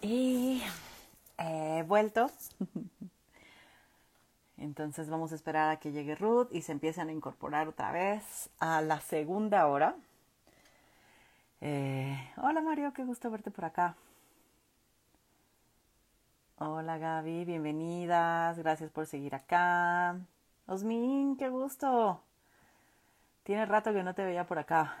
Y 0.00 0.62
he 1.38 1.82
vuelto. 1.86 2.30
Entonces 4.56 5.08
vamos 5.08 5.32
a 5.32 5.34
esperar 5.34 5.70
a 5.70 5.78
que 5.78 5.92
llegue 5.92 6.14
Ruth 6.14 6.48
y 6.50 6.62
se 6.62 6.72
empiecen 6.72 7.08
a 7.08 7.12
incorporar 7.12 7.68
otra 7.68 7.92
vez 7.92 8.50
a 8.58 8.80
la 8.80 9.00
segunda 9.00 9.66
hora. 9.66 9.94
Eh, 11.60 12.16
hola 12.36 12.60
Mario, 12.60 12.92
qué 12.92 13.04
gusto 13.04 13.30
verte 13.30 13.50
por 13.50 13.64
acá. 13.64 13.96
Hola 16.58 16.98
Gaby, 16.98 17.44
bienvenidas, 17.44 18.58
gracias 18.58 18.90
por 18.90 19.06
seguir 19.06 19.34
acá. 19.34 20.18
Osmin, 20.66 21.36
qué 21.36 21.48
gusto. 21.48 22.20
Tiene 23.44 23.64
rato 23.66 23.92
que 23.92 24.02
no 24.02 24.14
te 24.14 24.24
veía 24.24 24.46
por 24.46 24.58
acá. 24.58 24.96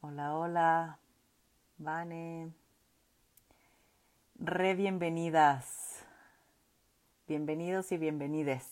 Hola, 0.00 0.34
hola. 0.34 0.98
Vane. 1.80 2.52
Re 4.38 4.74
bienvenidas. 4.74 6.04
Bienvenidos 7.26 7.90
y 7.90 7.96
bienvenides. 7.96 8.70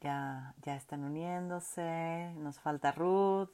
Ya, 0.00 0.56
ya 0.64 0.74
están 0.74 1.04
uniéndose. 1.04 2.32
Nos 2.38 2.58
falta 2.58 2.90
Ruth. 2.90 3.50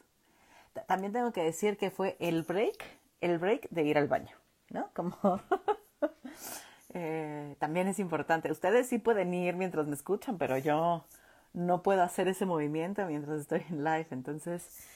También 0.86 1.12
tengo 1.12 1.32
que 1.32 1.42
decir 1.42 1.76
que 1.76 1.90
fue 1.90 2.16
el 2.18 2.44
break, 2.44 2.82
el 3.20 3.36
break 3.38 3.68
de 3.68 3.82
ir 3.82 3.98
al 3.98 4.08
baño, 4.08 4.34
¿no? 4.70 4.88
Como 4.94 5.18
eh, 6.94 7.56
también 7.58 7.88
es 7.88 7.98
importante. 7.98 8.50
Ustedes 8.50 8.88
sí 8.88 8.98
pueden 8.98 9.34
ir 9.34 9.54
mientras 9.54 9.86
me 9.86 9.94
escuchan, 9.94 10.38
pero 10.38 10.56
yo 10.56 11.04
no 11.52 11.82
puedo 11.82 12.02
hacer 12.02 12.26
ese 12.26 12.46
movimiento 12.46 13.04
mientras 13.04 13.38
estoy 13.38 13.66
en 13.68 13.84
live. 13.84 14.06
Entonces, 14.12 14.88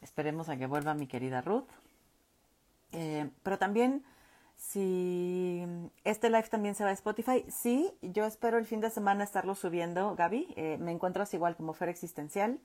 Esperemos 0.00 0.48
a 0.48 0.56
que 0.56 0.66
vuelva 0.66 0.94
mi 0.94 1.06
querida 1.06 1.40
Ruth. 1.40 1.68
Eh, 2.92 3.30
pero 3.42 3.58
también, 3.58 4.04
si 4.56 5.64
este 6.04 6.30
live 6.30 6.48
también 6.48 6.74
se 6.74 6.84
va 6.84 6.90
a 6.90 6.94
Spotify, 6.94 7.44
sí, 7.48 7.92
yo 8.02 8.24
espero 8.24 8.58
el 8.58 8.66
fin 8.66 8.80
de 8.80 8.90
semana 8.90 9.24
estarlo 9.24 9.54
subiendo, 9.54 10.14
Gaby. 10.14 10.54
Eh, 10.56 10.78
me 10.78 10.92
encuentras 10.92 11.32
igual 11.34 11.56
como 11.56 11.74
Fer 11.74 11.88
Existencial. 11.88 12.58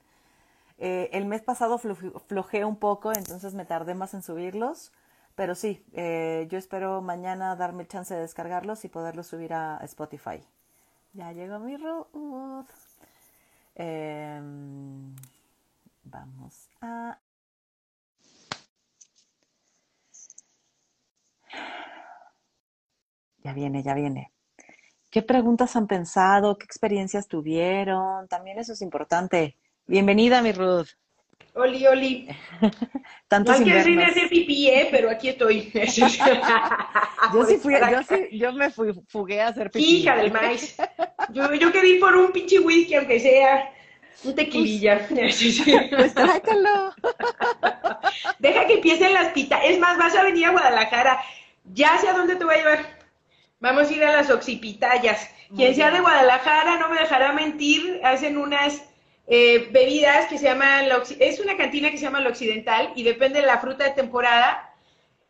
Eh, 0.78 1.10
el 1.14 1.26
mes 1.26 1.42
pasado 1.42 1.78
flojé 1.78 2.66
un 2.66 2.78
poco, 2.78 3.12
entonces 3.14 3.54
me 3.54 3.66
tardé 3.66 3.96
más 3.96 4.14
en 4.14 4.24
subirlos. 4.24 4.92
Pero 5.36 5.56
sí, 5.56 5.84
yo 5.96 6.60
espero 6.60 7.02
mañana 7.02 7.56
darme 7.56 7.82
el 7.82 7.88
chance 7.88 8.14
de 8.14 8.22
descargarlos 8.22 8.86
y 8.86 8.88
poderlos 8.88 9.26
subir 9.26 9.54
a 9.56 9.80
Spotify. 9.84 10.44
Ya 11.14 11.32
llegó 11.32 11.58
mi 11.58 11.76
Ruth. 11.76 12.70
Em, 13.76 15.16
vamos 16.04 16.70
a 16.82 17.18
Ya 23.44 23.54
viene, 23.54 23.84
ya 23.84 23.94
viene. 23.94 24.32
¿Qué 25.10 25.22
preguntas 25.22 25.76
han 25.76 25.86
pensado? 25.88 26.58
¿Qué 26.58 26.66
experiencias 26.66 27.28
tuvieron? 27.28 28.28
También 28.28 28.58
eso 28.58 28.74
es 28.74 28.82
importante. 28.82 29.58
Bienvenida, 29.86 30.42
mi 30.42 30.54
Ruth. 30.54 30.88
Oli, 31.56 31.86
Oli. 31.86 32.28
Tanto 33.28 33.52
no 33.52 33.68
ir 33.68 34.02
a 34.02 34.08
hacer 34.08 34.28
pipí, 34.28 34.70
¿eh? 34.70 34.88
pero 34.90 35.10
aquí 35.10 35.30
estoy. 35.30 35.72
yo 37.34 37.46
sí 37.46 37.58
fui, 37.58 37.76
yo 37.76 38.04
sí, 38.04 38.38
yo 38.38 38.54
me 38.54 38.72
fui, 38.72 38.92
fugué 39.08 39.42
a 39.42 39.50
hacer 39.50 39.70
pipí. 39.70 39.98
Hija 39.98 40.16
del 40.16 40.32
maíz. 40.32 40.76
Yo, 41.32 41.54
yo 41.54 41.70
ir 41.70 42.00
por 42.00 42.16
un 42.16 42.32
pinche 42.32 42.60
whisky, 42.60 42.96
aunque 42.96 43.20
sea 43.20 43.72
un 44.24 44.34
tequililla. 44.34 45.08
Pues, 45.08 46.14
tráetelo. 46.14 46.94
Deja 48.40 48.68
que 48.68 48.74
empiecen 48.74 49.14
las 49.14 49.32
pitas. 49.34 49.62
Es 49.64 49.80
más, 49.80 49.98
vas 49.98 50.16
a 50.16 50.24
venir 50.24 50.48
a 50.48 50.52
Guadalajara. 50.52 51.20
Ya 51.66 51.98
sé 51.98 52.10
a 52.10 52.14
dónde 52.14 52.36
te 52.36 52.46
voy 52.46 52.56
a 52.56 52.58
llevar. 52.58 53.00
Vamos 53.60 53.90
a 53.90 53.94
ir 53.94 54.04
a 54.04 54.12
las 54.12 54.30
oxipitayas. 54.30 55.30
Quien 55.56 55.76
sea 55.76 55.92
de 55.92 56.02
Guadalajara 56.02 56.78
no 56.78 56.90
me 56.90 57.00
dejará 57.00 57.32
mentir, 57.32 58.02
hacen 58.04 58.38
unas 58.38 58.84
eh, 59.28 59.70
bebidas 59.72 60.28
que 60.28 60.38
se 60.38 60.46
llaman, 60.46 60.88
es 61.20 61.40
una 61.40 61.56
cantina 61.56 61.90
que 61.92 61.98
se 61.98 62.04
llama 62.04 62.20
La 62.20 62.30
Occidental 62.30 62.92
y 62.96 63.04
depende 63.04 63.40
de 63.40 63.48
la 63.48 63.60
fruta 63.60 63.86
de 63.86 63.92
temporada, 63.92 64.74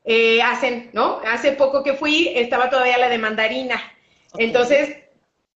eh, 0.06 0.42
hacen, 0.42 0.90
¿no? 0.94 1.20
Hace 1.28 1.52
poco 1.52 1.84
que 1.84 1.94
fui, 1.94 2.30
estaba 2.36 2.70
todavía 2.70 2.98
la 2.98 3.10
de 3.10 3.18
mandarina. 3.18 3.82
Entonces, 4.38 4.98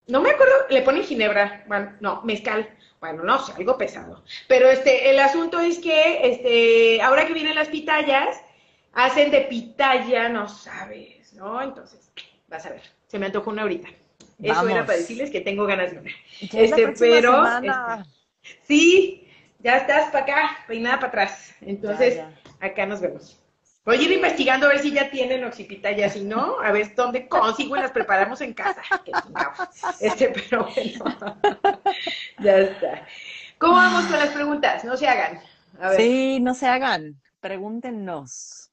no 0.06 0.20
me 0.20 0.30
acuerdo, 0.30 0.54
le 0.70 0.82
ponen 0.82 1.02
ginebra, 1.02 1.64
bueno, 1.66 1.92
no, 2.00 2.22
mezcal. 2.22 2.68
Bueno, 3.00 3.22
no 3.22 3.38
sé, 3.38 3.52
algo 3.56 3.78
pesado. 3.78 4.24
Pero 4.48 4.68
este, 4.70 5.10
el 5.10 5.18
asunto 5.20 5.60
es 5.60 5.78
que, 5.78 6.20
este, 6.28 7.00
ahora 7.02 7.26
que 7.26 7.32
vienen 7.32 7.54
las 7.54 7.68
pitayas, 7.68 8.40
hacen 8.92 9.30
de 9.30 9.42
pitaya, 9.42 10.28
no 10.28 10.48
sabes, 10.48 11.32
¿no? 11.34 11.62
Entonces, 11.62 12.08
Vas 12.48 12.64
a 12.64 12.70
ver, 12.70 12.82
se 13.06 13.18
me 13.18 13.26
antojó 13.26 13.50
una 13.50 13.62
ahorita. 13.62 13.88
Eso 14.42 14.68
era 14.68 14.86
para 14.86 14.98
decirles 14.98 15.30
que 15.30 15.40
tengo 15.40 15.66
ganas 15.66 15.90
de 15.90 15.98
una. 15.98 16.10
este, 16.40 16.94
pero 16.98 17.46
este, 17.58 17.70
sí, 18.66 19.28
ya 19.58 19.76
estás 19.76 20.10
para 20.10 20.24
acá, 20.24 20.56
peinada 20.66 20.96
para 20.96 21.08
atrás. 21.08 21.54
Entonces, 21.60 22.22
acá 22.60 22.86
nos 22.86 23.00
vemos. 23.00 23.38
Voy 23.84 23.98
a 23.98 24.02
ir 24.02 24.12
investigando 24.12 24.66
a 24.66 24.70
ver 24.70 24.80
si 24.80 24.92
ya 24.92 25.10
tienen 25.10 25.44
oxipitaya, 25.44 26.08
si 26.08 26.22
no, 26.22 26.60
a 26.60 26.72
ver 26.72 26.94
dónde 26.94 27.26
consigo 27.26 27.76
y 27.76 27.80
las 27.80 27.90
preparamos 27.90 28.40
en 28.40 28.54
casa. 28.54 28.82
Este, 30.00 30.28
pero 30.28 30.68
bueno, 30.74 31.16
ya 32.38 32.58
está. 32.58 33.06
¿Cómo 33.58 33.74
vamos 33.74 34.04
con 34.06 34.18
las 34.18 34.30
preguntas? 34.30 34.84
No 34.84 34.96
se 34.96 35.08
hagan. 35.08 35.40
Sí, 35.96 36.38
no 36.40 36.54
se 36.54 36.66
hagan. 36.66 37.20
Pregúntenos. 37.40 38.67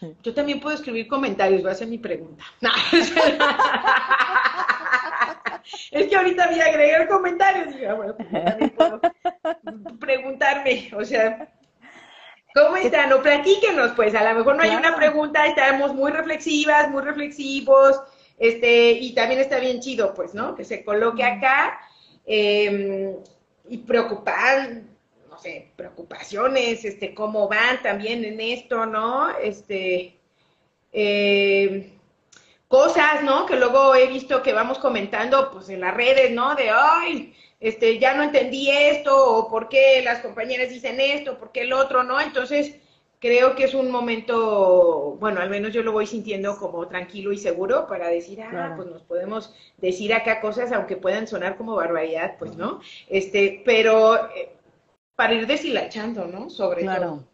Yo 0.22 0.34
también 0.34 0.60
puedo 0.60 0.76
escribir 0.76 1.08
comentarios, 1.08 1.62
voy 1.62 1.70
a 1.70 1.72
hacer 1.72 1.88
mi 1.88 1.98
pregunta. 1.98 2.44
es 5.90 6.06
que 6.06 6.16
ahorita 6.16 6.48
vi 6.48 6.60
agregar 6.60 7.08
comentarios. 7.08 7.74
Y, 7.74 7.84
bueno, 7.94 8.14
pues 8.16 8.70
puedo 8.72 9.00
preguntarme, 9.98 10.90
o 10.96 11.04
sea, 11.04 11.48
¿cómo 12.54 12.76
están? 12.76 13.12
O 13.12 13.22
platíquenos, 13.22 13.92
pues, 13.92 14.14
a 14.14 14.32
lo 14.32 14.38
mejor 14.38 14.56
no 14.56 14.62
hay 14.62 14.74
una 14.74 14.96
pregunta, 14.96 15.46
estamos 15.46 15.94
muy 15.94 16.10
reflexivas, 16.10 16.90
muy 16.90 17.02
reflexivos, 17.02 18.00
este, 18.38 18.92
y 18.92 19.14
también 19.14 19.40
está 19.40 19.58
bien 19.58 19.80
chido, 19.80 20.14
pues, 20.14 20.34
¿no? 20.34 20.54
Que 20.54 20.64
se 20.64 20.84
coloque 20.84 21.24
acá 21.24 21.80
eh, 22.24 23.16
y 23.68 23.78
preocupar 23.78 24.82
preocupaciones, 25.76 26.84
este, 26.84 27.14
cómo 27.14 27.48
van 27.48 27.82
también 27.82 28.24
en 28.24 28.40
esto, 28.40 28.86
¿no? 28.86 29.30
Este, 29.38 30.16
eh, 30.92 31.92
cosas, 32.68 33.22
¿no? 33.22 33.46
Que 33.46 33.56
luego 33.56 33.94
he 33.94 34.06
visto 34.06 34.42
que 34.42 34.52
vamos 34.52 34.78
comentando, 34.78 35.50
pues, 35.50 35.68
en 35.68 35.80
las 35.80 35.94
redes, 35.94 36.30
¿no? 36.30 36.54
De, 36.54 36.70
ay, 36.70 37.34
este, 37.60 37.98
ya 37.98 38.14
no 38.14 38.22
entendí 38.22 38.70
esto, 38.70 39.36
o 39.36 39.48
por 39.50 39.68
qué 39.68 40.02
las 40.02 40.20
compañeras 40.20 40.70
dicen 40.70 41.00
esto, 41.00 41.38
por 41.38 41.52
qué 41.52 41.62
el 41.62 41.72
otro, 41.72 42.04
¿no? 42.04 42.20
Entonces, 42.20 42.74
creo 43.20 43.56
que 43.56 43.64
es 43.64 43.74
un 43.74 43.90
momento, 43.90 45.16
bueno, 45.18 45.40
al 45.40 45.50
menos 45.50 45.72
yo 45.72 45.82
lo 45.82 45.92
voy 45.92 46.06
sintiendo 46.06 46.56
como 46.56 46.86
tranquilo 46.86 47.32
y 47.32 47.38
seguro 47.38 47.86
para 47.88 48.08
decir, 48.08 48.40
ah, 48.42 48.74
pues 48.76 48.88
nos 48.88 49.02
podemos 49.02 49.54
decir 49.76 50.14
acá 50.14 50.40
cosas, 50.40 50.70
aunque 50.72 50.96
puedan 50.96 51.26
sonar 51.26 51.56
como 51.56 51.74
barbaridad, 51.74 52.36
pues, 52.38 52.56
¿no? 52.56 52.80
Este, 53.08 53.62
pero 53.64 54.30
eh, 54.30 54.52
para 55.18 55.34
ir 55.34 55.48
deshilachando, 55.48 56.28
¿no? 56.28 56.48
Sobre 56.48 56.82
claro. 56.82 57.24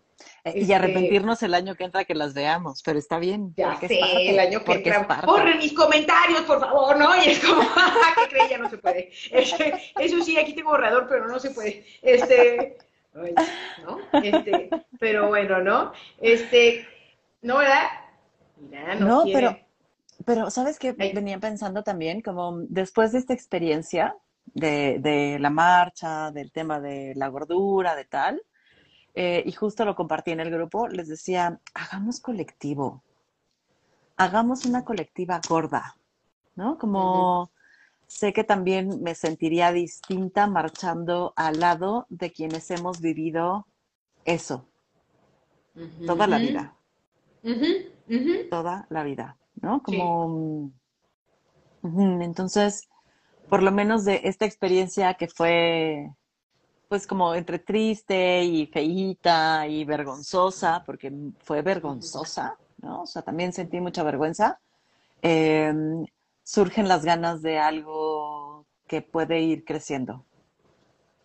Eh, 0.42 0.52
y 0.56 0.60
este, 0.62 0.74
arrepentirnos 0.74 1.42
el 1.42 1.52
año 1.52 1.74
que 1.74 1.84
entra 1.84 2.06
que 2.06 2.14
las 2.14 2.32
veamos, 2.32 2.82
pero 2.82 2.98
está 2.98 3.18
bien. 3.18 3.52
Ya 3.58 3.78
sé, 3.78 4.00
el 4.30 4.38
año 4.38 4.64
que 4.64 4.72
entra. 4.72 5.20
Borren 5.26 5.58
mis 5.58 5.74
comentarios, 5.74 6.40
por 6.42 6.60
favor, 6.60 6.96
¿no? 6.96 7.14
Y 7.14 7.28
es 7.28 7.44
como, 7.44 7.60
¿qué 8.16 8.28
crees? 8.30 8.48
Ya 8.48 8.56
no 8.56 8.70
se 8.70 8.78
puede. 8.78 9.10
Este, 9.30 9.74
eso 9.98 10.24
sí, 10.24 10.38
aquí 10.38 10.54
tengo 10.54 10.70
borrador, 10.70 11.06
pero 11.10 11.28
no 11.28 11.38
se 11.38 11.50
puede. 11.50 11.84
Este, 12.00 12.78
¿no? 13.12 13.98
Este, 14.22 14.70
pero 14.98 15.28
bueno, 15.28 15.60
¿no? 15.60 15.92
Este, 16.22 16.88
¿no, 17.42 17.58
verdad? 17.58 17.84
Mira, 18.56 18.94
no, 18.94 19.06
no 19.06 19.24
pero, 19.30 19.58
pero, 20.24 20.50
¿sabes 20.50 20.78
qué? 20.78 20.92
Venía 20.92 21.38
pensando 21.38 21.82
también, 21.82 22.22
como 22.22 22.60
después 22.60 23.12
de 23.12 23.18
esta 23.18 23.34
experiencia, 23.34 24.16
de, 24.46 24.98
de 25.00 25.38
la 25.38 25.50
marcha, 25.50 26.30
del 26.30 26.52
tema 26.52 26.80
de 26.80 27.14
la 27.16 27.28
gordura, 27.28 27.94
de 27.94 28.04
tal. 28.04 28.42
Eh, 29.14 29.44
y 29.46 29.52
justo 29.52 29.84
lo 29.84 29.94
compartí 29.94 30.32
en 30.32 30.40
el 30.40 30.50
grupo, 30.50 30.88
les 30.88 31.08
decía, 31.08 31.60
hagamos 31.72 32.20
colectivo, 32.20 33.04
hagamos 34.16 34.64
una 34.64 34.84
colectiva 34.84 35.40
gorda, 35.48 35.96
¿no? 36.56 36.78
Como 36.78 37.52
sé 38.08 38.32
que 38.32 38.42
también 38.42 39.02
me 39.02 39.14
sentiría 39.14 39.70
distinta 39.70 40.48
marchando 40.48 41.32
al 41.36 41.60
lado 41.60 42.06
de 42.08 42.32
quienes 42.32 42.70
hemos 42.72 43.00
vivido 43.00 43.68
eso, 44.24 44.66
toda 46.06 46.26
la 46.26 46.38
vida. 46.38 46.74
Toda 48.50 48.86
la 48.90 49.04
vida, 49.04 49.36
¿no? 49.60 49.80
Como... 49.82 50.72
Entonces, 51.82 52.88
por 53.48 53.62
lo 53.62 53.72
menos 53.72 54.04
de 54.04 54.22
esta 54.24 54.44
experiencia 54.44 55.14
que 55.14 55.28
fue, 55.28 56.10
pues 56.88 57.06
como 57.06 57.34
entre 57.34 57.58
triste 57.58 58.42
y 58.42 58.66
feíta 58.66 59.66
y 59.66 59.84
vergonzosa, 59.84 60.82
porque 60.84 61.12
fue 61.38 61.62
vergonzosa, 61.62 62.56
¿no? 62.78 63.02
O 63.02 63.06
sea, 63.06 63.22
también 63.22 63.52
sentí 63.52 63.80
mucha 63.80 64.02
vergüenza. 64.02 64.60
Em, 65.22 66.04
surgen 66.42 66.88
las 66.88 67.04
ganas 67.04 67.42
de 67.42 67.58
algo 67.58 68.66
que 68.86 69.02
puede 69.02 69.40
ir 69.40 69.64
creciendo, 69.64 70.24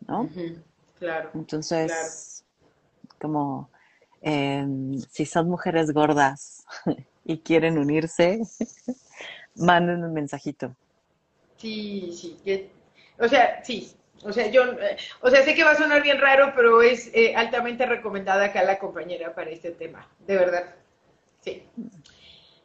¿no? 0.07 0.29
Claro. 0.97 1.31
Entonces, 1.33 2.45
como 3.19 3.69
em, 4.21 4.99
si 4.99 5.25
son 5.25 5.49
mujeres 5.49 5.91
gordas 5.91 6.65
y 7.25 7.39
quieren 7.39 7.77
unirse, 7.77 8.39
manden 9.55 10.03
un 10.03 10.13
mensajito. 10.13 10.75
Sí, 11.59 12.11
sí. 12.13 12.69
O 13.19 13.27
sea, 13.27 13.63
sí. 13.63 13.93
O 14.23 14.33
sea, 14.33 14.49
yo, 14.49 14.63
eh, 14.63 14.97
o 15.21 15.29
sea, 15.29 15.43
sé 15.43 15.55
que 15.55 15.63
va 15.63 15.71
a 15.71 15.77
sonar 15.77 16.01
bien 16.01 16.19
raro, 16.19 16.51
pero 16.55 16.81
es 16.81 17.09
eh, 17.13 17.35
altamente 17.35 17.85
recomendada 17.85 18.45
acá 18.45 18.63
la 18.63 18.79
compañera 18.79 19.33
para 19.33 19.49
este 19.49 19.71
tema, 19.71 20.09
de 20.25 20.35
verdad. 20.35 20.75
Sí. 21.41 21.63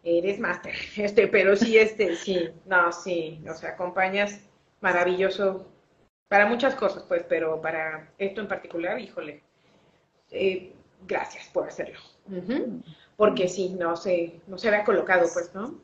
Eres 0.03 0.39
máster, 0.39 0.75
este, 0.97 1.29
pero 1.29 1.55
sí, 1.57 1.79
este, 1.79 2.17
sí, 2.17 2.51
no, 2.67 2.93
sí, 2.93 3.43
o 3.49 3.55
sea, 3.55 3.71
acompañas 3.71 4.41
maravilloso 4.81 5.67
para 6.29 6.47
muchas 6.47 6.75
cosas, 6.75 7.05
pues, 7.05 7.25
pero 7.29 7.61
para 7.61 8.13
esto 8.19 8.41
en 8.41 8.49
particular, 8.49 8.99
híjole, 8.99 9.43
eh, 10.31 10.73
gracias 11.07 11.49
por 11.53 11.69
hacerlo. 11.69 12.01
Porque 13.17 13.49
sí, 13.49 13.71
no 13.79 13.97
se, 13.97 14.41
no 14.49 14.59
se 14.59 14.69
había 14.69 14.85
colocado, 14.85 15.29
pues, 15.33 15.55
¿no? 15.55 15.81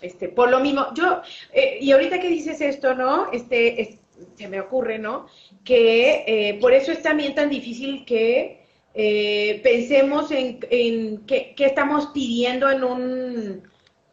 Este, 0.00 0.28
por 0.28 0.50
lo 0.50 0.60
mismo, 0.60 0.92
yo, 0.94 1.22
eh, 1.52 1.78
y 1.80 1.92
ahorita 1.92 2.18
que 2.18 2.28
dices 2.28 2.60
esto, 2.60 2.94
¿no? 2.94 3.30
Este, 3.32 4.00
se 4.34 4.48
me 4.48 4.60
ocurre, 4.60 4.98
¿no? 4.98 5.26
Que 5.64 6.24
eh, 6.26 6.58
por 6.60 6.72
eso 6.72 6.90
es 6.90 7.00
también 7.02 7.34
tan 7.34 7.48
difícil 7.48 8.04
que 8.04 8.66
eh, 8.94 9.60
pensemos 9.62 10.32
en, 10.32 10.58
en 10.68 11.26
qué, 11.26 11.54
estamos 11.58 12.06
pidiendo 12.08 12.70
en 12.70 12.82
un 12.82 13.62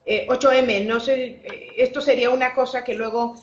8M. 0.05 0.85
No 0.85 0.99
sé, 0.99 1.41
esto 1.77 1.99
sería 2.01 2.29
una 2.29 2.53
cosa 2.53 2.83
que 2.83 2.93
luego 2.93 3.35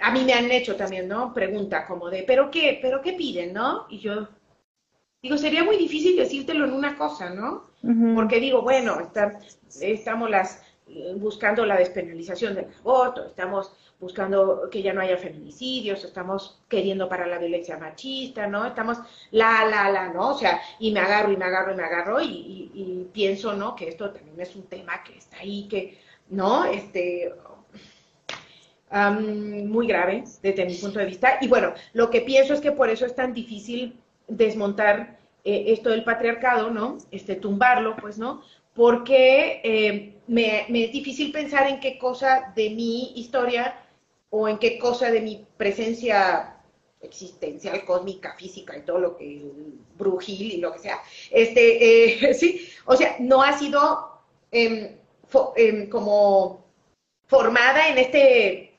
a 0.00 0.10
mí 0.12 0.22
me 0.24 0.32
han 0.34 0.50
hecho 0.52 0.76
también, 0.76 1.08
¿no? 1.08 1.34
Pregunta 1.34 1.86
como 1.86 2.08
de, 2.08 2.22
¿pero 2.22 2.50
qué? 2.52 2.78
¿Pero 2.80 3.00
qué 3.02 3.14
piden, 3.14 3.52
no? 3.52 3.86
Y 3.90 3.98
yo 3.98 4.28
digo, 5.20 5.38
sería 5.38 5.64
muy 5.64 5.76
difícil 5.76 6.16
decírtelo 6.16 6.66
en 6.66 6.72
una 6.72 6.96
cosa, 6.96 7.30
¿no? 7.30 7.70
Porque 8.14 8.38
digo, 8.40 8.62
bueno, 8.62 8.98
estamos 9.80 10.30
las 10.30 10.62
buscando 11.16 11.64
la 11.66 11.76
despenalización 11.76 12.54
del 12.54 12.66
aborto, 12.80 13.26
estamos 13.26 13.72
buscando 14.00 14.68
que 14.70 14.82
ya 14.82 14.92
no 14.92 15.00
haya 15.00 15.16
feminicidios, 15.16 16.04
estamos 16.04 16.60
queriendo 16.68 17.08
para 17.08 17.26
la 17.26 17.38
violencia 17.38 17.78
machista, 17.78 18.46
¿no? 18.46 18.66
Estamos 18.66 18.98
la, 19.30 19.64
la, 19.64 19.90
la, 19.90 20.12
¿no? 20.12 20.30
O 20.30 20.38
sea, 20.38 20.60
y 20.78 20.92
me 20.92 21.00
agarro 21.00 21.32
y 21.32 21.36
me 21.36 21.44
agarro 21.44 21.72
y 21.72 21.76
me 21.76 21.84
agarro 21.84 22.20
y, 22.20 23.08
pienso, 23.12 23.54
¿no? 23.54 23.74
Que 23.76 23.88
esto 23.88 24.10
también 24.10 24.40
es 24.40 24.54
un 24.56 24.64
tema 24.64 25.02
que 25.04 25.16
está 25.16 25.38
ahí, 25.38 25.68
que, 25.68 25.98
¿no? 26.28 26.64
Este, 26.64 27.32
muy 28.92 29.86
grave 29.86 30.24
desde 30.42 30.66
mi 30.66 30.74
punto 30.74 30.98
de 30.98 31.06
vista. 31.06 31.38
Y 31.40 31.48
bueno, 31.48 31.72
lo 31.92 32.10
que 32.10 32.20
pienso 32.20 32.54
es 32.54 32.60
que 32.60 32.72
por 32.72 32.90
eso 32.90 33.06
es 33.06 33.14
tan 33.14 33.32
difícil 33.32 33.98
desmontar 34.28 35.18
eh, 35.44 35.64
esto 35.68 35.90
del 35.90 36.04
patriarcado, 36.04 36.70
¿no? 36.70 36.98
Este, 37.10 37.36
tumbarlo, 37.36 37.96
pues, 37.96 38.18
¿no? 38.18 38.42
Porque 38.74 39.60
eh, 39.64 40.13
me, 40.26 40.60
es 40.62 40.92
difícil 40.92 41.32
pensar 41.32 41.68
en 41.68 41.80
qué 41.80 41.98
cosa 41.98 42.52
de 42.54 42.70
mi 42.70 43.12
historia 43.16 43.80
o 44.30 44.48
en 44.48 44.58
qué 44.58 44.78
cosa 44.78 45.10
de 45.10 45.20
mi 45.20 45.46
presencia 45.56 46.56
existencial, 47.00 47.84
cósmica, 47.84 48.34
física 48.34 48.76
y 48.76 48.82
todo 48.82 48.98
lo 48.98 49.16
que, 49.16 49.42
brujil 49.96 50.52
y 50.52 50.56
lo 50.58 50.72
que 50.72 50.78
sea, 50.78 51.00
este, 51.30 52.28
eh, 52.28 52.34
sí, 52.38 52.68
o 52.86 52.96
sea, 52.96 53.16
no 53.20 53.42
ha 53.42 53.58
sido 53.58 54.20
em, 54.50 54.96
como 55.90 56.64
formada 57.26 57.88
en 57.88 57.98
este 57.98 58.73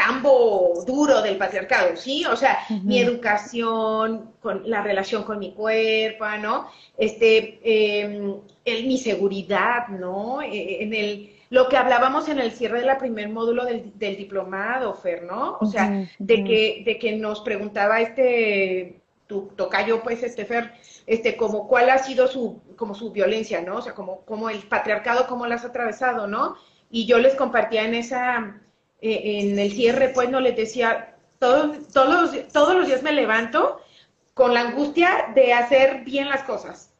tambo 0.00 0.82
duro 0.86 1.20
del 1.20 1.36
patriarcado, 1.36 1.94
¿sí? 1.94 2.24
O 2.24 2.34
sea, 2.34 2.60
mi 2.84 2.98
educación, 2.98 4.32
con 4.40 4.62
la 4.64 4.82
relación 4.82 5.24
con 5.24 5.38
mi 5.38 5.52
cuerpo, 5.52 6.24
¿no? 6.40 6.68
Este, 6.96 7.60
eh, 7.62 8.34
el, 8.64 8.86
mi 8.86 8.96
seguridad, 8.96 9.88
¿no? 9.88 10.40
E, 10.40 10.82
en 10.82 10.94
el, 10.94 11.36
lo 11.50 11.68
que 11.68 11.76
hablábamos 11.76 12.30
en 12.30 12.38
el 12.38 12.52
cierre 12.52 12.80
del 12.80 12.96
primer 12.96 13.28
módulo 13.28 13.66
del, 13.66 14.16
diplomado, 14.16 14.94
Fer, 14.94 15.24
¿no? 15.24 15.58
O 15.60 15.66
sea, 15.66 16.08
de, 16.18 16.44
que, 16.44 16.82
de 16.86 16.98
que 16.98 17.16
nos 17.16 17.42
preguntaba 17.42 18.00
este, 18.00 19.02
tu 19.26 19.48
tocayo, 19.54 20.02
pues, 20.02 20.22
este 20.22 20.46
Fer, 20.46 20.72
este, 21.06 21.36
como 21.36 21.68
cuál 21.68 21.90
ha 21.90 21.98
sido 21.98 22.26
su, 22.26 22.62
como 22.74 22.94
su 22.94 23.12
violencia, 23.12 23.60
¿no? 23.60 23.76
O 23.76 23.82
sea, 23.82 23.92
como, 23.92 24.22
como 24.22 24.48
el 24.48 24.60
patriarcado, 24.60 25.26
cómo 25.26 25.46
lo 25.46 25.54
has 25.54 25.64
atravesado, 25.66 26.26
¿no? 26.26 26.56
Y 26.90 27.04
yo 27.04 27.18
les 27.18 27.34
compartía 27.34 27.84
en 27.84 27.94
esa 27.94 28.60
eh, 29.02 29.40
en 29.40 29.58
el 29.58 29.72
cierre, 29.72 30.10
pues 30.10 30.30
no 30.30 30.40
les 30.40 30.56
decía, 30.56 31.16
todos, 31.38 31.88
todos, 31.88 32.30
todos 32.52 32.74
los 32.74 32.86
días 32.86 33.02
me 33.02 33.12
levanto 33.12 33.80
con 34.34 34.54
la 34.54 34.60
angustia 34.60 35.32
de 35.34 35.52
hacer 35.52 36.04
bien 36.04 36.28
las 36.28 36.44
cosas. 36.44 36.90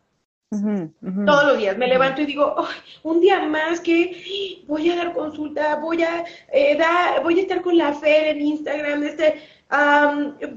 Todos 0.50 1.44
los 1.44 1.58
días 1.58 1.78
me 1.78 1.86
levanto 1.86 2.22
y 2.22 2.26
digo, 2.26 2.56
un 3.04 3.20
día 3.20 3.40
más 3.46 3.80
que 3.80 4.64
voy 4.66 4.90
a 4.90 4.96
dar 4.96 5.12
consulta, 5.12 5.76
voy 5.76 6.02
a 6.02 6.24
eh, 6.52 6.76
dar, 6.76 7.22
voy 7.22 7.38
a 7.38 7.42
estar 7.42 7.62
con 7.62 7.78
la 7.78 7.92
fe 7.92 8.30
en 8.30 8.40
Instagram, 8.40 9.04
este, 9.04 9.42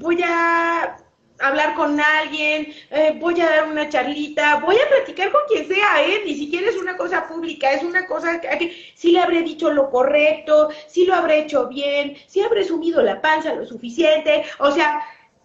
voy 0.00 0.20
a 0.24 0.96
hablar 1.40 1.74
con 1.74 2.00
alguien, 2.00 2.72
eh, 2.90 3.16
voy 3.18 3.40
a 3.40 3.50
dar 3.50 3.68
una 3.68 3.88
charlita, 3.88 4.56
voy 4.56 4.76
a 4.76 4.88
platicar 4.88 5.32
con 5.32 5.42
quien 5.48 5.66
sea, 5.66 6.06
¿eh? 6.06 6.22
Ni 6.24 6.34
siquiera 6.34 6.70
es 6.70 6.76
una 6.76 6.96
cosa 6.96 7.26
pública, 7.26 7.72
es 7.72 7.82
una 7.82 8.06
cosa 8.06 8.40
que, 8.40 8.92
si 8.94 9.12
le 9.12 9.20
habré 9.20 9.42
dicho 9.42 9.70
lo 9.70 9.90
correcto, 9.90 10.70
si 10.86 11.06
lo 11.06 11.14
habré 11.14 11.40
hecho 11.40 11.68
bien, 11.68 12.16
si 12.26 12.40
habré 12.40 12.64
sumido 12.64 13.02
la 13.02 13.20
panza 13.20 13.54
lo 13.54 13.66
suficiente, 13.66 14.44
o 14.58 14.70
sea, 14.70 15.02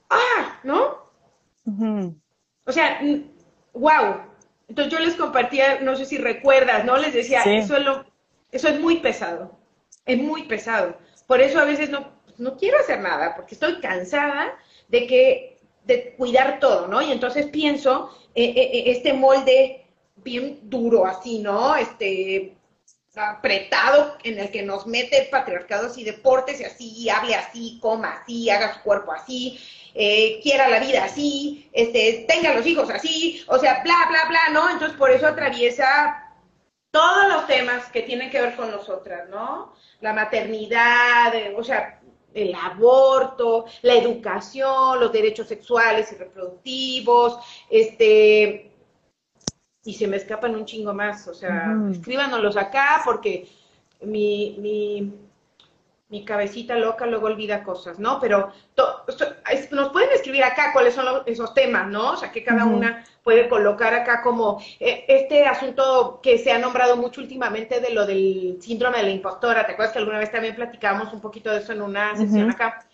¡ah! 0.09 0.59
¿No? 0.63 1.09
O 2.65 2.71
sea, 2.71 3.01
wow. 3.73 4.21
Entonces 4.67 4.93
yo 4.93 4.99
les 4.99 5.15
compartía, 5.15 5.79
no 5.81 5.95
sé 5.95 6.05
si 6.05 6.17
recuerdas, 6.17 6.85
¿no? 6.85 6.97
Les 6.97 7.13
decía, 7.13 7.41
eso, 7.41 7.75
es 7.75 7.83
lo, 7.83 8.05
eso 8.51 8.67
es 8.67 8.79
muy 8.79 8.97
pesado, 8.97 9.57
es 10.05 10.19
muy 10.19 10.43
pesado. 10.43 10.97
Por 11.25 11.41
eso 11.41 11.59
a 11.59 11.65
veces 11.65 11.89
no, 11.89 12.11
no 12.37 12.55
quiero 12.57 12.79
hacer 12.79 12.99
nada, 12.99 13.35
porque 13.35 13.55
estoy 13.55 13.79
cansada 13.81 14.55
de 14.87 15.07
que 15.07 15.58
de 15.83 16.13
cuidar 16.17 16.59
todo, 16.59 16.87
¿no? 16.87 17.01
Y 17.01 17.11
entonces 17.11 17.47
pienso 17.47 18.15
eh, 18.35 18.53
eh, 18.55 18.69
eh, 18.73 18.83
este 18.91 19.13
molde 19.13 19.85
bien 20.17 20.59
duro 20.63 21.05
así, 21.05 21.39
¿no? 21.39 21.75
Este 21.75 22.55
apretado 23.15 24.17
en 24.23 24.39
el 24.39 24.49
que 24.49 24.61
nos 24.61 24.87
mete 24.87 25.23
el 25.23 25.29
patriarcado 25.29 25.87
así, 25.87 26.03
deportes 26.03 26.61
y 26.61 26.63
así, 26.63 27.09
hable 27.09 27.35
así, 27.35 27.77
coma 27.81 28.21
así, 28.21 28.49
haga 28.49 28.75
su 28.75 28.81
cuerpo 28.81 29.11
así, 29.11 29.59
quiera 30.41 30.69
la 30.69 30.79
vida 30.79 31.03
así, 31.03 31.69
este, 31.73 32.25
tenga 32.29 32.53
los 32.53 32.65
hijos 32.65 32.89
así, 32.89 33.43
o 33.47 33.59
sea, 33.59 33.81
bla, 33.83 33.97
bla, 34.07 34.25
bla, 34.29 34.39
¿no? 34.53 34.69
Entonces 34.69 34.97
por 34.97 35.11
eso 35.11 35.27
atraviesa 35.27 36.29
todos 36.91 37.27
los 37.27 37.47
temas 37.47 37.85
que 37.91 38.01
tienen 38.03 38.29
que 38.29 38.41
ver 38.41 38.55
con 38.55 38.71
nosotras, 38.71 39.27
¿no? 39.29 39.73
La 40.01 40.13
maternidad, 40.13 41.33
o 41.55 41.63
sea, 41.63 41.98
el 42.33 42.53
aborto, 42.55 43.65
la 43.81 43.95
educación, 43.95 44.99
los 44.99 45.11
derechos 45.11 45.47
sexuales 45.47 46.11
y 46.11 46.15
reproductivos, 46.15 47.39
este, 47.69 48.71
y 49.83 49.93
se 49.93 50.07
me 50.07 50.17
escapan 50.17 50.55
un 50.55 50.65
chingo 50.65 50.93
más, 50.93 51.27
o 51.27 51.33
sea, 51.33 51.75
escríbanos 51.91 52.57
acá 52.57 53.01
porque 53.03 53.47
mi, 54.01 54.55
mi, 54.59 55.13
mi 56.09 56.25
cabecita 56.25 56.75
loca 56.75 57.05
luego 57.05 57.27
olvida 57.27 57.63
cosas, 57.63 57.99
¿no? 57.99 58.19
Pero 58.19 58.51
nos 59.71 59.89
pueden 59.89 60.09
escribir 60.11 60.43
acá 60.43 60.73
cuáles 60.73 60.95
son 60.95 61.05
esos 61.27 61.53
temas, 61.53 61.87
¿no? 61.87 62.13
O 62.13 62.17
sea, 62.17 62.31
que 62.31 62.43
cada 62.43 62.65
una 62.65 63.05
puede 63.23 63.47
colocar 63.47 63.93
acá 63.93 64.23
como 64.23 64.59
eh, 64.79 65.05
este 65.07 65.45
asunto 65.45 66.19
que 66.23 66.39
se 66.39 66.51
ha 66.51 66.57
nombrado 66.57 66.97
mucho 66.97 67.21
últimamente 67.21 67.79
de 67.79 67.91
lo 67.91 68.07
del 68.07 68.57
síndrome 68.59 68.97
de 68.97 69.03
la 69.03 69.09
impostora. 69.11 69.67
¿Te 69.67 69.73
acuerdas 69.73 69.93
que 69.93 69.99
alguna 69.99 70.17
vez 70.17 70.31
también 70.31 70.55
platicábamos 70.55 71.13
un 71.13 71.21
poquito 71.21 71.51
de 71.51 71.59
eso 71.59 71.73
en 71.73 71.83
una 71.83 72.15
sesión 72.17 72.49
acá? 72.49 72.85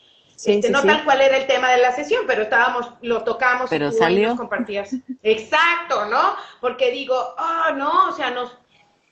este, 0.43 0.69
no 0.69 0.83
tal 0.83 1.05
cual 1.05 1.21
era 1.21 1.37
el 1.37 1.47
tema 1.47 1.71
de 1.71 1.77
la 1.77 1.93
sesión, 1.93 2.25
pero 2.27 2.43
estábamos, 2.43 2.89
lo 3.01 3.23
tocamos 3.23 3.69
pero 3.69 3.87
y 3.87 3.91
salió. 3.93 4.29
nos 4.29 4.37
compartías. 4.37 4.93
Exacto, 5.23 6.05
¿no? 6.05 6.35
Porque 6.59 6.91
digo, 6.91 7.15
oh, 7.15 7.73
no, 7.75 8.09
o 8.09 8.11
sea, 8.11 8.31
nos 8.31 8.51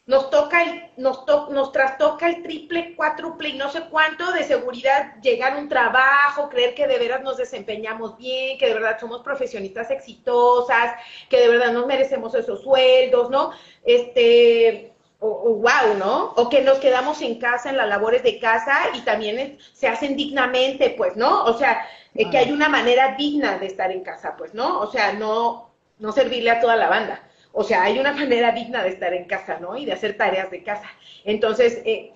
nos 0.06 0.30
toca 0.30 0.64
el, 0.64 0.92
nos, 0.98 1.24
nos 1.50 1.72
trastoca 1.72 2.28
el 2.28 2.44
triple, 2.44 2.94
cuádruple 2.96 3.50
y 3.50 3.58
no 3.58 3.70
sé 3.70 3.84
cuánto 3.90 4.34
de 4.34 4.44
seguridad 4.44 5.16
llegar 5.22 5.54
a 5.54 5.60
un 5.60 5.70
trabajo, 5.70 6.50
creer 6.50 6.76
que 6.76 6.88
de 6.88 7.00
veras 7.00 7.22
nos 7.22 7.38
desempeñamos 7.38 8.18
bien, 8.18 8.58
que 8.58 8.68
de 8.68 8.74
verdad 8.74 9.00
somos 9.00 9.22
profesionistas 9.22 9.92
exitosas, 9.92 10.96
que 11.30 11.40
de 11.40 11.48
verdad 11.48 11.72
nos 11.72 11.86
merecemos 11.86 12.36
esos 12.36 12.62
sueldos, 12.64 13.30
¿no? 13.30 13.52
Este, 13.86 14.92
o, 15.20 15.56
wow, 15.56 15.98
¿no? 15.98 16.34
O 16.36 16.50
que 16.50 16.62
nos 16.62 16.80
quedamos 16.80 17.22
en 17.22 17.40
casa 17.40 17.70
en 17.70 17.78
las 17.78 17.88
labores 17.88 18.24
de 18.24 18.40
casa 18.40 18.90
y 18.94 19.02
también 19.02 19.58
se 19.72 19.88
hacen 19.88 20.18
dignamente, 20.18 20.96
pues, 20.98 21.16
¿no? 21.16 21.46
O 21.46 21.58
sea, 21.58 21.88
eh, 22.14 22.30
que 22.30 22.38
hay 22.40 22.52
una 22.52 22.68
manera 22.68 23.16
digna 23.16 23.58
de 23.58 23.68
estar 23.68 23.90
en 23.90 24.04
casa, 24.04 24.36
pues, 24.38 24.54
¿no? 24.54 24.82
O 24.82 24.92
sea, 24.92 25.14
no, 25.14 25.72
no 25.98 26.12
servirle 26.12 26.52
a 26.52 26.60
toda 26.60 26.76
la 26.76 26.90
banda. 26.90 27.24
O 27.56 27.64
sea, 27.64 27.84
hay 27.84 28.00
una 28.00 28.12
manera 28.12 28.52
digna 28.52 28.84
de 28.84 28.90
estar 28.90 29.14
en 29.14 29.26
casa, 29.26 29.60
¿no? 29.60 29.78
Y 29.78 29.86
de 29.86 29.94
hacer 29.94 30.18
tareas 30.18 30.50
de 30.50 30.64
casa. 30.64 30.90
Entonces, 31.24 31.82
eh, 31.86 32.12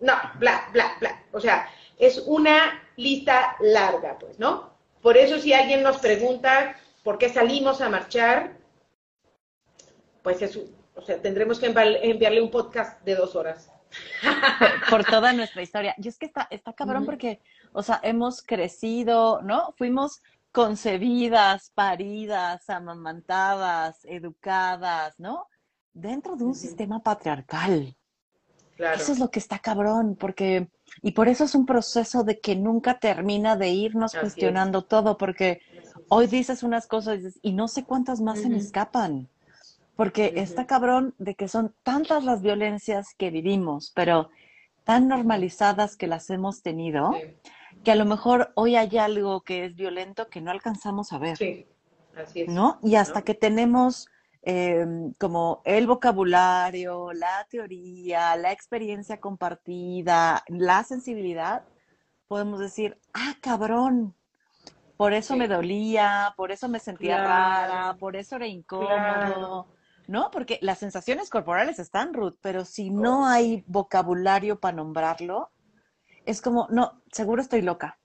no, 0.00 0.14
bla, 0.38 0.68
bla, 0.72 0.96
bla. 0.98 1.22
O 1.32 1.40
sea, 1.40 1.68
es 1.96 2.18
una 2.26 2.82
lista 2.96 3.56
larga, 3.60 4.18
pues, 4.18 4.38
¿no? 4.38 4.74
Por 5.00 5.16
eso 5.16 5.38
si 5.38 5.52
alguien 5.52 5.82
nos 5.84 5.98
pregunta 5.98 6.76
por 7.04 7.18
qué 7.18 7.28
salimos 7.28 7.80
a 7.80 7.88
marchar, 7.88 8.56
pues 10.22 10.42
es, 10.42 10.58
o 10.94 11.02
sea, 11.02 11.22
tendremos 11.22 11.60
que 11.60 11.66
enviarle 11.66 12.42
un 12.42 12.50
podcast 12.50 13.00
de 13.02 13.14
dos 13.14 13.36
horas. 13.36 13.70
Por, 14.90 15.04
toda 15.04 15.32
nuestra 15.32 15.62
historia. 15.62 15.94
Y 15.98 16.08
es 16.08 16.18
que 16.18 16.26
está, 16.26 16.46
está 16.50 16.72
cabrón 16.72 17.04
porque, 17.04 17.40
o 17.72 17.82
sea, 17.82 18.00
hemos 18.02 18.42
crecido, 18.42 19.40
¿no? 19.42 19.72
Fuimos 19.78 20.22
concebidas, 20.52 21.70
paridas, 21.74 22.68
amamantadas, 22.68 23.98
educadas, 24.04 25.14
¿no? 25.18 25.46
Dentro 25.92 26.36
de 26.36 26.44
un 26.44 26.54
sistema 26.54 27.02
patriarcal. 27.02 27.96
Eso 28.78 29.12
es 29.12 29.18
lo 29.18 29.30
que 29.30 29.38
está 29.38 29.58
cabrón, 29.58 30.16
porque, 30.18 30.70
y 31.02 31.12
por 31.12 31.28
eso 31.28 31.44
es 31.44 31.54
un 31.54 31.66
proceso 31.66 32.24
de 32.24 32.40
que 32.40 32.56
nunca 32.56 32.98
termina 32.98 33.54
de 33.56 33.68
irnos 33.68 34.14
cuestionando 34.14 34.82
todo, 34.82 35.18
porque 35.18 35.60
hoy 36.08 36.26
dices 36.26 36.62
unas 36.62 36.86
cosas 36.86 37.20
y 37.42 37.52
no 37.52 37.68
sé 37.68 37.84
cuántas 37.84 38.20
más 38.20 38.40
se 38.40 38.48
me 38.48 38.56
escapan 38.58 39.28
porque 40.00 40.32
está 40.36 40.66
cabrón 40.66 41.14
de 41.18 41.34
que 41.34 41.46
son 41.46 41.74
tantas 41.82 42.24
las 42.24 42.40
violencias 42.40 43.08
que 43.18 43.28
vivimos, 43.28 43.92
pero 43.94 44.30
tan 44.82 45.08
normalizadas 45.08 45.94
que 45.94 46.06
las 46.06 46.30
hemos 46.30 46.62
tenido, 46.62 47.12
que 47.84 47.92
a 47.92 47.94
lo 47.94 48.04
mejor 48.04 48.52
hoy 48.54 48.76
hay 48.76 48.96
algo 48.98 49.42
que 49.42 49.66
es 49.66 49.74
violento 49.74 50.28
que 50.28 50.40
no 50.40 50.50
alcanzamos 50.50 51.12
a 51.12 51.18
ver. 51.18 51.36
Sí, 51.36 51.66
así 52.16 52.42
es. 52.42 52.48
¿No? 52.48 52.78
Y 52.82 52.96
hasta 52.96 53.22
que 53.22 53.34
tenemos 53.34 54.08
em, 54.42 55.12
como 55.14 55.62
el 55.64 55.86
vocabulario, 55.86 57.12
la 57.12 57.46
teoría, 57.50 58.36
la 58.36 58.52
experiencia 58.52 59.20
compartida, 59.20 60.44
la 60.48 60.84
sensibilidad, 60.84 61.64
podemos 62.28 62.60
decir, 62.60 62.98
ah, 63.14 63.34
cabrón, 63.40 64.14
por 64.96 65.14
eso 65.14 65.36
me 65.36 65.48
dolía, 65.48 66.34
por 66.36 66.52
eso 66.52 66.68
me 66.68 66.78
sentía 66.78 67.24
rara, 67.24 67.96
por 67.98 68.16
eso 68.16 68.36
era 68.36 68.46
incómodo. 68.46 69.66
¿no? 70.10 70.30
Porque 70.32 70.58
las 70.60 70.78
sensaciones 70.78 71.30
corporales 71.30 71.78
están, 71.78 72.12
Ruth, 72.12 72.34
pero 72.40 72.64
si 72.64 72.90
no 72.90 73.26
hay 73.26 73.62
vocabulario 73.68 74.58
para 74.58 74.76
nombrarlo, 74.76 75.50
es 76.30 76.40
como, 76.40 76.66
no, 76.70 77.02
seguro 77.12 77.42
estoy 77.42 77.62
loca. 77.62 77.98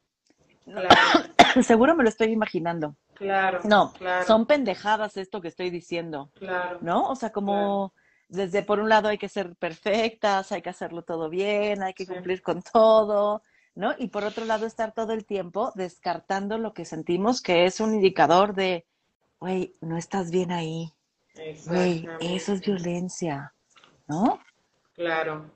seguro 1.61 1.95
me 1.95 2.03
lo 2.03 2.09
estoy 2.09 2.31
imaginando. 2.31 2.95
Claro. 3.13 3.61
No, 3.63 3.93
son 4.27 4.45
pendejadas 4.45 5.15
esto 5.17 5.41
que 5.41 5.47
estoy 5.47 5.69
diciendo. 5.69 6.31
Claro. 6.35 6.79
¿No? 6.81 7.09
O 7.09 7.15
sea, 7.15 7.31
como 7.31 7.93
desde 8.27 8.63
por 8.63 8.79
un 8.79 8.89
lado 8.89 9.07
hay 9.07 9.17
que 9.17 9.29
ser 9.29 9.55
perfectas, 9.55 10.51
hay 10.51 10.61
que 10.61 10.69
hacerlo 10.69 11.03
todo 11.03 11.29
bien, 11.29 11.83
hay 11.83 11.93
que 11.93 12.07
cumplir 12.07 12.41
con 12.41 12.61
todo, 12.61 13.43
¿no? 13.75 13.93
Y 13.97 14.07
por 14.07 14.23
otro 14.23 14.45
lado 14.45 14.65
estar 14.65 14.91
todo 14.93 15.13
el 15.13 15.25
tiempo 15.25 15.71
descartando 15.75 16.57
lo 16.57 16.73
que 16.73 16.85
sentimos 16.85 17.41
que 17.41 17.65
es 17.65 17.79
un 17.79 17.93
indicador 17.93 18.55
de, 18.55 18.85
güey, 19.39 19.75
no 19.81 19.97
estás 19.97 20.31
bien 20.31 20.51
ahí, 20.51 20.91
Güey, 21.67 22.07
eso 22.21 22.53
es 22.53 22.61
violencia, 22.61 23.53
¿no? 24.07 24.39
Claro. 24.93 25.51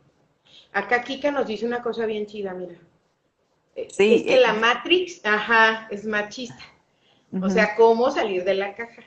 Acá 0.80 1.04
Kika 1.04 1.32
nos 1.32 1.48
dice 1.48 1.66
una 1.66 1.82
cosa 1.82 2.06
bien 2.06 2.26
chida, 2.26 2.54
mira. 2.54 2.76
Eh, 3.76 3.88
sí, 3.92 4.16
es 4.16 4.24
que 4.24 4.36
eh, 4.36 4.42
la 4.42 4.54
Matrix, 4.54 5.22
ajá, 5.26 5.88
es 5.92 6.06
machista. 6.06 6.64
O 7.42 7.50
sea, 7.50 7.76
cómo 7.76 8.10
salir 8.10 8.44
de 8.44 8.56
la 8.56 8.74
caja. 8.74 9.04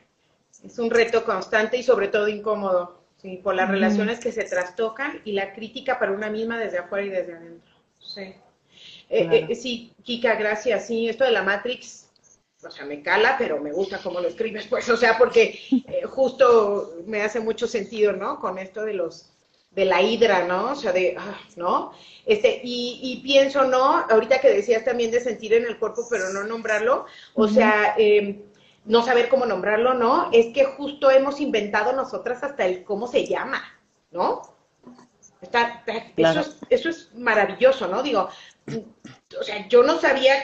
Es 0.63 0.79
un 0.79 0.91
reto 0.91 1.25
constante 1.25 1.77
y 1.77 1.83
sobre 1.83 2.07
todo 2.07 2.29
incómodo, 2.29 3.03
¿sí? 3.17 3.41
por 3.43 3.57
las 3.57 3.69
relaciones 3.69 4.21
que 4.21 4.31
se 4.31 4.45
trastocan 4.45 5.21
y 5.25 5.33
la 5.33 5.53
crítica 5.55 5.99
para 5.99 6.13
una 6.13 6.31
misma 6.31 6.57
desde 6.57 6.79
afuera 6.79 7.05
y 7.05 7.11
desde 7.11 7.35
adentro. 7.35 7.75
Sí. 7.99 8.35
Eh, 9.11 9.55
sí, 9.57 9.93
Kika, 10.05 10.37
gracias. 10.37 10.87
Sí, 10.87 11.09
esto 11.09 11.25
de 11.25 11.33
la 11.33 11.43
Matrix 11.43 12.03
o 12.65 12.71
sea, 12.71 12.85
me 12.85 13.03
cala, 13.03 13.37
pero 13.39 13.61
me 13.61 13.73
gusta 13.73 13.99
cómo 13.99 14.21
lo 14.21 14.29
escribes, 14.29 14.67
pues, 14.69 14.89
o 14.89 14.97
sea, 14.97 15.19
porque 15.19 15.59
justo 16.09 16.95
me 17.07 17.23
hace 17.23 17.41
mucho 17.41 17.67
sentido, 17.67 18.13
¿no? 18.13 18.39
Con 18.39 18.59
esto 18.59 18.85
de 18.85 18.95
los, 18.95 19.33
de 19.75 19.85
la 19.85 20.03
hidra, 20.03 20.45
¿no? 20.45 20.73
O 20.73 20.75
sea, 20.75 20.93
de, 20.93 21.17
ah, 21.19 21.39
¿no? 21.57 21.93
Este, 22.27 22.61
y, 22.63 23.01
y, 23.03 23.23
pienso, 23.23 23.65
¿no? 23.65 24.05
Ahorita 24.09 24.41
que 24.41 24.51
decías 24.51 24.85
también 24.85 25.11
de 25.11 25.21
sentir 25.21 25.55
en 25.55 25.65
el 25.65 25.79
cuerpo, 25.79 26.07
pero 26.11 26.31
no 26.31 26.45
nombrarlo, 26.45 27.07
o 27.35 27.49
sea, 27.49 27.95
em, 27.97 28.43
no 28.85 29.03
saber 29.03 29.29
cómo 29.29 29.47
nombrarlo, 29.47 29.95
¿no? 29.95 30.29
Es 30.33 30.53
que 30.53 30.65
justo 30.65 31.11
hemos 31.11 31.41
inventado 31.41 31.93
nosotras 31.93 32.43
hasta 32.43 32.67
el 32.67 32.85
cómo 32.85 33.07
se 33.07 33.27
llama, 33.27 33.63
¿no? 34.11 34.43
Está, 35.41 35.83
eso, 36.17 36.41
es, 36.41 36.57
eso 36.71 36.89
es 36.89 37.15
maravilloso, 37.15 37.89
¿no? 37.89 38.03
Digo, 38.03 38.29
o 39.39 39.43
sea, 39.43 39.67
yo 39.69 39.83
no 39.83 39.99
sabía 39.99 40.35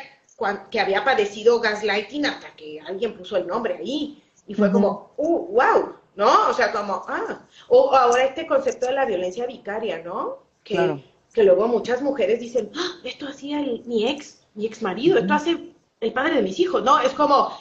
que 0.71 0.81
había 0.81 1.05
padecido 1.05 1.61
gaslighting 1.61 2.27
hasta 2.27 2.55
que 2.55 2.81
alguien 2.81 3.17
puso 3.17 3.37
el 3.37 3.47
nombre 3.47 3.77
ahí. 3.77 4.23
Y 4.47 4.55
fue 4.55 4.73
como, 4.73 5.13
uh, 5.17 5.47
wow, 5.53 5.97
¿no? 6.19 6.49
O 6.49 6.53
sea, 6.53 6.73
como, 6.73 7.05
ah, 7.07 7.47
o 7.69 7.95
ahora 7.95 8.25
este 8.25 8.45
concepto 8.45 8.87
de 8.87 8.93
la 8.93 9.07
violencia 9.07 9.47
vicaria, 9.47 10.03
¿no? 10.03 10.43
Que, 10.65 11.01
que 11.33 11.45
luego 11.45 11.69
muchas 11.69 12.03
mujeres 12.03 12.41
dicen, 12.41 12.73
ah, 12.77 12.99
esto 13.05 13.29
hacía 13.29 13.61
mi 13.61 14.09
ex, 14.09 14.45
mi 14.55 14.67
ex 14.67 14.83
marido, 14.83 15.17
esto 15.17 15.33
hace 15.33 15.75
el 16.01 16.13
padre 16.13 16.35
de 16.35 16.43
mis 16.43 16.59
hijos, 16.59 16.83
¿no? 16.83 16.99
Es 16.99 17.13
como, 17.13 17.57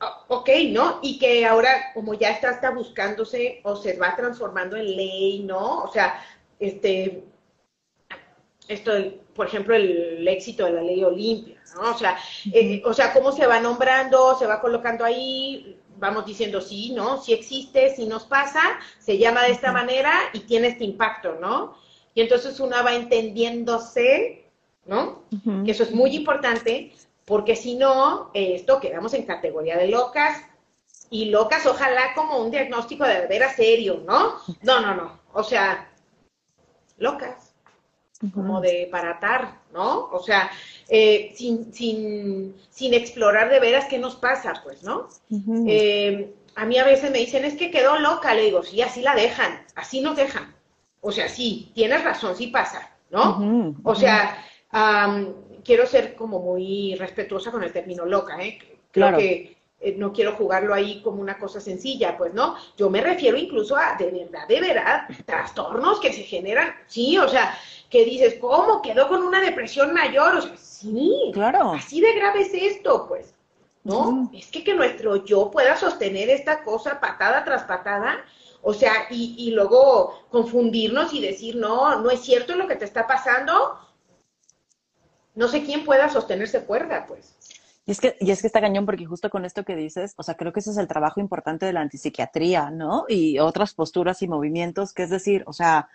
ah, 0.00 0.24
ok, 0.26 0.50
¿no? 0.70 0.98
Y 1.02 1.20
que 1.20 1.46
ahora, 1.46 1.92
como 1.94 2.14
ya 2.14 2.30
está, 2.30 2.50
está 2.50 2.70
buscándose 2.72 3.60
o 3.62 3.76
se 3.76 3.96
va 3.96 4.16
transformando 4.16 4.76
en 4.76 4.96
ley, 4.96 5.44
¿no? 5.44 5.84
O 5.84 5.92
sea, 5.92 6.20
este, 6.58 7.22
esto, 8.66 8.90
por 9.36 9.46
ejemplo, 9.46 9.76
el, 9.76 10.26
éxito 10.26 10.64
de 10.64 10.72
la 10.72 10.82
ley 10.82 11.04
Olimpia, 11.04 11.62
¿no? 11.76 11.92
O 11.92 11.96
sea, 11.96 12.18
eh, 12.52 12.82
o 12.84 12.92
sea, 12.92 13.12
cómo 13.12 13.30
se 13.30 13.46
va 13.46 13.60
nombrando, 13.60 14.36
se 14.36 14.46
va 14.46 14.60
colocando 14.60 15.04
ahí, 15.04 15.79
vamos 16.00 16.26
diciendo 16.26 16.60
sí, 16.60 16.92
¿no? 16.92 17.22
Si 17.22 17.32
existe, 17.32 17.94
si 17.94 18.06
nos 18.06 18.24
pasa, 18.24 18.60
se 18.98 19.18
llama 19.18 19.44
de 19.44 19.52
esta 19.52 19.72
manera 19.72 20.12
y 20.32 20.40
tiene 20.40 20.68
este 20.68 20.84
impacto, 20.84 21.36
¿no? 21.40 21.76
Y 22.14 22.22
entonces 22.22 22.58
una 22.58 22.82
va 22.82 22.94
entendiéndose, 22.94 24.50
¿no? 24.86 25.22
Que 25.64 25.70
eso 25.70 25.84
es 25.84 25.92
muy 25.92 26.16
importante, 26.16 26.92
porque 27.24 27.54
si 27.54 27.74
no, 27.74 28.30
esto 28.34 28.80
quedamos 28.80 29.14
en 29.14 29.26
categoría 29.26 29.76
de 29.76 29.88
locas, 29.88 30.42
y 31.12 31.26
locas, 31.26 31.66
ojalá 31.66 32.14
como 32.14 32.38
un 32.38 32.52
diagnóstico 32.52 33.04
de 33.04 33.26
veras 33.26 33.56
serio, 33.56 34.02
¿no? 34.06 34.36
No, 34.62 34.80
no, 34.80 34.94
no. 34.94 35.20
O 35.32 35.42
sea, 35.42 35.90
locas 36.98 37.49
como 38.34 38.60
de 38.60 38.88
paratar, 38.90 39.60
¿no? 39.72 40.08
O 40.12 40.22
sea, 40.22 40.50
eh, 40.88 41.32
sin, 41.34 41.72
sin, 41.72 42.54
sin, 42.68 42.92
explorar 42.92 43.48
de 43.48 43.60
veras 43.60 43.86
qué 43.86 43.98
nos 43.98 44.16
pasa, 44.16 44.60
pues, 44.62 44.82
¿no? 44.82 45.08
Eh, 45.66 46.34
a 46.54 46.66
mí 46.66 46.78
a 46.78 46.84
veces 46.84 47.10
me 47.10 47.18
dicen, 47.18 47.44
es 47.44 47.54
que 47.54 47.70
quedó 47.70 47.98
loca, 47.98 48.34
le 48.34 48.42
digo, 48.42 48.62
sí, 48.62 48.82
así 48.82 49.00
la 49.00 49.14
dejan, 49.14 49.64
así 49.74 50.00
nos 50.00 50.16
dejan. 50.16 50.54
O 51.00 51.12
sea, 51.12 51.28
sí, 51.28 51.72
tienes 51.74 52.04
razón, 52.04 52.36
sí 52.36 52.48
pasa, 52.48 52.90
¿no? 53.10 53.74
O 53.84 53.94
sea, 53.94 54.44
quiero 55.64 55.86
ser 55.86 56.14
como 56.14 56.40
muy 56.40 56.94
respetuosa 56.96 57.50
con 57.50 57.62
el 57.62 57.72
término 57.72 58.04
loca, 58.04 58.42
¿eh? 58.42 58.58
Creo 58.90 59.16
que 59.16 59.56
eh, 59.82 59.94
no 59.96 60.12
quiero 60.12 60.32
jugarlo 60.32 60.74
ahí 60.74 61.00
como 61.00 61.22
una 61.22 61.38
cosa 61.38 61.58
sencilla, 61.58 62.18
pues 62.18 62.34
no, 62.34 62.54
yo 62.76 62.90
me 62.90 63.00
refiero 63.00 63.38
incluso 63.38 63.76
a 63.76 63.96
de 63.98 64.10
verdad, 64.10 64.46
de 64.46 64.60
verdad, 64.60 65.08
trastornos 65.24 66.00
que 66.00 66.12
se 66.12 66.22
generan, 66.22 66.74
sí, 66.86 67.16
o 67.16 67.26
sea, 67.26 67.56
que 67.90 68.04
dices, 68.04 68.36
¿cómo? 68.40 68.80
Quedó 68.80 69.08
con 69.08 69.22
una 69.22 69.40
depresión 69.40 69.92
mayor, 69.92 70.36
o 70.36 70.42
sea, 70.42 70.56
sí, 70.56 71.30
claro. 71.34 71.72
Así 71.72 72.00
de 72.00 72.14
grave 72.14 72.42
es 72.42 72.54
esto, 72.54 73.06
pues, 73.08 73.34
¿no? 73.82 74.30
Es 74.32 74.46
que 74.46 74.62
que 74.62 74.74
nuestro 74.74 75.24
yo 75.24 75.50
pueda 75.50 75.76
sostener 75.76 76.30
esta 76.30 76.62
cosa 76.62 77.00
patada 77.00 77.44
tras 77.44 77.64
patada, 77.64 78.24
o 78.62 78.72
sea, 78.72 78.92
y, 79.10 79.34
y 79.36 79.50
luego 79.50 80.26
confundirnos 80.30 81.12
y 81.12 81.20
decir, 81.20 81.56
no, 81.56 82.00
no 82.00 82.10
es 82.10 82.20
cierto 82.20 82.54
lo 82.54 82.68
que 82.68 82.76
te 82.76 82.84
está 82.84 83.08
pasando, 83.08 83.78
no 85.34 85.48
sé 85.48 85.64
quién 85.64 85.84
pueda 85.84 86.08
sostenerse 86.08 86.64
cuerda, 86.64 87.06
pues. 87.06 87.36
Y 87.86 87.92
es, 87.92 88.00
que, 88.00 88.16
y 88.20 88.30
es 88.30 88.40
que 88.40 88.46
está 88.46 88.60
cañón 88.60 88.86
porque 88.86 89.04
justo 89.04 89.30
con 89.30 89.44
esto 89.44 89.64
que 89.64 89.74
dices, 89.74 90.14
o 90.16 90.22
sea, 90.22 90.36
creo 90.36 90.52
que 90.52 90.60
ese 90.60 90.70
es 90.70 90.76
el 90.76 90.86
trabajo 90.86 91.18
importante 91.18 91.66
de 91.66 91.72
la 91.72 91.80
antipsiquiatría, 91.80 92.70
¿no? 92.70 93.04
Y 93.08 93.40
otras 93.40 93.74
posturas 93.74 94.22
y 94.22 94.28
movimientos, 94.28 94.92
que 94.92 95.02
es 95.02 95.10
decir, 95.10 95.42
o 95.46 95.52
sea, 95.52 95.88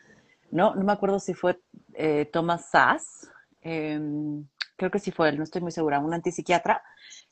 no, 0.51 0.75
no 0.75 0.83
me 0.83 0.93
acuerdo 0.93 1.19
si 1.19 1.33
fue 1.33 1.59
eh, 1.93 2.29
Thomas 2.31 2.69
Sass, 2.69 3.29
em, 3.61 4.45
creo 4.77 4.91
que 4.91 4.99
sí 4.99 5.11
fue 5.11 5.29
él, 5.29 5.37
no 5.37 5.43
estoy 5.43 5.61
muy 5.61 5.71
segura, 5.71 5.99
un 5.99 6.13
antipsiquiatra, 6.13 6.83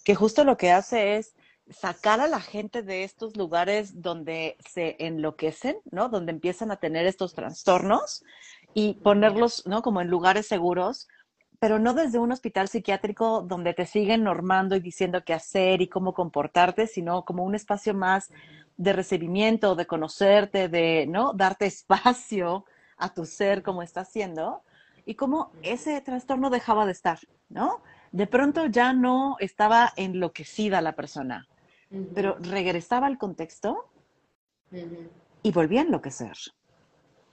que 0.03 0.15
justo 0.15 0.43
lo 0.43 0.58
que 0.58 0.72
hace 0.72 1.17
es 1.17 1.36
sacar 1.70 2.20
a 2.20 2.27
la 2.27 2.41
gente 2.41 2.84
de 2.84 3.03
estos 3.03 3.38
lugares 3.38 4.01
donde 4.01 4.58
se 4.70 4.96
enloquecen, 5.00 5.77
¿no? 5.91 6.10
Donde 6.10 6.32
empiezan 6.32 6.72
a 6.72 6.77
tener 6.77 7.05
estos 7.05 7.34
trastornos 7.34 8.24
y 8.74 8.96
ponerlos, 8.96 9.65
¿no? 9.65 9.82
Como 9.82 10.01
en 10.01 10.10
lugares 10.10 10.48
seguros, 10.48 11.08
pero 11.60 11.79
no 11.79 11.93
desde 11.93 12.20
un 12.20 12.32
hospital 12.32 12.67
psiquiátrico 12.67 13.41
donde 13.41 13.74
te 13.74 13.86
siguen 13.86 14.24
normando 14.24 14.75
y 14.75 14.82
diciendo 14.82 15.24
qué 15.24 15.34
hacer 15.34 15.82
y 15.82 15.88
cómo 15.88 16.13
comportarte, 16.13 16.88
sino 16.88 17.24
como 17.24 17.43
un 17.43 17.55
espacio 17.55 17.93
más 17.93 18.29
de 18.75 18.91
recibimiento, 18.91 19.75
de 19.75 19.86
conocerte, 19.86 20.67
de, 20.67 21.05
¿no? 21.08 21.34
Darte 21.34 21.65
espacio 21.65 22.65
a 22.97 23.13
tu 23.13 23.25
ser 23.25 23.63
como 23.63 23.81
está 23.81 24.01
haciendo 24.01 24.63
y 25.05 25.15
cómo 25.15 25.51
ese 25.62 26.00
trastorno 26.01 26.50
dejaba 26.50 26.85
de 26.85 26.91
estar, 26.91 27.19
¿no? 27.50 27.81
De 28.12 28.27
pronto 28.27 28.67
ya 28.67 28.93
no 28.93 29.35
estaba 29.39 29.91
enloquecida 29.95 30.81
la 30.81 30.93
persona, 30.93 31.47
pero 32.13 32.38
regresaba 32.39 33.07
al 33.07 33.17
contexto 33.17 33.89
y 35.41 35.51
volvía 35.51 35.81
a 35.81 35.85
enloquecer. 35.85 36.38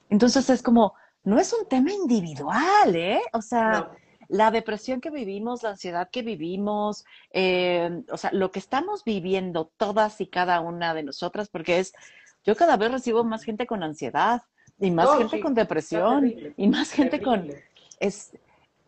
Entonces 0.09 0.49
es 0.49 0.61
como, 0.61 0.93
no 1.23 1.39
es 1.39 1.53
un 1.53 1.67
tema 1.67 1.91
individual, 1.91 2.95
¿eh? 2.95 3.21
O 3.33 3.41
sea, 3.41 3.91
la 4.27 4.49
depresión 4.49 5.01
que 5.01 5.09
vivimos, 5.09 5.63
la 5.63 5.71
ansiedad 5.71 6.09
que 6.09 6.21
vivimos, 6.21 7.05
eh, 7.31 8.03
o 8.11 8.17
sea, 8.17 8.31
lo 8.33 8.51
que 8.51 8.59
estamos 8.59 9.03
viviendo 9.03 9.71
todas 9.77 10.21
y 10.21 10.27
cada 10.27 10.61
una 10.61 10.93
de 10.93 11.03
nosotras, 11.03 11.49
porque 11.49 11.79
es, 11.79 11.93
yo 12.43 12.55
cada 12.55 12.77
vez 12.77 12.91
recibo 12.91 13.23
más 13.23 13.43
gente 13.43 13.67
con 13.67 13.83
ansiedad 13.83 14.41
y 14.81 14.91
más 14.91 15.17
gente 15.17 15.39
con 15.39 15.53
depresión 15.53 16.33
y 16.57 16.67
más 16.67 16.91
gente 16.91 17.21
con... 17.21 17.49
Es, 17.99 18.31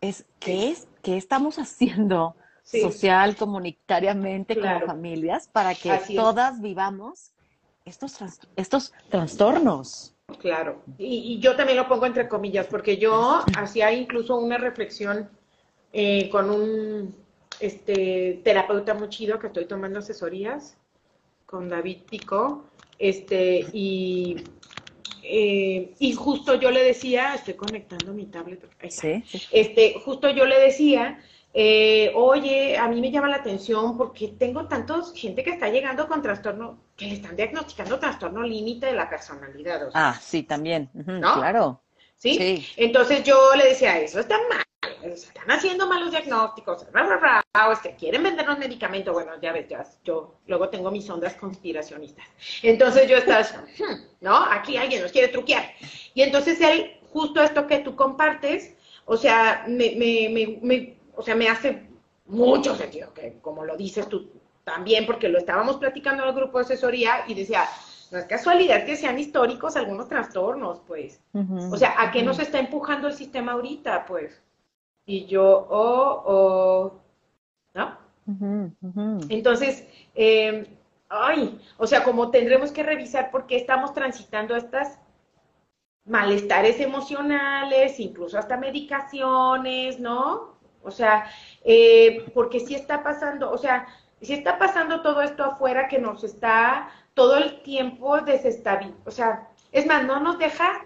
es, 0.01 0.25
¿qué, 0.39 0.71
es, 0.71 0.87
¿qué 1.01 1.15
estamos 1.15 1.57
haciendo? 1.59 2.35
social, 2.63 3.35
comunitariamente, 3.35 4.55
con 4.55 4.63
como 4.63 4.85
familias, 4.85 5.47
para 5.47 5.75
que 5.75 5.99
todas 6.15 6.61
vivamos 6.61 7.33
estos, 7.85 8.17
estos 8.55 8.93
trastornos. 9.09 10.15
Claro, 10.39 10.81
y, 10.97 11.39
yo 11.39 11.55
también 11.55 11.77
lo 11.77 11.87
pongo 11.87 12.05
entre 12.05 12.27
comillas, 12.27 12.67
porque 12.67 12.97
yo 12.97 13.41
hacía 13.57 13.91
incluso 13.91 14.37
una 14.37 14.57
reflexión 14.57 15.29
eh, 15.91 16.29
con 16.29 16.49
un 16.49 17.15
este, 17.59 18.41
terapeuta 18.43 18.93
muy 18.93 19.09
chido 19.09 19.37
que 19.39 19.47
estoy 19.47 19.65
tomando 19.65 19.99
asesorías, 19.99 20.77
con 21.45 21.69
David 21.69 22.03
Pico, 22.09 22.65
este, 22.97 23.67
y, 23.73 24.43
eh, 25.23 25.93
y 25.99 26.13
justo 26.13 26.55
yo 26.55 26.69
le 26.69 26.83
decía, 26.83 27.35
estoy 27.35 27.55
conectando 27.55 28.13
mi 28.13 28.25
tablet, 28.25 28.67
sí. 28.89 29.23
este, 29.51 29.95
justo 30.03 30.29
yo 30.29 30.45
le 30.45 30.59
decía 30.59 31.19
eh, 31.55 32.11
oye, 32.15 32.77
a 32.77 32.87
mí 32.87 32.99
me 32.99 33.11
llama 33.11 33.29
la 33.29 33.35
atención 33.35 33.95
porque 33.95 34.29
tengo 34.29 34.67
tantos 34.67 35.13
gente 35.13 35.43
que 35.43 35.51
está 35.51 35.69
llegando 35.69 36.07
con 36.07 36.23
trastorno, 36.23 36.79
que 36.95 37.05
le 37.05 37.13
están 37.13 37.35
diagnosticando 37.35 37.99
trastorno 37.99 38.41
límite 38.41 38.87
de 38.87 38.93
la 38.93 39.07
personalidad. 39.07 39.89
ah, 39.93 40.19
sí, 40.19 40.41
también, 40.43 40.89
claro. 41.05 41.83
¿Sí? 42.15 42.65
Entonces 42.75 43.23
yo 43.23 43.37
le 43.55 43.65
decía, 43.65 43.99
eso 43.99 44.19
está 44.19 44.37
mal, 44.49 44.63
están 45.11 45.51
haciendo 45.51 45.87
malos 45.87 46.11
diagnósticos, 46.11 46.85
o 46.85 47.71
es 47.71 47.79
que 47.79 47.95
quieren 47.95 48.23
vendernos 48.23 48.57
medicamentos, 48.57 49.13
bueno, 49.13 49.31
ya 49.41 49.51
ves, 49.51 49.67
ya, 49.67 49.85
yo 50.03 50.35
luego 50.47 50.69
tengo 50.69 50.91
mis 50.91 51.09
ondas 51.09 51.35
conspiracionistas. 51.35 52.25
Entonces 52.61 53.09
yo 53.09 53.17
estás, 53.17 53.55
hmm, 53.77 54.21
¿no? 54.21 54.35
Aquí 54.35 54.77
alguien 54.77 55.01
nos 55.01 55.11
quiere 55.11 55.27
truquear. 55.27 55.71
Y 56.13 56.21
entonces 56.21 56.59
él, 56.61 56.99
justo 57.11 57.41
esto 57.41 57.67
que 57.67 57.79
tú 57.79 57.95
compartes, 57.95 58.75
o 59.05 59.17
sea, 59.17 59.65
me, 59.67 59.95
me, 59.95 60.59
me 60.61 60.97
o 61.15 61.21
sea, 61.21 61.35
me 61.35 61.49
hace 61.49 61.87
mucho 62.25 62.75
sentido, 62.75 63.13
que 63.13 63.39
como 63.41 63.65
lo 63.65 63.75
dices 63.77 64.07
tú 64.07 64.29
también, 64.63 65.05
porque 65.05 65.29
lo 65.29 65.37
estábamos 65.37 65.77
platicando 65.77 66.23
en 66.23 66.29
el 66.29 66.35
grupo 66.35 66.57
de 66.57 66.65
asesoría 66.65 67.25
y 67.27 67.33
decía, 67.33 67.67
no 68.11 68.19
es 68.19 68.25
casualidad 68.25 68.85
que 68.85 68.95
sean 68.95 69.19
históricos 69.19 69.75
algunos 69.75 70.07
trastornos, 70.07 70.79
pues. 70.87 71.19
o 71.33 71.77
sea, 71.77 71.95
¿a 72.01 72.11
qué 72.11 72.23
nos 72.23 72.39
está 72.39 72.59
empujando 72.59 73.07
el 73.07 73.13
sistema 73.13 73.53
ahorita, 73.53 74.05
pues? 74.05 74.41
Y 75.05 75.25
yo, 75.25 75.67
oh, 75.69 76.23
oh, 76.25 76.93
¿no? 77.73 77.97
Entonces, 79.29 79.87
eh, 80.15 80.67
ay, 81.09 81.59
o 81.77 81.87
sea, 81.87 82.03
como 82.03 82.31
tendremos 82.31 82.71
que 82.71 82.83
revisar 82.83 83.31
por 83.31 83.45
qué 83.45 83.57
estamos 83.57 83.93
transitando 83.93 84.55
estas 84.55 84.99
malestares 86.05 86.79
emocionales, 86.79 87.99
incluso 87.99 88.37
hasta 88.37 88.57
medicaciones, 88.57 89.99
¿no? 89.99 90.53
O 90.83 90.91
sea, 90.91 91.25
eh, 91.63 92.29
porque 92.33 92.59
sí 92.59 92.75
está 92.75 93.03
pasando, 93.03 93.51
o 93.51 93.57
sea, 93.57 93.87
si 94.21 94.33
está 94.33 94.57
pasando 94.57 95.01
todo 95.01 95.21
esto 95.21 95.43
afuera 95.43 95.87
que 95.87 95.99
nos 95.99 96.23
está 96.23 96.89
todo 97.13 97.37
el 97.37 97.61
tiempo 97.61 98.19
desestabilizando, 98.21 99.03
o 99.05 99.11
sea, 99.11 99.49
es 99.71 99.85
más, 99.85 100.05
no 100.05 100.19
nos 100.19 100.37
deja 100.39 100.85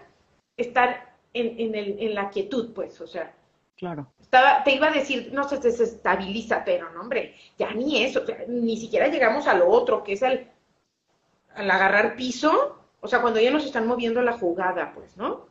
estar 0.56 1.14
en, 1.34 1.58
en, 1.58 1.74
el, 1.74 1.96
en 2.00 2.14
la 2.14 2.30
quietud, 2.30 2.72
pues, 2.74 3.00
o 3.00 3.06
sea. 3.06 3.34
Claro. 3.78 4.12
Estaba, 4.20 4.64
te 4.64 4.74
iba 4.74 4.88
a 4.88 4.92
decir, 4.92 5.30
no 5.32 5.48
se 5.48 5.58
desestabiliza, 5.58 6.64
pero 6.64 6.90
no, 6.90 7.00
hombre, 7.00 7.36
ya 7.56 7.72
ni 7.72 8.02
eso, 8.02 8.22
ni 8.48 8.76
siquiera 8.76 9.06
llegamos 9.06 9.46
a 9.46 9.54
lo 9.54 9.68
otro, 9.68 10.02
que 10.02 10.14
es 10.14 10.22
el, 10.22 10.48
al 11.54 11.70
agarrar 11.70 12.16
piso, 12.16 12.76
o 13.00 13.06
sea, 13.06 13.22
cuando 13.22 13.40
ya 13.40 13.52
nos 13.52 13.64
están 13.64 13.86
moviendo 13.86 14.20
la 14.20 14.36
jugada, 14.36 14.92
pues, 14.94 15.16
¿no? 15.16 15.46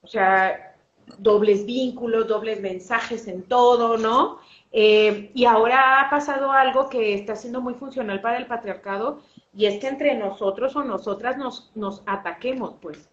O 0.00 0.06
sea, 0.06 0.76
dobles 1.18 1.66
vínculos, 1.66 2.28
dobles 2.28 2.60
mensajes 2.60 3.26
en 3.26 3.42
todo, 3.42 3.98
¿no? 3.98 4.38
Eh, 4.70 5.32
y 5.34 5.44
ahora 5.44 6.00
ha 6.00 6.10
pasado 6.10 6.52
algo 6.52 6.88
que 6.88 7.14
está 7.14 7.34
siendo 7.34 7.60
muy 7.60 7.74
funcional 7.74 8.20
para 8.20 8.38
el 8.38 8.46
patriarcado 8.46 9.22
y 9.52 9.66
es 9.66 9.80
que 9.80 9.88
entre 9.88 10.14
nosotros 10.16 10.74
o 10.76 10.84
nosotras 10.84 11.36
nos, 11.36 11.72
nos 11.74 12.02
ataquemos, 12.06 12.76
pues. 12.80 13.08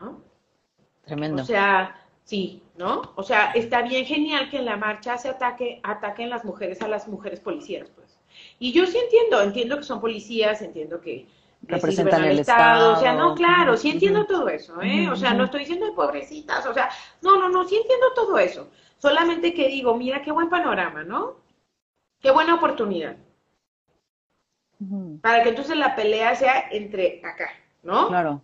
¿No? 0.00 0.22
Tremendo. 1.10 1.42
O 1.42 1.44
sea, 1.44 1.96
sí, 2.22 2.62
¿no? 2.76 3.02
O 3.16 3.24
sea, 3.24 3.50
está 3.50 3.82
bien 3.82 4.06
genial 4.06 4.48
que 4.48 4.58
en 4.58 4.64
la 4.64 4.76
marcha 4.76 5.18
se 5.18 5.28
ataque, 5.28 5.80
ataquen 5.82 6.30
las 6.30 6.44
mujeres 6.44 6.80
a 6.82 6.86
las 6.86 7.08
mujeres 7.08 7.40
policías, 7.40 7.90
pues. 7.96 8.16
Y 8.60 8.70
yo 8.70 8.86
sí 8.86 8.96
entiendo, 8.96 9.42
entiendo 9.42 9.76
que 9.76 9.82
son 9.82 10.00
policías, 10.00 10.62
entiendo 10.62 11.00
que, 11.00 11.26
representan 11.62 12.24
el 12.26 12.38
Estado. 12.38 12.92
O 12.92 13.00
sea, 13.00 13.12
no, 13.14 13.34
claro, 13.34 13.76
sí 13.76 13.90
entiendo 13.90 14.24
todo 14.24 14.48
eso, 14.48 14.80
¿eh? 14.82 15.08
O 15.10 15.16
sea, 15.16 15.34
no 15.34 15.46
estoy 15.46 15.60
diciendo 15.60 15.86
de 15.86 15.92
pobrecitas, 15.94 16.64
o 16.64 16.72
sea, 16.72 16.88
no, 17.22 17.40
no, 17.40 17.48
no, 17.48 17.66
sí 17.66 17.74
entiendo 17.74 18.06
todo 18.14 18.38
eso. 18.38 18.70
Solamente 18.98 19.52
que 19.52 19.66
digo, 19.66 19.96
mira 19.96 20.22
qué 20.22 20.30
buen 20.30 20.48
panorama, 20.48 21.02
¿no? 21.02 21.38
Qué 22.20 22.30
buena 22.30 22.54
oportunidad. 22.54 23.16
Para 25.22 25.42
que 25.42 25.48
entonces 25.48 25.76
la 25.76 25.96
pelea 25.96 26.36
sea 26.36 26.68
entre 26.70 27.20
acá, 27.24 27.50
¿no? 27.82 28.06
Claro. 28.06 28.42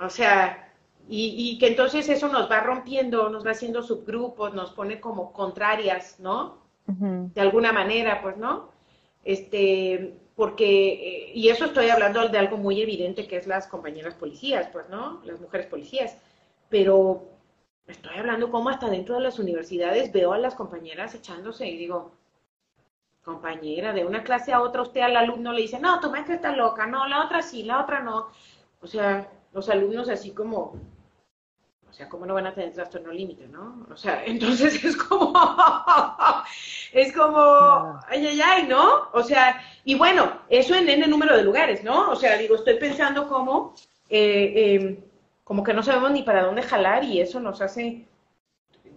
O 0.00 0.10
sea, 0.10 0.69
y, 1.12 1.34
y 1.36 1.58
que 1.58 1.66
entonces 1.66 2.08
eso 2.08 2.28
nos 2.28 2.48
va 2.48 2.60
rompiendo, 2.60 3.28
nos 3.30 3.44
va 3.44 3.50
haciendo 3.50 3.82
subgrupos, 3.82 4.54
nos 4.54 4.70
pone 4.70 5.00
como 5.00 5.32
contrarias, 5.32 6.20
¿no? 6.20 6.58
De 6.86 7.40
alguna 7.40 7.72
manera, 7.72 8.20
pues, 8.22 8.36
¿no? 8.36 8.70
Este, 9.24 10.14
porque, 10.36 10.92
eh, 10.92 11.32
y 11.34 11.48
eso 11.48 11.66
estoy 11.66 11.88
hablando 11.88 12.28
de 12.28 12.38
algo 12.38 12.56
muy 12.56 12.80
evidente 12.80 13.26
que 13.26 13.36
es 13.36 13.46
las 13.46 13.66
compañeras 13.66 14.14
policías, 14.14 14.68
pues, 14.72 14.88
¿no? 14.88 15.20
Las 15.24 15.40
mujeres 15.40 15.66
policías. 15.66 16.16
Pero 16.68 17.28
estoy 17.86 18.16
hablando 18.16 18.50
como 18.50 18.70
hasta 18.70 18.88
dentro 18.88 19.16
de 19.16 19.22
las 19.22 19.38
universidades 19.38 20.12
veo 20.12 20.32
a 20.32 20.38
las 20.38 20.54
compañeras 20.54 21.14
echándose 21.14 21.66
y 21.66 21.76
digo, 21.76 22.12
compañera, 23.24 23.92
de 23.92 24.04
una 24.04 24.22
clase 24.22 24.52
a 24.52 24.62
otra 24.62 24.82
usted 24.82 25.00
al 25.00 25.16
alumno 25.16 25.52
le 25.52 25.62
dice, 25.62 25.80
no, 25.80 25.98
tu 26.00 26.10
maestra 26.10 26.36
está 26.36 26.54
loca, 26.54 26.86
no, 26.86 27.06
la 27.08 27.24
otra 27.24 27.42
sí, 27.42 27.64
la 27.64 27.82
otra 27.82 28.00
no. 28.00 28.28
O 28.80 28.86
sea, 28.86 29.28
los 29.52 29.68
alumnos 29.68 30.08
así 30.08 30.30
como, 30.32 30.74
o 31.90 31.92
sea, 31.92 32.08
¿cómo 32.08 32.24
no 32.24 32.34
van 32.34 32.46
a 32.46 32.54
tener 32.54 32.72
trastorno 32.72 33.12
límite, 33.12 33.48
no? 33.48 33.86
O 33.92 33.96
sea, 33.96 34.24
entonces 34.26 34.82
es 34.84 34.96
como, 34.96 35.32
es 36.92 37.12
como, 37.12 37.98
ay, 38.08 38.26
ay, 38.26 38.40
ay, 38.42 38.66
¿no? 38.68 39.08
O 39.12 39.22
sea, 39.22 39.60
y 39.84 39.96
bueno, 39.96 40.40
eso 40.48 40.74
en 40.74 40.88
N 40.88 41.06
número 41.08 41.36
de 41.36 41.42
lugares, 41.42 41.82
¿no? 41.82 42.10
O 42.10 42.16
sea, 42.16 42.38
digo, 42.38 42.54
estoy 42.54 42.78
pensando 42.78 43.28
como, 43.28 43.74
eh, 44.08 44.52
em, 44.74 44.96
como 45.42 45.64
que 45.64 45.74
no 45.74 45.82
sabemos 45.82 46.12
ni 46.12 46.22
para 46.22 46.44
dónde 46.44 46.62
jalar 46.62 47.02
y 47.04 47.20
eso 47.20 47.40
nos 47.40 47.60
hace 47.60 48.06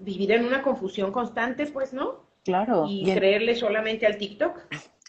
vivir 0.01 0.31
en 0.31 0.45
una 0.45 0.61
confusión 0.61 1.11
constante, 1.11 1.65
pues, 1.65 1.93
¿no? 1.93 2.21
Claro. 2.43 2.85
Y, 2.87 3.11
creerle 3.11 3.55
solamente 3.55 4.05
al 4.05 4.17
TikTok. 4.17 4.59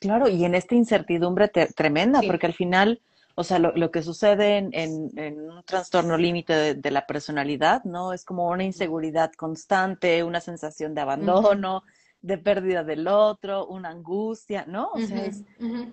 Claro, 0.01 0.29
y 0.29 0.45
en 0.45 0.55
esta 0.55 0.75
incertidumbre 0.75 1.49
tremenda, 1.49 2.21
porque 2.27 2.47
al 2.47 2.55
final 2.55 3.01
o 3.37 3.45
sea, 3.45 3.59
lo, 3.59 3.73
lo 3.77 3.91
que 3.91 4.03
sucede 4.03 4.59
en, 4.59 4.71
en, 4.73 5.41
un 5.41 5.63
trastorno 5.65 6.17
límite 6.17 6.75
de, 6.75 6.91
la 6.91 7.07
personalidad, 7.07 7.83
¿no? 7.85 8.13
Es 8.13 8.25
como 8.25 8.49
una 8.49 8.65
inseguridad 8.65 9.33
constante, 9.33 10.23
una 10.23 10.41
sensación 10.41 10.95
de 10.95 11.01
abandono, 11.01 11.83
de 12.21 12.39
pérdida 12.39 12.85
del 12.85 13.09
otro, 13.09 13.67
una 13.67 13.91
angustia, 13.91 14.65
¿no? 14.67 14.91
O 14.93 15.01
sea, 15.01 15.25
es, 15.25 15.45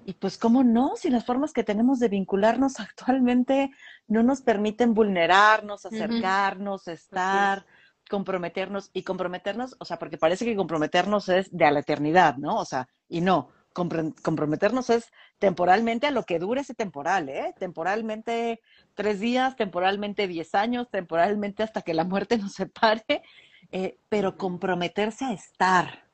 y 0.06 0.14
pues, 0.14 0.38
¿cómo 0.38 0.64
no? 0.64 0.94
Si 0.96 1.10
las 1.10 1.26
formas 1.26 1.52
que 1.52 1.64
tenemos 1.64 2.00
de 2.00 2.10
vincularnos 2.10 2.80
actualmente 2.80 3.72
no 4.08 4.24
nos 4.24 4.42
permiten 4.42 4.94
vulnerarnos, 4.94 5.86
acercarnos, 5.86 6.88
estar, 6.88 7.66
comprometernos 8.10 8.92
y 8.94 9.04
comprometernos, 9.04 9.76
o 9.80 9.86
sea, 9.86 9.98
porque 9.98 10.18
parece 10.18 10.46
que 10.46 10.56
comprometernos 10.56 11.28
es 11.30 11.50
de 11.52 11.66
a 11.66 11.72
la 11.72 11.80
eternidad, 11.80 12.38
¿no? 12.38 12.58
O 12.58 12.66
sea, 12.66 12.88
y 13.10 13.22
no, 13.22 13.50
comprometernos 13.74 14.90
es 14.90 15.12
temporalmente 15.40 16.08
a 16.08 16.12
lo 16.12 16.24
que 16.24 16.40
dure 16.40 16.62
ese 16.62 16.74
temporal, 16.74 17.30
¿eh? 17.30 17.54
Temporalmente 17.58 18.62
tres 18.96 19.20
días, 19.20 19.56
temporalmente 19.56 20.28
diez 20.28 20.54
años, 20.56 20.90
temporalmente 20.90 21.64
hasta 21.64 21.82
que 21.82 21.94
la 21.94 22.04
muerte 22.04 22.38
nos 22.38 22.54
separe, 22.54 23.24
eh, 23.72 23.98
pero 24.10 24.38
comprometerse 24.38 25.26
a 25.26 25.34
estar, 25.34 26.06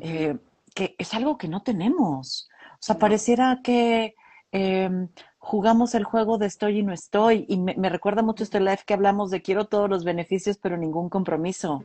eh, 0.00 0.36
que 0.74 0.94
es 0.98 1.14
algo 1.14 1.36
que 1.36 1.48
no 1.48 1.62
tenemos. 1.62 2.48
O 2.74 2.82
sea, 2.82 2.98
pareciera 2.98 3.60
que 3.62 4.14
em, 4.52 5.08
jugamos 5.38 5.94
el 5.94 6.04
juego 6.04 6.36
de 6.36 6.46
estoy 6.46 6.80
y 6.80 6.82
no 6.82 6.92
estoy. 6.92 7.46
Y 7.48 7.58
me, 7.58 7.88
recuerda 7.88 8.22
mucho 8.22 8.44
este 8.44 8.60
live 8.60 8.80
que 8.84 8.94
hablamos 8.94 9.30
de 9.30 9.42
quiero 9.42 9.66
todos 9.66 9.88
los 9.88 10.04
beneficios, 10.04 10.58
pero 10.58 10.76
ningún 10.76 11.08
compromiso. 11.08 11.84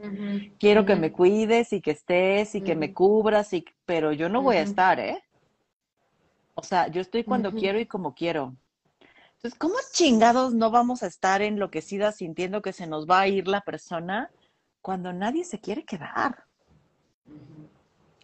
quiero 0.60 0.86
que 0.86 0.96
me 0.96 1.12
cuides 1.12 1.74
y 1.74 1.82
que 1.82 1.92
estés 1.92 2.56
y 2.56 2.62
que 2.62 2.76
me 2.76 2.94
cubras, 2.94 3.54
y, 3.54 3.66
pero 3.86 4.12
yo 4.12 4.30
no 4.30 4.42
voy 4.42 4.58
a 4.58 4.62
estar, 4.62 5.00
¿eh? 5.00 5.24
O 6.56 6.64
sea, 6.64 6.88
yo 6.88 7.02
estoy 7.02 7.24
cuando 7.24 7.54
quiero 7.54 7.80
y 7.80 7.86
como 7.86 8.14
quiero. 8.14 8.56
Entonces, 9.36 9.60
¿cómo 9.60 9.76
chingados 9.92 10.54
no 10.54 10.72
vamos 10.72 11.04
a 11.04 11.08
estar 11.08 11.42
enloquecidas 11.42 12.18
sintiendo 12.18 12.62
que 12.62 12.74
se 12.74 12.88
nos 12.88 13.10
va 13.10 13.22
a 13.22 13.28
ir 13.28 13.48
la 13.48 13.62
persona 13.62 14.32
cuando 14.82 15.12
nadie 15.12 15.44
se 15.44 15.60
quiere 15.60 15.84
quedar? 15.84 16.46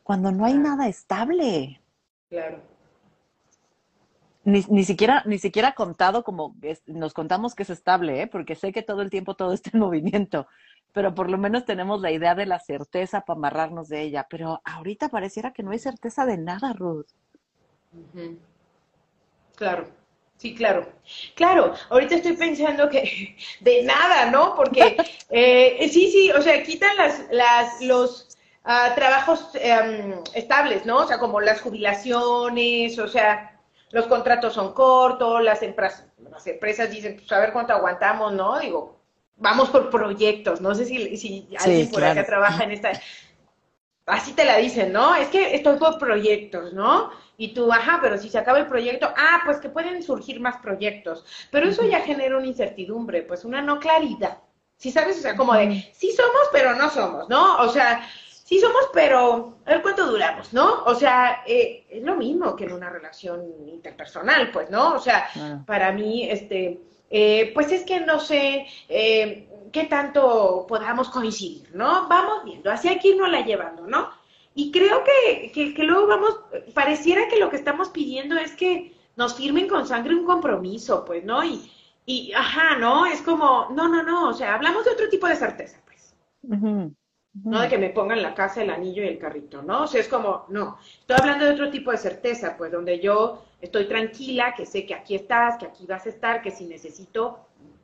Cuando 0.04 0.32
no 0.32 0.46
hay 0.46 0.54
nada 0.54 0.88
estable. 0.88 1.82
Claro 2.30 2.79
ni, 4.50 4.66
ni, 4.70 4.84
siquiera, 4.84 5.24
ni 5.26 5.38
siquiera 5.40 5.74
contado 5.74 6.24
como 6.24 6.56
nos 6.88 7.14
contamos 7.14 7.56
que 7.56 7.64
es 7.64 7.70
estable, 7.70 8.22
¿eh? 8.22 8.28
porque 8.28 8.56
sé 8.56 8.72
que 8.72 8.82
todo 8.82 9.02
el 9.02 9.10
tiempo 9.10 9.36
todo 9.36 9.54
está 9.54 9.72
en 9.74 9.80
movimiento, 9.80 10.48
pero 10.92 11.14
por 11.14 11.30
lo 11.30 11.38
menos 11.38 11.66
tenemos 11.66 12.02
la 12.02 12.12
idea 12.12 12.36
de 12.36 12.46
la 12.46 12.60
certeza 12.60 13.22
para 13.22 13.38
amarrarnos 13.38 13.90
de 13.90 14.02
ella. 14.02 14.28
Pero 14.30 14.62
ahorita 14.64 15.10
pareciera 15.10 15.54
que 15.54 15.64
no 15.64 15.72
hay 15.72 15.80
certeza 15.80 16.26
de 16.26 16.38
nada, 16.38 16.74
Ruth. 16.74 17.08
Claro, 19.56 19.88
sí, 20.38 20.56
claro. 20.56 20.88
Claro, 21.36 21.74
ahorita 21.90 22.16
estoy 22.16 22.34
pensando 22.34 22.90
que 22.90 23.36
de 23.60 23.84
nada, 23.84 24.32
¿no? 24.32 24.56
Porque 24.56 24.98
eh, 25.30 25.88
sí, 25.92 26.10
sí, 26.12 26.32
o 26.32 26.42
sea, 26.42 26.64
quitan 26.64 26.96
las, 26.98 27.26
las, 27.32 27.82
los 27.82 28.38
ah, 28.64 28.94
trabajos 28.96 29.52
em, 29.56 30.16
estables, 30.34 30.86
¿no? 30.86 30.98
O 30.98 31.08
sea, 31.08 31.20
como 31.20 31.40
las 31.40 31.62
jubilaciones, 31.62 32.98
o 32.98 33.08
sea, 33.08 33.49
los 33.92 34.08
contratos 34.08 34.54
son 34.54 34.74
cortos, 34.74 35.44
las 35.44 35.62
empresas, 35.62 36.06
las 36.30 36.46
empresas 36.48 36.92
dicen, 36.92 37.16
pues 37.18 37.32
a 37.32 37.40
ver 37.40 37.52
cuánto 37.52 37.74
aguantamos, 37.74 38.34
¿no? 38.34 38.60
Digo, 38.60 39.00
vamos 39.38 39.70
por 39.70 39.90
proyectos, 39.90 40.62
no 40.62 40.76
sé 40.76 40.86
si, 40.86 41.18
si 41.18 41.48
alguien 41.58 41.90
por 41.90 42.04
acá 42.04 42.26
trabaja 42.26 42.64
en 42.64 42.72
esta... 42.72 42.92
Así 44.06 44.34
te 44.34 44.44
la 44.44 44.58
dicen, 44.58 44.92
¿no? 44.92 45.16
Es 45.16 45.28
que 45.28 45.54
estoy 45.54 45.78
por 45.78 46.00
proyectos, 46.00 46.74
¿no? 46.74 47.12
Y 47.38 47.54
tú, 47.54 47.72
ajá, 47.72 48.00
pero 48.02 48.18
si 48.18 48.28
se 48.28 48.40
acaba 48.40 48.58
el 48.58 48.68
proyecto, 48.68 49.14
ah, 49.16 49.42
pues 49.46 49.60
que 49.60 49.70
pueden 49.70 50.02
surgir 50.02 50.40
más 50.40 50.58
proyectos. 50.58 51.24
Pero 51.52 51.70
eso 51.70 51.84
ya 51.86 52.02
genera 52.02 52.38
una 52.38 52.48
incertidumbre, 52.48 53.22
pues 53.22 53.46
una 53.46 53.62
no 53.62 53.80
claridad. 53.80 54.40
¿Sí 54.78 54.92
sabes? 54.92 55.20
O 55.20 55.22
sea, 55.22 55.36
como 55.36 55.54
de, 55.54 55.92
sí 55.94 56.12
somos, 56.12 56.50
pero 56.52 56.74
no 56.74 56.90
somos, 56.90 57.30
¿no? 57.30 57.58
O 57.58 57.70
sea, 57.70 58.02
sí 58.50 58.60
somos, 58.60 58.90
pero 58.92 59.60
a 59.64 59.70
ver 59.70 59.84
cuánto 59.84 60.08
duramos, 60.08 60.54
¿no? 60.54 60.84
O 60.86 60.96
sea, 60.96 61.44
eh, 61.46 61.86
es 61.88 62.02
lo 62.02 62.16
mismo 62.16 62.56
que 62.56 62.64
en 62.64 62.72
una 62.72 62.90
relación 62.90 63.46
interpersonal, 63.68 64.50
pues, 64.50 64.72
¿no? 64.72 64.96
O 64.96 65.00
sea, 65.00 65.30
para 65.68 65.92
mí, 65.92 66.28
este, 66.28 66.82
eh, 67.12 67.52
pues 67.54 67.72
es 67.72 67.84
que 67.84 68.00
no 68.00 68.20
sé 68.20 68.66
eh, 68.88 69.48
qué 69.72 69.84
tanto 69.84 70.66
podamos 70.68 71.10
coincidir, 71.10 71.70
¿no? 71.76 72.08
Vamos 72.08 72.44
viendo, 72.44 72.72
hacia 72.72 72.94
aquí 72.94 73.14
nos 73.14 73.30
la 73.30 73.42
llevando, 73.42 73.86
¿no? 73.86 74.10
Y 74.56 74.72
creo 74.72 75.04
que, 75.04 75.52
que, 75.52 75.76
que 75.76 75.84
luego 75.84 76.08
vamos, 76.08 76.40
pareciera 76.74 77.28
que 77.28 77.38
lo 77.38 77.52
que 77.52 77.58
estamos 77.58 77.90
pidiendo 77.90 78.36
es 78.36 78.56
que 78.56 78.96
nos 79.16 79.36
firmen 79.36 79.68
con 79.68 79.86
sangre 79.86 80.16
un 80.16 80.26
compromiso, 80.26 81.06
pues, 81.06 81.24
¿no? 81.24 81.44
Y, 81.44 81.72
y 82.04 82.34
ajá, 82.34 82.78
¿no? 82.80 83.06
Es 83.06 83.22
como, 83.22 83.68
no, 83.76 83.88
no, 83.88 84.02
no, 84.02 84.30
o 84.30 84.34
sea, 84.34 84.56
hablamos 84.56 84.86
de 84.86 84.92
otro 84.92 85.08
tipo 85.08 85.28
de 85.28 85.36
certeza, 85.36 85.80
pues. 85.86 86.16
No 87.34 87.62
de 87.62 87.70
que 87.70 87.78
me 87.78 87.90
pongan 87.90 88.22
la 88.22 88.34
casa, 88.34 88.64
el 88.64 88.70
anillo 88.70 89.04
y 89.04 89.08
el 89.08 89.20
carrito, 89.20 89.62
¿no? 89.62 89.84
O 89.84 89.88
sea, 89.88 90.02
es 90.02 90.08
como, 90.08 90.46
no. 90.50 90.78
Estoy 91.00 91.18
hablando 91.20 91.46
de 91.46 91.52
otro 91.52 91.70
tipo 91.70 91.92
de 91.92 91.98
certeza, 91.98 92.56
pues 92.58 92.72
donde 92.72 93.00
yo 93.00 93.44
estoy 93.62 93.88
tranquila, 93.88 94.54
que 94.56 94.66
sé 94.66 94.86
que 94.86 94.96
aquí 94.96 95.16
estás, 95.16 95.58
que 95.58 95.68
aquí 95.68 95.86
vas 95.86 96.06
a 96.06 96.10
estar, 96.10 96.42
que 96.42 96.52
si 96.52 96.66
necesito, 96.66 97.40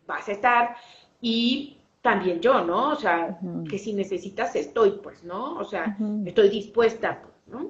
vas 0.08 0.28
a 0.28 0.32
estar. 0.32 0.76
Y 1.22 1.78
también 2.02 2.40
yo, 2.40 2.64
¿no? 2.64 2.92
O 2.92 2.96
sea, 2.96 3.40
que 3.70 3.78
si 3.78 3.94
necesitas, 3.94 4.56
estoy, 4.56 5.00
pues, 5.02 5.24
¿no? 5.24 5.56
O 5.58 5.64
sea, 5.64 5.96
estoy 6.26 6.50
dispuesta, 6.50 7.22
pues, 7.22 7.34
¿no? 7.48 7.70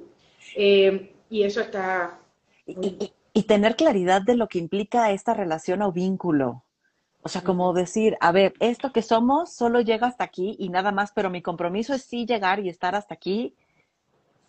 Eh, 0.56 1.14
y 1.30 1.44
eso 1.44 1.62
está... 1.62 2.20
y 2.66 3.44
tener 3.44 3.76
claridad 3.76 4.22
de 4.22 4.36
lo 4.36 4.48
que 4.48 4.60
implica 4.60 5.12
esta 5.12 5.34
relación 5.34 5.82
o 5.82 5.92
vínculo. 5.92 6.65
O 7.26 7.28
sea, 7.28 7.42
como 7.42 7.74
decir, 7.74 8.18
a 8.22 8.32
ver, 8.32 8.54
esto 8.60 8.92
que 8.92 9.02
somos 9.02 9.52
solo 9.52 9.82
llega 9.82 10.06
hasta 10.06 10.24
aquí 10.24 10.56
y 10.60 10.70
nada 10.70 10.92
más, 10.92 11.12
pero 11.12 11.32
mi 11.32 11.42
compromiso 11.42 11.96
es 11.96 12.04
sí 12.04 12.28
llegar 12.28 12.60
y 12.60 12.70
estar 12.70 12.94
hasta 12.94 13.16
aquí 13.16 13.56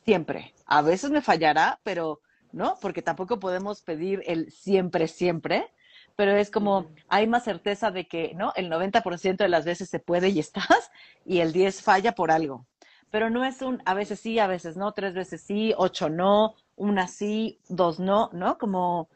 siempre. 0.04 0.52
A 0.66 0.82
veces 0.82 1.10
me 1.10 1.22
fallará, 1.22 1.80
pero 1.84 2.20
no, 2.52 2.76
porque 2.82 3.00
tampoco 3.00 3.38
podemos 3.38 3.80
pedir 3.80 4.22
el 4.26 4.52
siempre, 4.52 5.08
siempre, 5.08 5.72
pero 6.16 6.32
es 6.32 6.50
como 6.50 6.90
hay 7.08 7.26
más 7.26 7.44
certeza 7.44 7.90
de 7.90 8.06
que, 8.06 8.34
¿no? 8.34 8.52
El 8.56 8.68
90% 8.68 9.38
de 9.38 9.48
las 9.48 9.64
veces 9.64 9.88
se 9.88 9.98
puede 9.98 10.28
y 10.28 10.38
estás 10.38 10.90
y 11.24 11.40
el 11.40 11.54
10 11.54 11.80
falla 11.80 12.12
por 12.14 12.30
algo. 12.30 12.66
Pero 13.10 13.30
no 13.30 13.46
es 13.46 13.62
un 13.62 13.80
a 13.86 13.94
veces 13.94 14.20
sí, 14.20 14.38
a 14.38 14.48
veces 14.48 14.76
no, 14.76 14.92
tres 14.92 15.14
veces 15.14 15.40
sí, 15.40 15.72
ocho 15.78 16.10
no, 16.10 16.56
una 16.76 17.08
sí, 17.08 17.58
dos 17.70 17.98
no, 18.00 18.28
¿no? 18.34 18.58
Como 18.58 19.08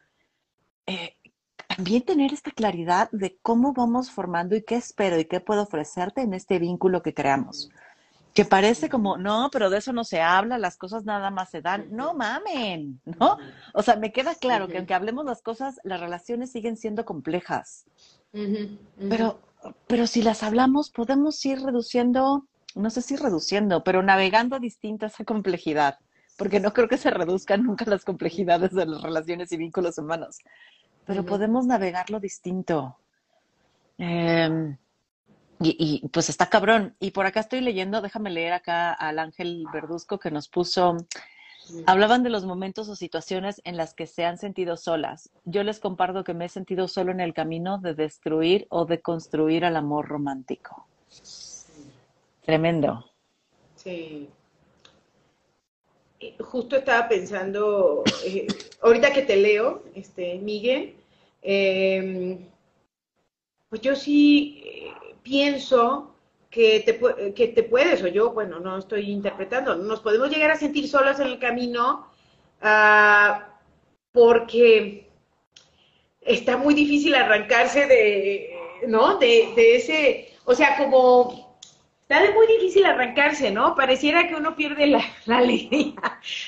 eh, 0.87 1.17
también 1.77 2.03
tener 2.03 2.33
esta 2.33 2.51
claridad 2.51 3.09
de 3.13 3.39
cómo 3.43 3.73
vamos 3.73 4.11
formando 4.11 4.57
y 4.57 4.63
qué 4.63 4.75
espero 4.75 5.19
y 5.21 5.27
qué 5.27 5.41
puedo 5.41 5.63
ofrecerte 5.63 6.21
en 6.21 6.35
este 6.35 6.59
vínculo 6.59 7.01
que 7.01 7.15
creamos. 7.15 7.71
Que 8.35 8.45
parece 8.45 8.89
como, 8.89 9.17
no, 9.17 9.51
pero 9.53 9.71
de 9.71 9.79
eso 9.79 9.93
no 9.93 10.03
se 10.05 10.21
habla, 10.21 10.59
las 10.59 10.77
cosas 10.77 11.05
nada 11.05 11.31
más 11.31 11.51
se 11.51 11.63
dan. 11.63 11.87
No 11.91 12.15
mamen, 12.15 13.01
¿no? 13.05 13.39
O 13.73 13.83
sea, 13.83 13.97
me 13.97 14.13
queda 14.13 14.35
claro 14.35 14.67
que 14.67 14.79
aunque 14.79 14.95
hablemos 14.95 15.25
las 15.25 15.43
cosas, 15.43 15.81
las 15.85 16.01
relaciones 16.01 16.51
siguen 16.51 16.77
siendo 16.77 17.05
complejas. 17.05 17.87
Pero, 18.33 19.41
pero 19.87 20.07
si 20.07 20.23
las 20.23 20.43
hablamos, 20.43 20.91
podemos 20.91 21.45
ir 21.45 21.61
reduciendo, 21.61 22.47
no 22.75 22.91
sé 22.91 23.03
si 23.03 23.17
reduciendo, 23.17 23.85
pero 23.85 24.03
navegando 24.03 24.59
distinta 24.59 25.07
esa 25.07 25.25
complejidad 25.25 25.99
porque 26.37 26.59
no 26.59 26.73
creo 26.73 26.89
que 26.89 26.97
se 26.97 27.11
reduzcan 27.11 27.65
nunca 27.65 27.85
las 27.87 28.03
complejidades 28.03 28.73
de 28.73 28.87
las 28.87 29.03
relaciones 29.03 29.53
y 29.53 29.59
vínculos 29.59 29.99
humanos 29.99 30.39
pero 31.11 31.27
podemos 31.27 31.67
navegarlo 31.67 32.21
distinto. 32.21 32.97
Em, 33.99 34.77
y, 35.61 36.07
pues 36.13 36.29
está 36.29 36.49
cabrón. 36.49 36.95
Y 37.01 37.11
por 37.11 37.27
acá 37.27 37.41
estoy 37.41 37.63
leyendo, 37.63 38.01
déjame 38.01 38.31
leer 38.31 38.53
acá 38.53 38.93
al 38.93 39.19
Ángel 39.19 39.67
Verduzco 39.73 40.21
que 40.21 40.31
nos 40.31 40.49
puso, 40.49 40.99
hablaban 41.85 42.23
de 42.23 42.31
los 42.31 42.45
momentos 42.45 42.89
o 42.89 42.95
situaciones 42.95 43.61
en 43.65 43.77
las 43.77 43.93
que 43.93 44.07
se 44.07 44.25
han 44.25 44.39
sentido 44.39 44.77
solas. 44.77 45.31
Yo 45.45 45.65
les 45.65 45.81
comparto 45.81 46.23
que 46.23 46.33
me 46.33 46.45
he 46.45 46.49
sentido 46.49 46.87
solo 46.87 47.11
en 47.11 47.19
el 47.19 47.35
camino 47.35 47.79
de 47.79 47.95
destruir 47.95 48.69
o 48.71 48.85
de 48.85 49.01
construir 49.01 49.65
el 49.65 49.75
amor 49.75 50.07
romántico. 50.07 50.87
Tremendo. 52.43 53.05
Sí. 53.75 54.29
Justo 56.39 56.77
estaba 56.77 57.09
pensando, 57.09 58.05
eh, 58.25 58.47
ahorita 58.81 59.13
que 59.13 59.23
te 59.23 59.37
leo, 59.37 59.83
este, 59.97 60.39
Miguel, 60.39 61.00
eh, 61.43 62.39
pues 63.69 63.81
yo 63.81 63.95
sí 63.95 64.63
eh, 64.65 64.93
pienso 65.23 66.15
que 66.51 66.81
te, 66.81 67.35
que 67.35 67.49
te 67.49 67.63
puedes, 67.63 68.03
o 68.03 68.09
yo, 68.09 68.33
bueno, 68.33 68.59
no 68.59 68.79
estoy 68.79 69.11
interpretando, 69.11 69.77
nos 69.77 70.01
podemos 70.01 70.31
llegar 70.31 70.51
a 70.51 70.57
sentir 70.57 70.89
solas 70.89 71.21
en 71.21 71.29
el 71.29 71.39
camino 71.39 72.09
ah, 72.61 73.57
porque 74.13 75.09
está 76.21 76.57
muy 76.57 76.75
difícil 76.75 77.15
arrancarse 77.15 77.87
de, 77.87 78.57
¿no? 78.89 79.19
De, 79.19 79.53
de 79.55 79.77
ese, 79.77 80.35
o 80.45 80.55
sea, 80.55 80.77
como 80.77 81.50
Está 82.11 82.33
muy 82.33 82.49
difícil 82.49 82.85
arrancarse, 82.87 83.53
¿no? 83.53 83.77
Pareciera 83.77 84.27
que 84.27 84.35
uno 84.35 84.57
pierde 84.57 84.89
la, 84.89 85.01
alegría, 85.29 85.95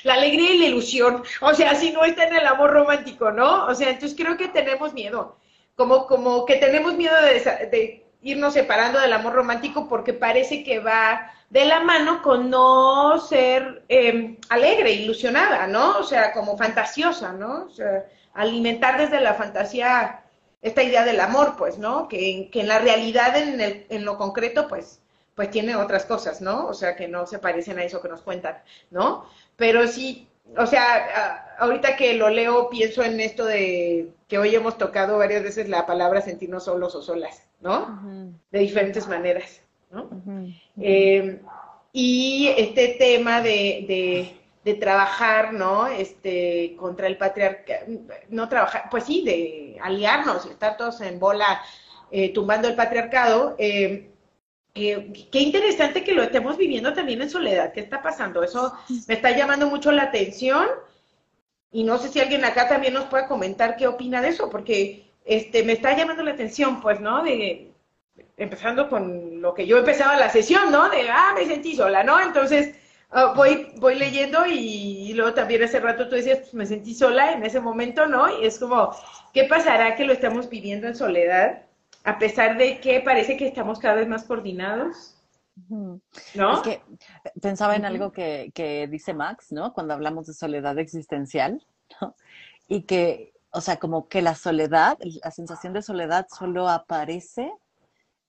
la 0.03 0.15
alegría 0.15 0.51
y 0.51 0.57
la 0.57 0.65
ilusión. 0.65 1.23
O 1.39 1.53
sea, 1.53 1.73
si 1.75 1.91
no 1.91 2.03
está 2.03 2.27
en 2.27 2.35
el 2.35 2.45
amor 2.47 2.71
romántico, 2.71 3.31
¿no? 3.31 3.67
O 3.67 3.73
sea, 3.73 3.89
entonces 3.89 4.17
creo 4.17 4.35
que 4.35 4.49
tenemos 4.49 4.93
miedo. 4.93 5.37
Como, 5.75 6.05
como 6.05 6.45
que 6.45 6.57
tenemos 6.57 6.95
miedo 6.95 7.15
de, 7.21 8.05
irnos 8.21 8.53
separando 8.53 8.99
del 8.99 9.13
amor 9.13 9.33
romántico 9.35 9.87
porque 9.87 10.11
parece 10.11 10.65
que 10.65 10.79
va 10.79 11.31
de 11.49 11.63
la 11.63 11.79
mano 11.79 12.21
con 12.21 12.49
no 12.49 13.17
ser 13.21 13.85
eh, 13.87 14.37
alegre, 14.49 14.91
ilusionada, 14.91 15.65
¿no? 15.67 15.97
O 15.97 16.03
sea, 16.03 16.33
como 16.33 16.57
fantasiosa, 16.57 17.31
¿no? 17.31 17.67
O 17.67 17.69
sea, 17.69 18.05
alimentar 18.33 18.97
desde 18.97 19.21
la 19.21 19.33
fantasía 19.35 20.25
esta 20.61 20.83
idea 20.83 21.05
del 21.05 21.21
amor, 21.21 21.55
pues, 21.57 21.77
¿no? 21.77 22.09
Que, 22.09 22.49
que 22.51 22.59
en 22.59 22.67
la 22.67 22.79
realidad, 22.79 23.37
en, 23.37 23.61
el, 23.61 23.85
en 23.89 24.03
lo 24.03 24.17
concreto, 24.17 24.67
pues, 24.67 24.99
pues 25.35 25.49
tiene 25.49 25.75
otras 25.75 26.05
cosas, 26.05 26.41
¿no? 26.41 26.67
O 26.67 26.73
sea, 26.73 26.95
que 26.95 27.07
no 27.07 27.25
se 27.25 27.39
parecen 27.39 27.79
a 27.79 27.83
eso 27.83 28.01
que 28.01 28.09
nos 28.09 28.21
cuentan, 28.21 28.57
¿no? 28.91 29.25
Pero 29.55 29.87
sí, 29.87 30.27
o 30.57 30.65
sea, 30.65 31.55
ahorita 31.57 31.95
que 31.95 32.13
lo 32.13 32.29
leo, 32.29 32.69
pienso 32.69 33.03
en 33.03 33.19
esto 33.19 33.45
de 33.45 34.09
que 34.27 34.37
hoy 34.37 34.53
hemos 34.55 34.77
tocado 34.77 35.17
varias 35.17 35.43
veces 35.43 35.69
la 35.69 35.85
palabra 35.85 36.21
sentirnos 36.21 36.65
solos 36.65 36.95
o 36.95 37.01
solas, 37.01 37.43
¿no? 37.61 38.31
De 38.51 38.59
diferentes 38.59 39.07
maneras, 39.07 39.61
¿no? 39.89 40.09
Eh, 40.79 41.41
y 41.91 42.53
este 42.57 42.89
tema 42.99 43.41
de, 43.41 44.35
de, 44.63 44.73
trabajar, 44.75 45.53
¿no? 45.53 45.87
Este, 45.87 46.75
contra 46.77 47.07
el 47.07 47.17
patriarcado, 47.17 47.85
no 48.29 48.49
trabajar, 48.49 48.87
pues 48.89 49.05
sí, 49.05 49.23
de 49.23 49.77
aliarnos, 49.81 50.45
estar 50.45 50.77
todos 50.77 51.01
en 51.01 51.19
bola 51.19 51.61
eh, 52.11 52.33
tumbando 52.33 52.67
el 52.67 52.75
patriarcado. 52.75 53.55
Eh, 53.57 54.12
eh, 54.75 55.27
qué 55.31 55.39
interesante 55.39 56.03
que 56.03 56.13
lo 56.13 56.23
estemos 56.23 56.57
viviendo 56.57 56.93
también 56.93 57.21
en 57.21 57.29
soledad. 57.29 57.73
¿Qué 57.73 57.81
está 57.81 58.01
pasando? 58.01 58.43
Eso 58.43 58.73
me 59.07 59.13
está 59.13 59.31
llamando 59.31 59.67
mucho 59.67 59.91
la 59.91 60.03
atención 60.03 60.67
y 61.71 61.83
no 61.83 61.97
sé 61.97 62.09
si 62.09 62.19
alguien 62.19 62.45
acá 62.45 62.67
también 62.67 62.93
nos 62.93 63.05
puede 63.05 63.27
comentar 63.27 63.75
qué 63.75 63.87
opina 63.87 64.21
de 64.21 64.29
eso, 64.29 64.49
porque 64.49 65.11
este 65.25 65.63
me 65.63 65.73
está 65.73 65.95
llamando 65.97 66.23
la 66.23 66.31
atención, 66.31 66.81
pues, 66.81 66.99
¿no? 66.99 67.23
De 67.23 67.71
empezando 68.37 68.89
con 68.89 69.41
lo 69.41 69.53
que 69.53 69.65
yo 69.65 69.77
empezaba 69.77 70.15
la 70.17 70.29
sesión, 70.29 70.71
¿no? 70.71 70.89
De 70.89 71.09
ah, 71.09 71.33
me 71.35 71.45
sentí 71.45 71.75
sola, 71.75 72.03
¿no? 72.03 72.19
Entonces 72.19 72.75
ah, 73.11 73.33
voy 73.35 73.73
voy 73.77 73.95
leyendo 73.95 74.45
y, 74.45 75.13
luego 75.13 75.33
también 75.33 75.63
hace 75.63 75.79
rato 75.79 76.07
tú 76.09 76.15
decías, 76.15 76.39
pues 76.39 76.53
me 76.53 76.65
sentí 76.65 76.95
sola 76.95 77.33
en 77.33 77.43
ese 77.43 77.59
momento, 77.59 78.07
¿no? 78.07 78.39
Y 78.39 78.45
es 78.45 78.59
como, 78.59 78.95
¿qué 79.33 79.45
pasará 79.45 79.95
que 79.95 80.05
lo 80.05 80.13
estamos 80.13 80.49
viviendo 80.49 80.87
en 80.87 80.95
soledad? 80.95 81.63
A 82.03 82.19
pesar 82.19 82.57
de 82.57 82.79
que 82.79 82.99
parece 83.01 83.37
que 83.37 83.47
estamos 83.47 83.79
cada 83.79 83.95
vez 83.95 84.07
más 84.07 84.23
coordinados. 84.23 85.15
¿No? 85.69 86.53
Es 86.53 86.59
que 86.61 86.81
pensaba 87.41 87.75
en 87.75 87.85
algo 87.85 88.11
que, 88.11 88.51
que, 88.55 88.87
dice 88.87 89.13
Max, 89.13 89.51
¿no? 89.51 89.73
Cuando 89.73 89.93
hablamos 89.93 90.25
de 90.25 90.33
soledad 90.33 90.79
existencial, 90.79 91.65
¿no? 92.01 92.15
Y 92.67 92.83
que, 92.83 93.33
o 93.51 93.61
sea, 93.61 93.77
como 93.77 94.07
que 94.07 94.21
la 94.21 94.35
soledad, 94.35 94.97
la 95.23 95.31
sensación 95.31 95.73
de 95.73 95.83
soledad 95.83 96.27
solo 96.29 96.69
aparece 96.69 97.53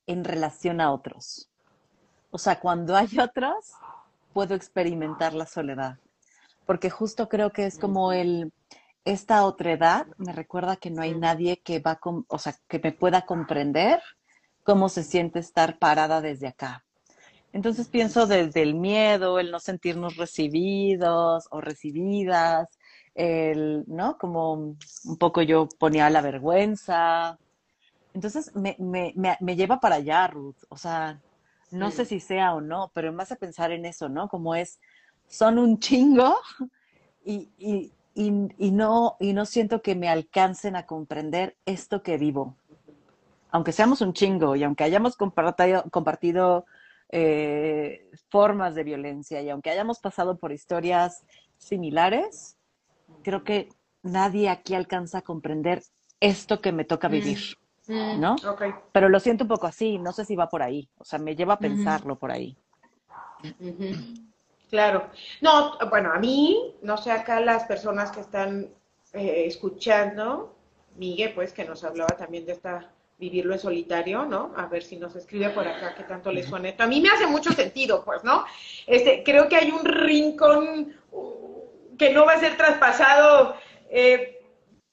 en 0.06 0.24
relación 0.24 0.80
a 0.80 0.92
otros. 0.92 1.48
O 2.30 2.38
sea, 2.38 2.60
cuando 2.60 2.94
hay 2.94 3.08
otros, 3.18 3.72
puedo 4.32 4.54
experimentar 4.54 5.32
la 5.32 5.46
soledad. 5.46 5.98
Porque 6.66 6.90
justo 6.90 7.28
creo 7.28 7.50
que 7.50 7.66
es 7.66 7.78
como 7.78 8.12
el, 8.12 8.52
esta 9.04 9.44
otredad 9.44 10.06
me 10.16 10.32
recuerda 10.32 10.76
que 10.76 10.90
no 10.90 11.02
hay 11.02 11.14
nadie 11.14 11.60
que 11.60 11.80
va, 11.80 11.96
con, 11.96 12.24
o 12.28 12.38
sea, 12.38 12.54
que 12.68 12.78
me 12.78 12.92
pueda 12.92 13.26
comprender 13.26 14.00
cómo 14.62 14.88
se 14.88 15.04
siente 15.04 15.38
estar 15.38 15.78
parada 15.78 16.20
desde 16.20 16.48
acá. 16.48 16.84
Entonces 17.52 17.86
pienso 17.88 18.26
desde 18.26 18.62
el 18.62 18.74
miedo, 18.74 19.38
el 19.38 19.50
no 19.52 19.60
sentirnos 19.60 20.16
recibidos 20.16 21.46
o 21.50 21.60
recibidas, 21.60 22.68
el, 23.14 23.84
¿no? 23.86 24.18
Como 24.18 24.54
un 24.54 25.18
poco 25.18 25.40
yo 25.42 25.68
ponía 25.78 26.10
la 26.10 26.20
vergüenza. 26.20 27.38
Entonces 28.12 28.54
me, 28.56 28.74
me, 28.80 29.14
me, 29.38 29.56
lleva 29.56 29.78
para 29.78 29.96
allá, 29.96 30.26
Ruth. 30.26 30.56
O 30.68 30.76
sea, 30.76 31.20
no 31.70 31.90
sé 31.92 32.06
si 32.06 32.18
sea 32.20 32.54
o 32.54 32.60
no, 32.60 32.90
pero 32.92 33.12
me 33.12 33.22
hace 33.22 33.36
pensar 33.36 33.70
en 33.70 33.84
eso, 33.84 34.08
¿no? 34.08 34.28
Como 34.28 34.54
es, 34.56 34.80
son 35.28 35.58
un 35.58 35.78
chingo 35.78 36.36
y, 37.24 37.50
y, 37.58 37.92
y, 38.14 38.30
no, 38.70 39.16
y 39.18 39.32
no 39.32 39.44
siento 39.44 39.82
que 39.82 39.94
me 39.94 40.08
alcancen 40.08 40.76
a 40.76 40.86
comprender 40.86 41.56
esto 41.66 42.02
que 42.02 42.16
vivo. 42.16 42.56
Aunque 43.50 43.72
seamos 43.72 44.00
un 44.00 44.12
chingo 44.12 44.56
y 44.56 44.62
aunque 44.62 44.84
hayamos 44.84 45.16
compartido, 45.16 45.84
compartido 45.90 46.64
eh, 47.10 48.08
formas 48.30 48.74
de 48.74 48.84
violencia 48.84 49.42
y 49.42 49.50
aunque 49.50 49.70
hayamos 49.70 50.00
pasado 50.00 50.36
por 50.38 50.52
historias 50.52 51.24
similares, 51.58 52.56
creo 53.22 53.44
que 53.44 53.68
nadie 54.02 54.48
aquí 54.48 54.74
alcanza 54.74 55.18
a 55.18 55.22
comprender 55.22 55.82
esto 56.20 56.60
que 56.60 56.72
me 56.72 56.84
toca 56.84 57.08
mm. 57.08 57.12
vivir. 57.12 57.38
Mm. 57.86 58.20
¿No? 58.20 58.36
Pero 58.92 59.08
lo 59.08 59.20
siento 59.20 59.44
un 59.44 59.48
poco 59.48 59.66
así, 59.66 59.98
no 59.98 60.12
sé 60.12 60.24
si 60.24 60.36
va 60.36 60.48
por 60.48 60.62
ahí, 60.62 60.88
o 60.98 61.04
sea, 61.04 61.18
me 61.18 61.36
lleva 61.36 61.54
a 61.54 61.58
pensarlo 61.58 62.16
por 62.16 62.30
ahí. 62.30 62.56
Claro. 64.74 65.08
No, 65.40 65.78
bueno, 65.88 66.10
a 66.12 66.18
mí, 66.18 66.74
no 66.82 66.96
sé 66.96 67.12
acá 67.12 67.38
las 67.38 67.62
personas 67.62 68.10
que 68.10 68.18
están 68.18 68.70
eh, 69.12 69.44
escuchando, 69.46 70.56
Miguel, 70.96 71.32
pues 71.32 71.52
que 71.52 71.64
nos 71.64 71.84
hablaba 71.84 72.16
también 72.16 72.44
de 72.44 72.54
esta 72.54 72.90
vivirlo 73.16 73.52
en 73.54 73.60
solitario, 73.60 74.24
¿no? 74.24 74.52
A 74.56 74.66
ver 74.66 74.82
si 74.82 74.96
nos 74.96 75.14
escribe 75.14 75.50
por 75.50 75.68
acá 75.68 75.94
qué 75.96 76.02
tanto 76.02 76.32
le 76.32 76.42
suena 76.42 76.70
esto. 76.70 76.82
A 76.82 76.88
mí 76.88 77.00
me 77.00 77.08
hace 77.08 77.28
mucho 77.28 77.52
sentido, 77.52 78.04
pues, 78.04 78.24
¿no? 78.24 78.46
Este, 78.88 79.22
creo 79.22 79.48
que 79.48 79.54
hay 79.54 79.70
un 79.70 79.84
rincón 79.84 80.92
uh, 81.12 81.96
que 81.96 82.12
no 82.12 82.26
va 82.26 82.32
a 82.32 82.40
ser 82.40 82.56
traspasado 82.56 83.54
eh, 83.90 84.42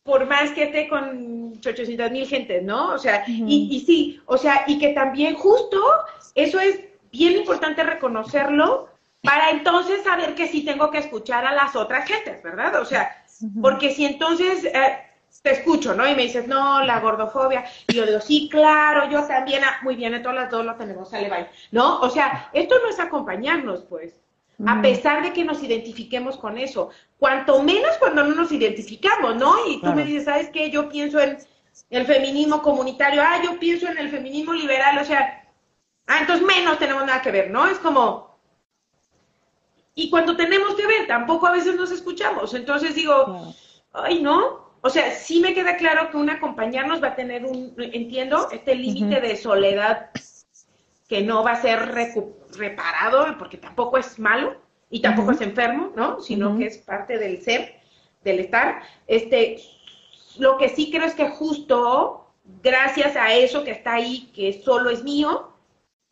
por 0.03 0.27
más 0.27 0.51
que 0.51 0.65
esté 0.65 0.87
con 0.89 1.53
800 1.57 2.11
mil 2.11 2.27
gentes, 2.27 2.61
¿no? 2.61 2.93
O 2.93 2.99
sea, 2.99 3.23
y, 3.27 3.67
y 3.71 3.79
sí, 3.79 4.21
o 4.27 4.37
sea, 4.37 4.63
y 4.67 4.77
que 4.77 4.89
también 4.89 5.33
justo 5.33 5.81
eso 6.35 6.59
es 6.59 6.81
bien 7.11 7.33
importante 7.33 7.81
reconocerlo, 7.81 8.90
para 9.21 9.51
entonces 9.51 10.03
saber 10.03 10.35
que 10.35 10.47
sí 10.47 10.65
tengo 10.65 10.89
que 10.89 10.97
escuchar 10.97 11.45
a 11.45 11.53
las 11.53 11.75
otras 11.75 12.07
gentes, 12.07 12.41
¿verdad? 12.41 12.81
O 12.81 12.85
sea, 12.85 13.23
porque 13.61 13.91
si 13.93 14.05
entonces 14.05 14.65
eh, 14.65 14.97
te 15.41 15.51
escucho, 15.51 15.93
¿no? 15.95 16.07
Y 16.07 16.15
me 16.15 16.23
dices, 16.23 16.47
no, 16.47 16.83
la 16.83 16.99
gordofobia, 16.99 17.65
y 17.87 17.93
yo 17.93 18.05
digo, 18.05 18.19
sí, 18.19 18.49
claro, 18.49 19.09
yo 19.09 19.23
también, 19.25 19.63
ah, 19.63 19.77
muy 19.83 19.95
bien, 19.95 20.21
todas 20.21 20.35
las 20.35 20.51
dos 20.51 20.65
lo 20.65 20.75
tenemos, 20.75 21.09
sale, 21.09 21.29
bye, 21.29 21.47
¿no? 21.71 21.99
O 22.01 22.09
sea, 22.09 22.49
esto 22.53 22.75
no 22.81 22.89
es 22.89 22.99
acompañarnos, 22.99 23.83
pues, 23.83 24.19
a 24.67 24.79
pesar 24.79 25.23
de 25.23 25.33
que 25.33 25.43
nos 25.43 25.63
identifiquemos 25.63 26.37
con 26.37 26.57
eso, 26.59 26.91
cuanto 27.17 27.63
menos 27.63 27.97
cuando 27.97 28.23
no 28.23 28.35
nos 28.35 28.51
identificamos, 28.51 29.35
¿no? 29.35 29.55
Y 29.67 29.81
tú 29.81 29.91
me 29.93 30.03
dices, 30.03 30.25
¿sabes 30.25 30.49
qué? 30.49 30.69
Yo 30.69 30.87
pienso 30.87 31.19
en 31.19 31.39
el 31.89 32.05
feminismo 32.05 32.61
comunitario, 32.61 33.23
ah, 33.23 33.41
yo 33.43 33.57
pienso 33.57 33.87
en 33.87 33.97
el 33.97 34.09
feminismo 34.09 34.53
liberal, 34.53 34.99
o 34.99 35.05
sea, 35.05 35.43
ah, 36.05 36.19
entonces 36.19 36.45
menos 36.45 36.77
tenemos 36.77 37.03
nada 37.05 37.23
que 37.23 37.31
ver, 37.31 37.49
¿no? 37.49 37.65
Es 37.67 37.79
como, 37.79 38.30
y 39.93 40.09
cuando 40.09 40.37
tenemos 40.37 40.75
que 40.75 40.87
ver, 40.87 41.07
tampoco 41.07 41.47
a 41.47 41.51
veces 41.51 41.75
nos 41.75 41.91
escuchamos. 41.91 42.53
Entonces 42.53 42.95
digo, 42.95 43.53
ay, 43.93 44.21
no. 44.21 44.71
O 44.81 44.89
sea, 44.89 45.11
sí 45.11 45.41
me 45.41 45.53
queda 45.53 45.77
claro 45.77 46.09
que 46.09 46.17
un 46.17 46.29
acompañarnos 46.29 47.03
va 47.03 47.09
a 47.09 47.15
tener 47.15 47.45
un, 47.45 47.75
entiendo, 47.77 48.49
este 48.51 48.73
límite 48.73 49.21
de 49.21 49.35
soledad 49.35 50.09
que 51.07 51.21
no 51.21 51.43
va 51.43 51.51
a 51.51 51.61
ser 51.61 51.93
reparado, 52.57 53.37
porque 53.37 53.57
tampoco 53.57 53.97
es 53.97 54.17
malo 54.17 54.55
y 54.89 55.01
tampoco 55.01 55.31
es 55.31 55.41
enfermo, 55.41 55.91
¿no? 55.95 56.21
Sino 56.21 56.57
que 56.57 56.67
es 56.67 56.77
parte 56.77 57.17
del 57.17 57.41
ser, 57.41 57.75
del 58.23 58.39
estar. 58.39 58.81
Este, 59.07 59.61
lo 60.39 60.57
que 60.57 60.69
sí 60.69 60.89
creo 60.89 61.05
es 61.05 61.13
que 61.13 61.29
justo 61.29 62.33
gracias 62.63 63.15
a 63.15 63.33
eso 63.33 63.63
que 63.63 63.71
está 63.71 63.93
ahí, 63.93 64.31
que 64.33 64.61
solo 64.63 64.89
es 64.89 65.03
mío, 65.03 65.50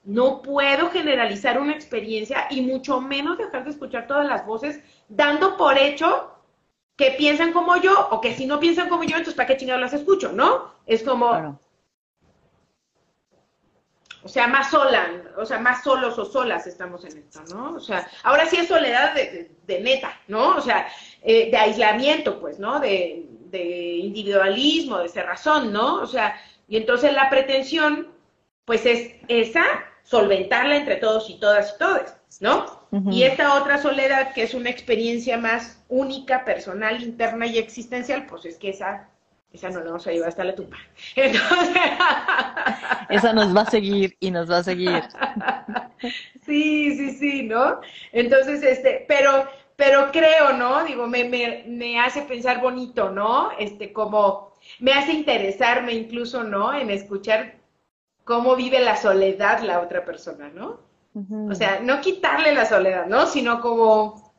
no 0.09 0.41
puedo 0.41 0.89
generalizar 0.89 1.59
una 1.59 1.73
experiencia 1.73 2.47
y 2.49 2.61
mucho 2.61 2.99
menos 2.99 3.37
dejar 3.37 3.63
de 3.63 3.69
escuchar 3.69 4.07
todas 4.07 4.25
las 4.25 4.43
voces 4.43 4.79
dando 5.07 5.55
por 5.55 5.77
hecho 5.77 6.35
que 6.95 7.11
piensan 7.11 7.53
como 7.53 7.77
yo 7.77 8.09
o 8.09 8.19
que 8.19 8.33
si 8.33 8.47
no 8.47 8.59
piensan 8.59 8.89
como 8.89 9.03
yo, 9.03 9.17
entonces 9.17 9.35
¿para 9.35 9.45
qué 9.45 9.57
chingados 9.57 9.81
las 9.81 9.93
escucho, 9.93 10.31
no? 10.31 10.73
Es 10.87 11.03
como... 11.03 11.59
O 14.23 14.27
sea, 14.27 14.47
más 14.47 14.71
sola, 14.71 15.31
o 15.37 15.45
sea, 15.45 15.59
más 15.59 15.83
solos 15.83 16.17
o 16.17 16.25
solas 16.25 16.65
estamos 16.65 17.05
en 17.05 17.19
esto, 17.19 17.41
¿no? 17.53 17.75
O 17.75 17.79
sea, 17.79 18.09
ahora 18.23 18.47
sí 18.47 18.57
es 18.57 18.67
soledad 18.67 19.13
de, 19.13 19.79
neta, 19.79 20.19
¿no? 20.27 20.55
O 20.57 20.61
sea, 20.61 20.87
eh, 21.21 21.51
de 21.51 21.57
aislamiento, 21.57 22.39
pues, 22.39 22.57
¿no? 22.57 22.79
De, 22.79 23.27
de 23.45 23.63
individualismo, 23.97 24.97
de 24.97 25.07
cerrazón, 25.07 25.71
¿no? 25.71 26.01
O 26.01 26.07
sea, 26.07 26.35
y 26.67 26.77
entonces 26.77 27.13
la 27.13 27.29
pretensión, 27.29 28.11
pues 28.65 28.85
es 28.85 29.13
esa 29.27 29.63
solventarla 30.09 30.75
entre 30.75 30.95
todos 30.95 31.29
y 31.29 31.39
todas 31.39 31.75
y 31.75 31.77
todos, 31.77 32.01
¿no? 32.39 32.79
Y 33.11 33.23
esta 33.23 33.53
otra 33.53 33.79
soledad, 33.79 34.33
que 34.33 34.41
es 34.41 34.55
una 34.55 34.71
experiencia 34.71 35.37
más 35.37 35.83
única, 35.87 36.43
personal, 36.45 37.03
interna 37.03 37.45
y 37.45 37.59
existencial, 37.59 38.25
pues 38.25 38.45
es 38.45 38.57
que 38.57 38.71
esa, 38.71 39.07
esa 39.53 39.69
no 39.69 39.81
la 39.81 39.85
vamos 39.85 40.07
a 40.07 40.11
llevar 40.11 40.29
hasta 40.29 40.43
la 40.43 40.55
tumba. 40.55 40.77
Entonces... 41.15 41.77
esa 43.09 43.33
nos 43.33 43.55
va 43.55 43.61
a 43.61 43.69
seguir 43.69 44.17
y 44.19 44.31
nos 44.31 44.49
va 44.49 44.57
a 44.57 44.63
seguir. 44.63 44.89
sí, 46.43 46.97
sí, 46.97 47.11
sí, 47.11 47.43
¿no? 47.43 47.79
Entonces, 48.11 48.63
este, 48.63 49.05
pero, 49.07 49.47
pero 49.75 50.11
creo, 50.11 50.53
¿no? 50.53 50.85
Digo, 50.85 51.05
me, 51.05 51.25
me, 51.25 51.65
me 51.67 51.99
hace 51.99 52.23
pensar 52.23 52.61
bonito, 52.61 53.11
¿no? 53.11 53.51
Este, 53.59 53.93
como 53.93 54.53
me 54.79 54.91
hace 54.91 55.13
interesarme 55.13 55.93
incluso, 55.93 56.43
¿no? 56.43 56.73
En 56.73 56.89
escuchar 56.89 57.58
cómo 58.29 58.55
vive 58.55 58.79
la 58.79 58.95
soledad 58.95 59.61
la 59.63 59.81
otra 59.81 60.05
persona, 60.05 60.51
¿no? 60.53 60.81
O 61.49 61.55
sea, 61.55 61.79
no 61.79 61.99
quitarle 61.99 62.53
la 62.53 62.67
soledad, 62.67 63.07
¿no? 63.07 63.25
Sino 63.25 63.59
como, 63.59 64.31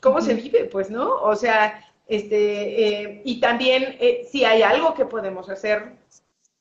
cómo 0.00 0.20
se 0.20 0.34
vive, 0.34 0.66
pues, 0.66 0.88
¿no? 0.88 1.16
O 1.16 1.34
sea, 1.34 1.84
este, 2.06 2.86
eh, 2.86 3.22
y 3.24 3.40
también 3.40 3.96
eh, 3.98 4.28
si 4.30 4.44
hay 4.44 4.62
algo 4.62 4.94
que 4.94 5.04
podemos 5.04 5.50
hacer, 5.50 5.96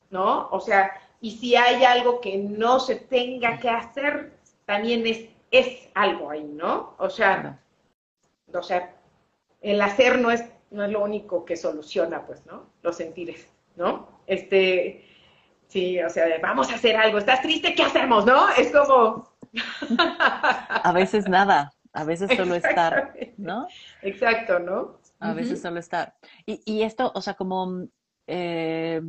¿no? 0.10 0.50
O 0.50 0.60
sea, 0.60 1.00
y 1.22 1.30
si 1.38 1.56
hay 1.56 1.86
algo 1.86 2.20
que 2.20 2.38
no 2.38 2.80
se 2.80 2.96
tenga 2.96 3.60
que 3.60 3.70
hacer, 3.70 4.34
también 4.66 5.06
es, 5.06 5.30
es 5.52 5.90
algo 5.94 6.32
ahí, 6.32 6.44
¿no? 6.44 6.96
O 6.98 7.12
sea, 7.12 7.60
o 8.52 8.64
sea, 8.64 8.96
el 9.62 9.80
hacer 9.80 10.18
no 10.18 10.32
es, 10.32 10.44
no 10.72 10.86
es 10.86 10.92
lo 10.92 11.04
único 11.04 11.46
que 11.46 11.56
soluciona, 11.56 12.26
pues, 12.26 12.44
¿no? 12.48 12.66
Los 12.82 12.96
sentires, 12.96 13.48
¿no? 13.76 14.08
Este, 14.26 15.06
sí, 15.68 16.02
o 16.02 16.10
sea, 16.10 16.26
vamos 16.42 16.72
a 16.72 16.76
hacer 16.76 16.96
algo, 16.96 17.18
estás 17.18 17.42
triste, 17.42 17.76
¿qué 17.76 17.84
hacemos, 17.84 18.26
no? 18.26 18.50
Es 18.50 18.72
como... 18.72 19.36
a 19.90 20.92
veces 20.94 21.28
nada, 21.28 21.72
a 21.94 22.04
veces 22.04 22.36
solo 22.36 22.56
estar, 22.56 23.14
¿no? 23.38 23.68
Exacto, 24.02 24.60
¿no? 24.60 25.00
A 25.20 25.34
veces 25.34 25.62
solo 25.62 25.80
estar. 25.80 26.16
Y, 26.46 26.62
y 26.66 26.84
esto, 26.84 27.12
o 27.16 27.22
sea, 27.22 27.36
como 27.36 27.88
eh, 28.28 29.02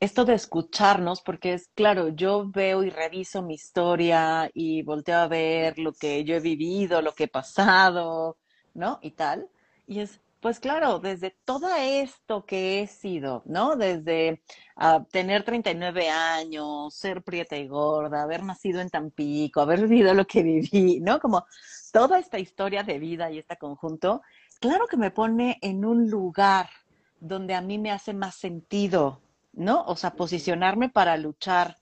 esto 0.00 0.24
de 0.24 0.34
escucharnos, 0.34 1.22
porque 1.22 1.54
es 1.54 1.68
claro, 1.74 2.08
yo 2.08 2.50
veo 2.50 2.82
y 2.82 2.90
reviso 2.90 3.42
mi 3.42 3.54
historia 3.54 4.50
y 4.52 4.82
volteo 4.82 5.18
a 5.18 5.28
ver 5.28 5.78
lo 5.78 5.92
que 5.92 6.24
yo 6.24 6.36
he 6.36 6.40
vivido, 6.40 7.00
lo 7.00 7.14
que 7.14 7.24
he 7.24 7.28
pasado, 7.28 8.36
¿no? 8.74 8.98
Y 9.02 9.12
tal. 9.12 9.48
Y 9.86 10.00
es, 10.00 10.20
pues 10.44 10.60
claro, 10.60 10.98
desde 10.98 11.34
todo 11.46 11.74
esto 11.74 12.44
que 12.44 12.82
he 12.82 12.86
sido, 12.86 13.42
¿no? 13.46 13.76
Desde 13.76 14.42
uh, 14.76 15.02
tener 15.10 15.42
39 15.42 16.10
años, 16.10 16.94
ser 16.94 17.22
prieta 17.22 17.56
y 17.56 17.66
gorda, 17.66 18.20
haber 18.20 18.42
nacido 18.42 18.82
en 18.82 18.90
Tampico, 18.90 19.62
haber 19.62 19.88
vivido 19.88 20.12
lo 20.12 20.26
que 20.26 20.42
viví, 20.42 21.00
¿no? 21.00 21.18
Como 21.18 21.46
toda 21.94 22.18
esta 22.18 22.38
historia 22.38 22.82
de 22.82 22.98
vida 22.98 23.30
y 23.30 23.38
este 23.38 23.56
conjunto, 23.56 24.20
claro 24.60 24.86
que 24.86 24.98
me 24.98 25.10
pone 25.10 25.58
en 25.62 25.82
un 25.86 26.10
lugar 26.10 26.68
donde 27.20 27.54
a 27.54 27.62
mí 27.62 27.78
me 27.78 27.90
hace 27.90 28.12
más 28.12 28.34
sentido, 28.34 29.22
¿no? 29.54 29.82
O 29.86 29.96
sea, 29.96 30.10
posicionarme 30.10 30.90
para 30.90 31.16
luchar, 31.16 31.78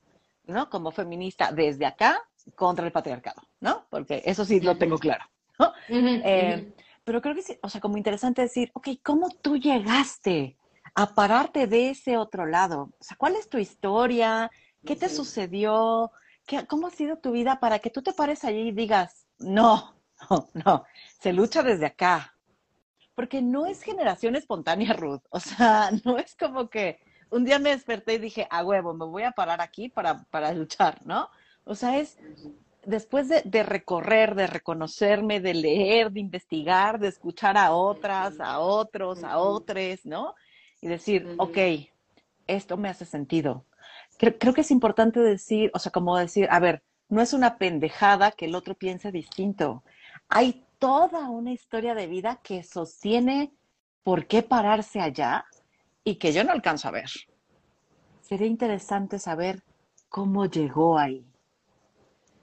¿no? 0.47 0.71
Como 0.71 0.93
feminista 0.93 1.51
desde 1.51 1.85
acá 1.85 2.23
contra 2.55 2.87
el 2.87 2.93
patriarcado, 2.93 3.43
¿no? 3.59 3.87
Porque 3.91 4.23
eso 4.25 4.45
sí 4.45 4.61
lo 4.61 4.79
tengo 4.79 4.99
claro, 4.99 5.25
¿no? 5.59 5.73
Eh, 5.89 6.73
pero 7.05 7.21
creo 7.21 7.35
que 7.35 7.43
sí, 7.43 7.59
o 7.63 7.69
sea, 7.69 7.81
como 7.81 7.97
interesante 7.97 8.43
decir, 8.43 8.71
ok, 8.75 8.89
¿cómo 9.03 9.29
tú 9.31 9.57
llegaste 9.57 10.57
a 10.95 11.15
pararte 11.15 11.67
de 11.67 11.91
ese 11.91 12.17
otro 12.17 12.47
lado? 12.47 12.91
O 12.99 13.05
sea, 13.05 13.17
¿cuál 13.17 13.37
es 13.37 13.49
tu 13.49 13.59
historia? 13.59 14.51
¿Qué 14.85 14.97
te 14.97 15.09
sucedió? 15.09 16.13
¿Qué, 16.47 16.67
¿Cómo 16.67 16.87
ha 16.87 16.91
sido 16.91 17.19
tu 17.19 17.33
vida 17.33 17.61
para 17.61 17.79
que 17.79 17.91
tú 17.91 18.03
te 18.03 18.13
pares 18.13 18.45
allí 18.45 18.69
y 18.69 18.73
digas, 18.73 19.27
no, 19.39 19.97
no, 20.31 20.49
no, 20.65 20.85
se 21.21 21.33
lucha 21.33 21.63
desde 21.63 21.87
acá? 21.87 22.37
Porque 23.15 23.43
no 23.43 23.67
es 23.67 23.83
generación 23.83 24.37
espontánea, 24.37 24.93
Ruth. 24.93 25.23
O 25.31 25.41
sea, 25.41 25.91
no 26.05 26.19
es 26.19 26.37
como 26.37 26.71
que 26.71 27.01
un 27.31 27.45
día 27.45 27.59
me 27.59 27.71
desperté 27.71 28.15
y 28.15 28.19
dije, 28.19 28.47
a 28.51 28.65
huevo, 28.65 28.95
me 28.95 29.07
voy 29.07 29.25
a 29.25 29.33
parar 29.33 29.61
aquí 29.61 29.89
para, 29.89 30.25
para 30.25 30.53
luchar, 30.53 31.05
¿no? 31.05 31.29
O 31.65 31.75
sea, 31.75 31.99
es 31.99 32.19
después 32.85 33.29
de, 33.29 33.43
de, 33.45 33.63
recorrer, 33.63 34.35
de 34.35 34.47
reconocerme, 34.47 35.41
de 35.41 35.55
leer, 35.55 36.11
de 36.13 36.21
investigar, 36.21 36.99
de 36.99 37.09
escuchar 37.09 37.57
a 37.57 37.73
otras, 37.73 38.41
a 38.41 38.59
otros, 38.61 39.25
a 39.25 39.39
otros, 39.39 40.05
¿no? 40.05 40.35
Y 40.81 40.89
decir, 40.89 41.35
ok, 41.39 41.59
esto 42.47 42.77
me 42.77 42.89
hace 42.89 43.05
sentido. 43.05 43.65
Creo, 44.19 44.39
creo, 44.39 44.55
que 44.55 44.63
es 44.63 44.71
importante 44.71 45.21
decir, 45.21 45.71
o 45.75 45.79
sea, 45.79 45.93
como 45.93 46.17
decir, 46.17 46.49
a 46.51 46.61
ver, 46.61 46.83
no 47.09 47.21
es 47.21 47.33
una 47.33 47.59
pendejada 47.59 48.33
que 48.33 48.47
el 48.47 48.55
otro 48.55 48.75
piense 48.75 49.13
distinto. 49.13 49.85
Hay 50.29 50.65
toda 50.79 51.31
una 51.31 51.53
historia 51.53 51.95
de 51.95 52.07
vida 52.07 52.41
que 52.43 52.63
sostiene 52.63 53.53
por 54.03 54.27
qué 54.27 54.43
pararse 54.43 55.01
allá 55.01 55.45
y 56.05 56.17
que 56.17 56.33
yo 56.33 56.43
no 56.43 56.53
alcanzo 56.53 56.89
a 56.89 56.93
ver. 56.93 57.11
Sería 58.21 58.47
interesante 58.47 59.19
saber 59.19 59.63
cómo 60.09 60.47
llegó 60.47 60.99
ahí. 60.99 61.25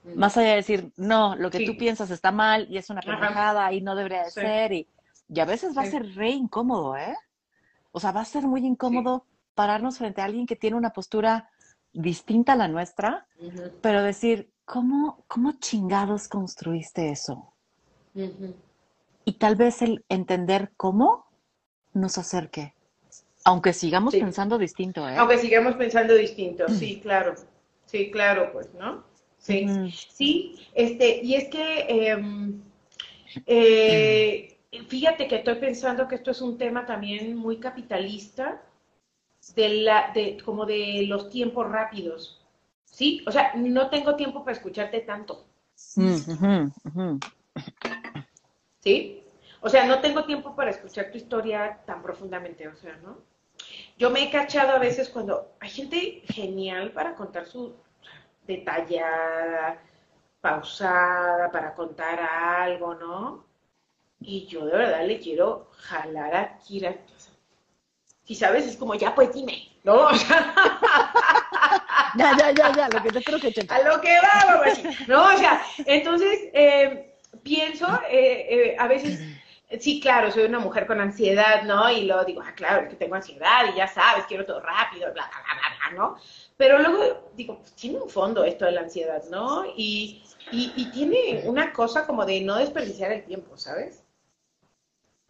Más 0.02 0.36
allá 0.36 0.50
de 0.50 0.56
decir, 0.56 0.92
no, 0.96 1.36
lo 1.36 1.50
que 1.50 1.58
sí. 1.58 1.66
tú 1.66 1.76
piensas 1.76 2.10
está 2.10 2.32
mal 2.32 2.66
y 2.70 2.78
es 2.78 2.88
una 2.90 3.02
pendejada 3.02 3.72
y 3.72 3.80
no 3.80 3.94
debería 3.94 4.24
de 4.24 4.30
sí. 4.30 4.40
ser. 4.40 4.72
Y, 4.72 4.88
y, 5.28 5.40
a 5.40 5.44
veces 5.44 5.76
va 5.76 5.82
sí. 5.82 5.88
a 5.88 5.90
ser 5.90 6.14
re 6.14 6.30
incómodo, 6.30 6.96
¿eh? 6.96 7.16
O 7.92 8.00
sea, 8.00 8.12
va 8.12 8.20
a 8.20 8.24
ser 8.24 8.44
muy 8.44 8.64
incómodo 8.64 9.26
pararnos 9.54 9.98
frente 9.98 10.22
a 10.22 10.24
alguien 10.24 10.46
que 10.46 10.56
tiene 10.56 10.76
una 10.76 10.90
postura 10.90 11.50
distinta 11.92 12.52
a 12.52 12.56
la 12.56 12.68
nuestra, 12.68 13.26
uh 13.40 13.44
-huh. 13.44 13.72
pero 13.82 14.02
decir, 14.02 14.50
¿cómo, 14.64 15.24
¿cómo 15.26 15.52
chingados 15.52 16.28
construiste 16.28 17.10
eso? 17.10 17.52
Uh 18.14 18.20
-huh. 18.20 18.54
Y 19.24 19.32
tal 19.34 19.56
vez 19.56 19.82
el 19.82 20.04
entender 20.08 20.72
cómo 20.76 21.26
nos 21.92 22.16
acerque. 22.16 22.74
Aunque 23.44 23.72
sigamos 23.72 24.14
pensando 24.14 24.58
distinto, 24.58 25.08
¿eh? 25.08 25.16
Aunque 25.16 25.38
sigamos 25.38 25.74
pensando 25.74 26.14
distinto, 26.14 26.68
sí, 26.68 27.00
claro. 27.02 27.34
Sí, 27.86 28.10
claro, 28.10 28.52
pues, 28.52 28.72
¿no? 28.74 29.09
Sí, 29.40 29.64
mm. 29.64 29.88
sí, 29.90 30.66
este, 30.74 31.22
y 31.24 31.34
es 31.34 31.48
que 31.48 31.86
eh, 31.88 32.58
eh, 33.46 34.58
fíjate 34.86 35.26
que 35.26 35.36
estoy 35.36 35.54
pensando 35.56 36.06
que 36.06 36.16
esto 36.16 36.30
es 36.30 36.42
un 36.42 36.58
tema 36.58 36.84
también 36.84 37.36
muy 37.36 37.58
capitalista, 37.58 38.62
de 39.54 39.68
la, 39.70 40.12
de, 40.14 40.38
como 40.44 40.66
de 40.66 41.06
los 41.08 41.30
tiempos 41.30 41.68
rápidos, 41.70 42.44
¿sí? 42.84 43.24
O 43.26 43.32
sea, 43.32 43.54
no 43.56 43.88
tengo 43.88 44.14
tiempo 44.14 44.44
para 44.44 44.56
escucharte 44.56 45.00
tanto. 45.00 45.46
Mm. 45.96 47.18
¿Sí? 48.80 49.22
O 49.62 49.68
sea, 49.68 49.86
no 49.86 50.00
tengo 50.00 50.24
tiempo 50.24 50.54
para 50.54 50.70
escuchar 50.70 51.10
tu 51.10 51.16
historia 51.18 51.80
tan 51.86 52.02
profundamente, 52.02 52.68
o 52.68 52.76
sea, 52.76 52.96
¿no? 53.02 53.18
Yo 53.98 54.10
me 54.10 54.22
he 54.22 54.30
cachado 54.30 54.72
a 54.72 54.78
veces 54.78 55.08
cuando 55.08 55.52
hay 55.60 55.70
gente 55.70 56.22
genial 56.26 56.92
para 56.92 57.14
contar 57.14 57.46
su 57.46 57.74
detallada, 58.46 59.78
pausada, 60.40 61.50
para 61.50 61.74
contar 61.74 62.18
algo, 62.20 62.94
¿no? 62.94 63.44
Y 64.20 64.46
yo 64.46 64.66
de 64.66 64.76
verdad 64.76 65.06
le 65.06 65.18
quiero 65.18 65.70
jalar 65.78 66.34
a 66.34 66.58
Kira. 66.58 66.94
Si 68.24 68.34
sabes, 68.34 68.66
es 68.66 68.76
como, 68.76 68.94
ya 68.94 69.14
pues 69.14 69.32
dime, 69.32 69.68
¿no? 69.84 70.08
O 70.10 70.14
sea, 70.14 70.54
ya, 72.16 72.36
ya, 72.36 72.50
ya, 72.50 72.72
ya, 72.72 72.88
lo 72.88 73.02
que 73.02 73.10
te 73.10 73.22
creo 73.22 73.38
que 73.38 73.52
te... 73.52 73.72
A 73.72 73.82
lo 73.82 74.00
que 74.00 74.16
va, 74.16 74.54
mamá. 74.54 74.66
No, 75.06 75.34
o 75.34 75.38
sea, 75.38 75.62
entonces, 75.86 76.48
eh, 76.52 77.14
pienso, 77.42 77.86
eh, 78.08 78.46
eh, 78.50 78.76
a 78.78 78.88
veces, 78.88 79.20
sí, 79.78 80.00
claro, 80.00 80.30
soy 80.30 80.44
una 80.44 80.58
mujer 80.58 80.86
con 80.86 81.00
ansiedad, 81.00 81.62
¿no? 81.62 81.90
Y 81.90 82.06
luego 82.06 82.24
digo, 82.24 82.42
ah, 82.44 82.52
claro, 82.54 82.82
es 82.82 82.88
que 82.88 82.96
tengo 82.96 83.14
ansiedad 83.14 83.66
y 83.72 83.76
ya 83.76 83.86
sabes, 83.86 84.24
quiero 84.26 84.44
todo 84.44 84.60
rápido, 84.60 85.12
bla, 85.12 85.28
bla, 85.28 85.54
bla, 85.54 85.76
bla, 85.76 85.98
¿no? 85.98 86.16
Pero 86.60 86.78
luego 86.78 87.30
digo, 87.34 87.56
pues 87.56 87.72
tiene 87.72 87.98
un 87.98 88.10
fondo 88.10 88.44
esto 88.44 88.66
de 88.66 88.72
la 88.72 88.82
ansiedad, 88.82 89.24
¿no? 89.30 89.64
Y, 89.64 90.22
y, 90.52 90.74
y, 90.76 90.90
tiene 90.90 91.44
una 91.46 91.72
cosa 91.72 92.06
como 92.06 92.26
de 92.26 92.42
no 92.42 92.56
desperdiciar 92.56 93.12
el 93.12 93.24
tiempo, 93.24 93.56
¿sabes? 93.56 94.04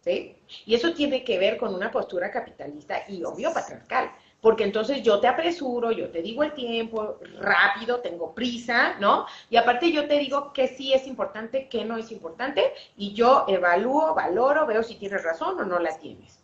¿Sí? 0.01 0.35
Y 0.65 0.75
eso 0.75 0.93
tiene 0.93 1.23
que 1.23 1.39
ver 1.39 1.55
con 1.55 1.73
una 1.73 1.89
postura 1.89 2.29
capitalista 2.31 3.05
y 3.07 3.23
obvio 3.23 3.53
patriarcal. 3.53 4.11
Porque 4.41 4.65
entonces 4.65 5.03
yo 5.03 5.21
te 5.21 5.27
apresuro, 5.27 5.93
yo 5.93 6.09
te 6.09 6.21
digo 6.21 6.43
el 6.43 6.53
tiempo, 6.53 7.19
rápido, 7.39 8.01
tengo 8.01 8.35
prisa, 8.35 8.97
¿no? 8.99 9.25
Y 9.49 9.55
aparte 9.55 9.89
yo 9.89 10.09
te 10.09 10.19
digo 10.19 10.51
que 10.51 10.67
sí 10.67 10.91
es 10.91 11.07
importante, 11.07 11.69
que 11.69 11.85
no 11.85 11.95
es 11.95 12.11
importante, 12.11 12.73
y 12.97 13.13
yo 13.13 13.45
evalúo, 13.47 14.13
valoro, 14.13 14.65
veo 14.65 14.83
si 14.83 14.95
tienes 14.95 15.23
razón 15.23 15.57
o 15.61 15.63
no 15.63 15.79
la 15.79 15.97
tienes. 15.97 16.43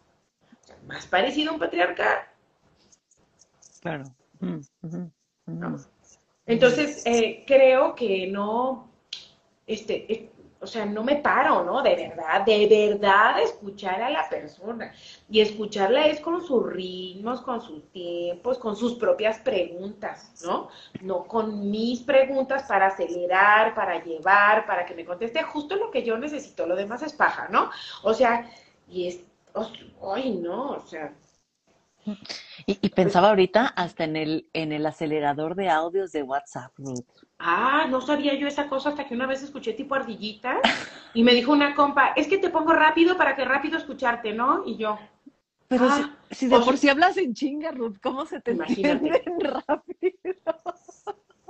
O 0.63 0.65
sea, 0.65 0.77
más 0.85 1.07
parecido 1.07 1.51
a 1.51 1.55
un 1.55 1.59
patriarcal. 1.59 2.19
Claro. 3.81 4.05
¿No? 5.45 5.77
Entonces, 6.45 7.03
eh, 7.05 7.43
creo 7.45 7.93
que 7.93 8.27
no, 8.27 8.89
este, 9.65 10.31
o 10.59 10.65
sea, 10.65 10.85
no 10.85 11.03
me 11.03 11.17
paro, 11.17 11.63
¿no? 11.63 11.81
De 11.81 11.95
verdad, 11.95 12.45
de 12.45 12.67
verdad 12.67 13.41
escuchar 13.41 14.01
a 14.01 14.09
la 14.09 14.27
persona. 14.29 14.93
Y 15.29 15.41
escucharla 15.41 16.07
es 16.07 16.19
con 16.19 16.43
sus 16.43 16.65
ritmos, 16.65 17.41
con 17.41 17.61
sus 17.61 17.91
tiempos, 17.91 18.57
con 18.57 18.75
sus 18.75 18.95
propias 18.95 19.39
preguntas, 19.39 20.31
¿no? 20.43 20.69
No 21.01 21.25
con 21.25 21.69
mis 21.69 22.01
preguntas 22.01 22.63
para 22.63 22.87
acelerar, 22.87 23.75
para 23.75 24.03
llevar, 24.03 24.65
para 24.65 24.85
que 24.85 24.95
me 24.95 25.05
conteste 25.05 25.43
justo 25.43 25.75
lo 25.75 25.91
que 25.91 26.03
yo 26.03 26.17
necesito. 26.17 26.65
Lo 26.65 26.75
demás 26.75 27.03
es 27.03 27.13
paja, 27.13 27.47
¿no? 27.49 27.69
O 28.03 28.13
sea, 28.13 28.49
y 28.89 29.07
es, 29.07 29.19
ay, 30.01 30.31
no, 30.31 30.71
o 30.71 30.87
sea, 30.87 31.13
y, 32.65 32.79
y, 32.81 32.89
pensaba 32.89 33.29
ahorita 33.29 33.67
hasta 33.67 34.03
en 34.03 34.15
el, 34.15 34.49
en 34.53 34.71
el 34.71 34.85
acelerador 34.85 35.55
de 35.55 35.69
audios 35.69 36.11
de 36.11 36.23
WhatsApp, 36.23 36.71
Ruth. 36.77 37.05
Ah, 37.39 37.85
no 37.89 38.01
sabía 38.01 38.33
yo 38.33 38.47
esa 38.47 38.67
cosa 38.67 38.89
hasta 38.89 39.07
que 39.07 39.13
una 39.13 39.27
vez 39.27 39.43
escuché 39.43 39.73
tipo 39.73 39.95
ardillita 39.95 40.59
y 41.13 41.23
me 41.23 41.33
dijo 41.33 41.51
una 41.51 41.75
compa, 41.75 42.13
es 42.15 42.27
que 42.27 42.37
te 42.37 42.49
pongo 42.49 42.73
rápido 42.73 43.17
para 43.17 43.35
que 43.35 43.45
rápido 43.45 43.77
escucharte, 43.77 44.33
¿no? 44.33 44.63
Y 44.65 44.77
yo. 44.77 44.97
Pero 45.67 45.87
ah, 45.89 46.15
si, 46.29 46.35
si, 46.35 46.47
de 46.47 46.59
por 46.59 46.73
sí 46.73 46.81
si 46.81 46.89
hablas 46.89 47.17
en 47.17 47.33
chinga, 47.33 47.71
Ruth, 47.71 47.97
¿cómo 48.01 48.25
se 48.25 48.41
te 48.41 48.51
entienden 48.51 49.21
rápido? 49.39 50.17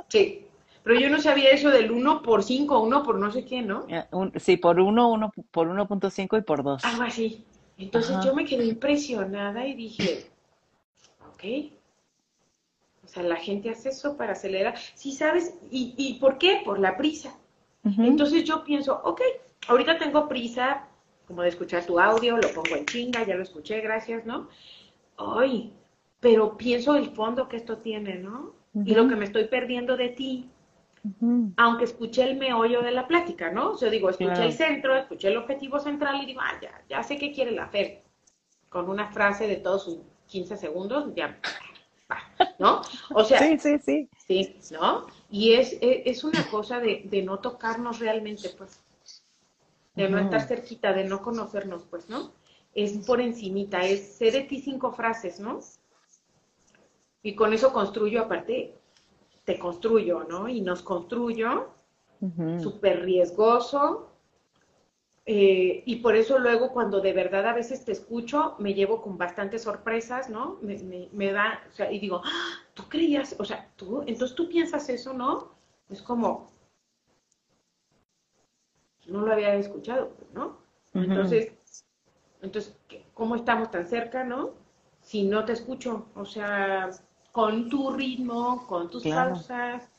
Sí, 0.10 0.48
pero 0.84 1.00
yo 1.00 1.10
no 1.10 1.22
sabía 1.22 1.50
eso 1.50 1.70
del 1.70 1.92
1 1.92 2.22
por 2.22 2.44
5, 2.44 2.80
1 2.80 3.04
por 3.04 3.18
no 3.18 3.32
sé 3.32 3.46
qué, 3.46 3.62
¿no? 3.62 3.86
Un, 4.12 4.32
sí, 4.40 4.58
por 4.58 4.80
1, 4.80 5.10
1 5.10 5.32
por 5.52 5.68
1.5 5.68 6.38
y 6.38 6.42
por 6.42 6.64
2. 6.64 6.86
Algo 6.86 7.04
así. 7.04 7.46
Entonces 7.78 8.16
Ajá. 8.16 8.26
yo 8.26 8.34
me 8.34 8.46
quedé 8.46 8.66
impresionada 8.66 9.68
y 9.68 9.76
dije, 9.76 10.32
¿ok? 11.38 11.72
O 13.04 13.08
sea, 13.08 13.24
la 13.24 13.38
gente 13.38 13.70
hace 13.70 13.90
eso 13.90 14.18
para 14.18 14.34
acelerar. 14.34 14.76
Sí, 14.96 15.12
¿sabes? 15.14 15.54
¿Y, 15.72 15.94
y 15.98 16.16
por 16.16 16.38
qué? 16.38 16.62
Por 16.66 16.80
la 16.80 16.98
prisa. 16.98 17.38
Entonces 17.98 18.44
yo 18.44 18.66
pienso, 18.66 19.00
ok, 19.06 19.22
ahorita 19.70 19.98
tengo 19.98 20.28
prisa 20.28 20.86
como 21.26 21.42
de 21.42 21.50
escuchar 21.50 21.86
tu 21.86 22.00
audio, 22.00 22.36
lo 22.36 22.50
pongo 22.50 22.76
en 22.76 22.86
chinga, 22.86 23.26
ya 23.26 23.36
lo 23.36 23.44
escuché, 23.44 23.80
gracias, 23.80 24.26
¿no? 24.26 24.50
Ay, 25.18 25.72
pero 26.20 26.58
pienso 26.58 26.96
el 26.96 27.12
fondo 27.12 27.48
que 27.48 27.56
esto 27.56 27.78
tiene, 27.78 28.16
¿no? 28.16 28.56
Y 28.86 28.94
lo 28.94 29.08
que 29.08 29.16
me 29.16 29.24
estoy 29.24 29.46
perdiendo 29.46 29.96
de 29.96 30.10
ti, 30.10 30.50
aunque 31.56 31.86
escuché 31.86 32.24
el 32.24 32.38
meollo 32.38 32.82
de 32.82 32.92
la 32.92 33.08
plática, 33.08 33.52
¿no? 33.52 33.72
O 33.72 33.78
sea, 33.78 33.90
digo, 33.90 34.10
escuché 34.10 34.44
el 34.44 34.54
centro, 34.54 34.96
escuché 34.96 35.30
el 35.30 35.38
objetivo 35.38 35.80
central 35.80 36.22
y 36.22 36.26
digo, 36.26 36.42
ah, 36.42 36.60
ya, 36.62 36.84
ya 36.90 37.04
sé 37.04 37.18
qué 37.18 37.32
quiere 37.32 37.52
la 37.52 37.68
Fer. 37.68 38.04
Con 38.68 38.90
una 38.90 39.08
frase 39.08 39.48
de 39.48 39.56
todos 39.56 39.86
sus 39.86 40.00
15 40.28 40.58
segundos, 40.58 41.14
ya, 41.16 41.40
¿no? 42.60 42.82
O 43.14 43.24
sea, 43.24 43.40
sí, 43.40 43.58
sí, 43.60 43.80
sí. 43.80 44.10
Sí, 44.28 44.60
¿no? 44.72 45.08
Y 45.30 45.54
es, 45.54 45.78
es, 45.82 46.24
una 46.24 46.46
cosa 46.50 46.80
de, 46.80 47.04
de, 47.06 47.24
no 47.24 47.40
tocarnos 47.40 48.00
realmente, 48.00 48.50
pues, 48.58 48.82
de 49.96 50.10
no 50.10 50.20
estar 50.20 50.42
cerquita, 50.42 50.94
de 50.94 51.06
no 51.06 51.22
conocernos, 51.22 51.84
pues, 51.90 52.10
¿no? 52.10 52.32
Es 52.74 52.94
por 53.06 53.22
encimita, 53.22 53.82
es 53.82 54.16
sé 54.18 54.32
de 54.32 54.42
ti 54.42 54.62
cinco 54.62 54.92
frases, 54.92 55.40
¿no? 55.40 55.60
Y 57.24 57.36
con 57.36 57.54
eso 57.54 57.74
construyo, 57.74 58.22
aparte, 58.22 58.76
te 59.44 59.58
construyo, 59.58 60.26
¿no? 60.26 60.48
Y 60.48 60.62
nos 60.62 60.82
construyo, 60.82 61.70
súper 62.62 63.04
riesgoso, 63.04 64.07
eh, 65.30 65.84
y 65.86 65.98
por 65.98 66.16
eso 66.16 66.40
luego 66.40 66.72
cuando 66.72 67.02
de 67.02 67.12
verdad 67.12 67.46
a 67.48 67.54
veces 67.54 67.84
te 67.84 67.92
escucho, 67.92 68.56
me 68.60 68.74
llevo 68.74 69.02
con 69.02 69.18
bastantes 69.18 69.64
sorpresas, 69.64 70.30
¿no? 70.30 70.58
Me, 70.62 71.10
me, 71.12 71.32
da, 71.34 71.62
o 71.70 71.76
sea, 71.76 71.92
y 71.92 72.00
digo, 72.00 72.22
¡Ah! 72.24 72.60
tú 72.74 72.84
creías, 72.88 73.36
o 73.38 73.44
sea, 73.44 73.70
tú, 73.76 74.04
entonces 74.08 74.38
tú 74.38 74.48
piensas 74.48 74.88
eso, 74.88 75.12
¿no? 75.12 75.52
Es 75.90 76.02
como, 76.02 76.50
no 79.08 79.26
lo 79.26 79.34
había 79.34 79.54
escuchado, 79.56 80.14
¿no? 80.34 80.60
Entonces, 80.94 81.54
entonces, 82.42 82.78
¿cómo 83.14 83.36
estamos 83.36 83.70
tan 83.70 83.86
cerca, 83.86 84.24
no? 84.24 84.52
Si 85.02 85.24
no 85.24 85.44
te 85.44 85.52
escucho, 85.52 86.08
o 86.16 86.24
sea, 86.24 86.90
con 87.34 87.68
tu 87.68 87.92
ritmo, 87.92 88.66
con 88.66 88.90
tus 88.90 89.04
pausas, 89.04 89.92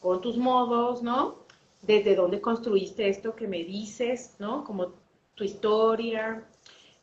con 0.00 0.20
tus 0.20 0.36
modos, 0.36 1.02
¿no? 1.02 1.45
Desde 1.86 2.14
dónde 2.14 2.40
construiste 2.40 3.08
esto 3.08 3.34
que 3.34 3.46
me 3.46 3.64
dices, 3.64 4.36
¿no? 4.38 4.64
Como 4.64 4.94
tu 5.34 5.44
historia, 5.44 6.44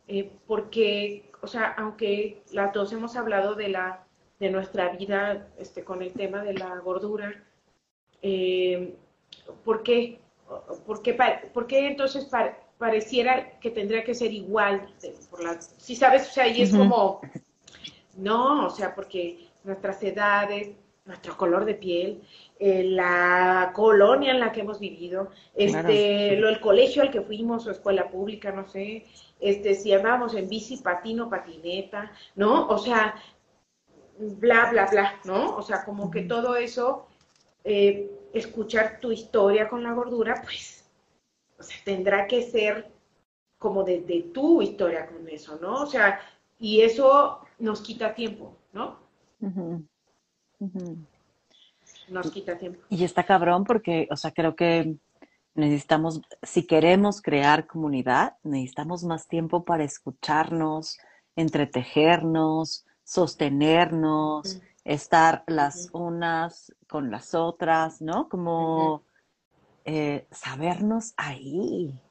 eh, 0.08 0.32
porque, 0.48 1.32
o 1.42 1.48
sea, 1.48 1.74
aunque 1.78 2.44
las 2.52 2.74
dos 2.74 2.92
hemos 2.92 3.16
hablado 3.16 3.56
de 3.56 3.70
la 3.70 4.06
de 4.40 4.50
nuestra 4.50 4.90
vida 4.90 5.48
este, 5.58 5.86
con 5.86 6.02
el 6.02 6.12
tema 6.12 6.44
de 6.44 6.54
la 6.54 6.78
gordura, 6.80 7.44
eh, 8.22 8.94
¿por 9.64 9.84
qué? 9.84 10.20
¿Por 10.86 11.02
qué, 11.68 11.88
entonces 11.88 12.30
pareciera 12.78 13.60
que 13.60 13.70
tendría 13.70 14.04
que 14.04 14.14
ser 14.14 14.34
igual? 14.34 14.94
por 15.30 15.44
la, 15.44 15.62
si 15.62 15.96
sabes, 15.96 16.30
o 16.30 16.32
sea, 16.32 16.44
ahí 16.44 16.62
es 16.62 16.76
como, 16.76 17.22
no, 18.18 18.68
o 18.68 18.70
sea, 18.70 18.94
porque 18.94 19.48
nuestras 19.64 20.04
edades, 20.04 20.72
nuestro 21.06 21.38
color 21.38 21.66
de 21.66 21.76
piel, 21.76 22.22
eh, 22.60 22.84
la 22.84 23.72
colonia 23.74 24.32
en 24.32 24.40
la 24.40 24.52
que 24.52 24.62
hemos 24.62 24.80
vivido, 24.80 25.32
este, 25.56 26.38
lo, 26.38 26.50
el 26.50 26.60
colegio 26.60 27.02
al 27.02 27.12
que 27.12 27.22
fuimos 27.22 27.66
o 27.66 27.72
escuela 27.72 28.10
pública, 28.10 28.52
no 28.52 28.68
sé, 28.68 29.06
este, 29.40 29.76
si 29.76 29.92
andamos 29.92 30.36
en 30.36 30.48
bici, 30.48 30.78
patino, 30.78 31.30
patineta, 31.30 32.12
¿no? 32.36 32.68
O 32.68 32.78
sea, 32.78 33.16
bla, 34.18 34.70
bla, 34.72 34.86
bla, 34.86 35.20
¿no? 35.26 35.56
O 35.58 35.62
sea, 35.62 35.84
como 35.84 36.10
que 36.12 36.22
todo 36.22 36.56
eso, 36.56 37.08
eh, 37.64 38.10
escuchar 38.34 39.00
tu 39.00 39.12
historia 39.12 39.68
con 39.68 39.84
la 39.84 39.94
gordura, 39.94 40.42
pues, 40.44 40.90
o 41.58 41.64
sea, 41.64 41.78
tendrá 41.84 42.28
que 42.28 42.44
ser 42.44 42.92
como 43.58 43.84
de, 43.84 44.30
tu 44.34 44.62
historia 44.62 45.08
con 45.08 45.28
eso, 45.28 45.58
¿no? 45.62 45.82
O 45.82 45.86
sea, 45.86 46.20
y 46.60 46.82
eso 46.82 47.40
nos 47.60 47.82
quita 47.82 48.14
tiempo, 48.14 48.58
¿no? 48.74 49.00
Nos 52.10 52.32
quita 52.32 52.58
tiempo. 52.58 52.80
Y 52.90 53.04
está 53.04 53.24
cabrón 53.24 53.64
porque, 53.64 54.08
o 54.12 54.16
sea, 54.16 54.32
creo 54.32 54.56
que 54.56 54.98
necesitamos, 55.56 56.22
si 56.42 56.66
queremos 56.66 57.22
crear 57.22 57.68
comunidad, 57.68 58.36
necesitamos 58.44 59.04
más 59.04 59.28
tiempo 59.28 59.64
para 59.64 59.84
escucharnos, 59.84 60.98
entretejernos, 61.36 62.86
sostenernos, 63.04 64.62
estar 64.84 65.44
las 65.48 65.90
unas 65.94 66.74
con 66.88 67.12
las 67.12 67.34
otras, 67.34 68.02
¿no? 68.02 68.28
Como 68.30 69.04
eh, 69.86 70.28
sabernos 70.32 71.14
ahí. 71.18 72.02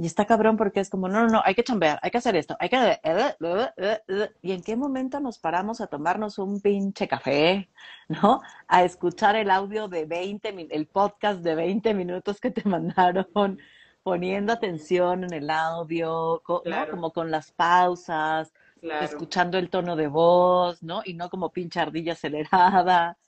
Y 0.00 0.06
está 0.06 0.26
cabrón 0.26 0.56
porque 0.56 0.78
es 0.78 0.90
como, 0.90 1.08
no, 1.08 1.22
no, 1.22 1.26
no, 1.26 1.42
hay 1.44 1.56
que 1.56 1.64
chambear, 1.64 1.98
hay 2.02 2.12
que 2.12 2.18
hacer 2.18 2.36
esto, 2.36 2.56
hay 2.60 2.68
que... 2.68 2.76
Eh, 2.76 3.00
eh, 3.02 4.00
eh, 4.06 4.30
¿Y 4.42 4.52
en 4.52 4.62
qué 4.62 4.76
momento 4.76 5.18
nos 5.18 5.40
paramos 5.40 5.80
a 5.80 5.88
tomarnos 5.88 6.38
un 6.38 6.60
pinche 6.60 7.08
café, 7.08 7.68
¿no? 8.08 8.40
A 8.68 8.84
escuchar 8.84 9.34
el 9.34 9.50
audio 9.50 9.88
de 9.88 10.06
20, 10.06 10.68
el 10.70 10.86
podcast 10.86 11.40
de 11.40 11.56
20 11.56 11.94
minutos 11.94 12.40
que 12.40 12.52
te 12.52 12.62
mandaron, 12.68 13.58
poniendo 14.04 14.52
atención 14.52 15.24
en 15.24 15.32
el 15.32 15.50
audio, 15.50 16.42
¿no? 16.46 16.90
Como 16.92 17.12
con 17.12 17.32
las 17.32 17.50
pausas, 17.50 18.52
escuchando 18.80 19.58
el 19.58 19.68
tono 19.68 19.96
de 19.96 20.06
voz, 20.06 20.80
¿no? 20.80 21.02
Y 21.04 21.14
no 21.14 21.28
como 21.28 21.50
pinche 21.50 21.80
ardilla 21.80 22.12
acelerada. 22.12 23.18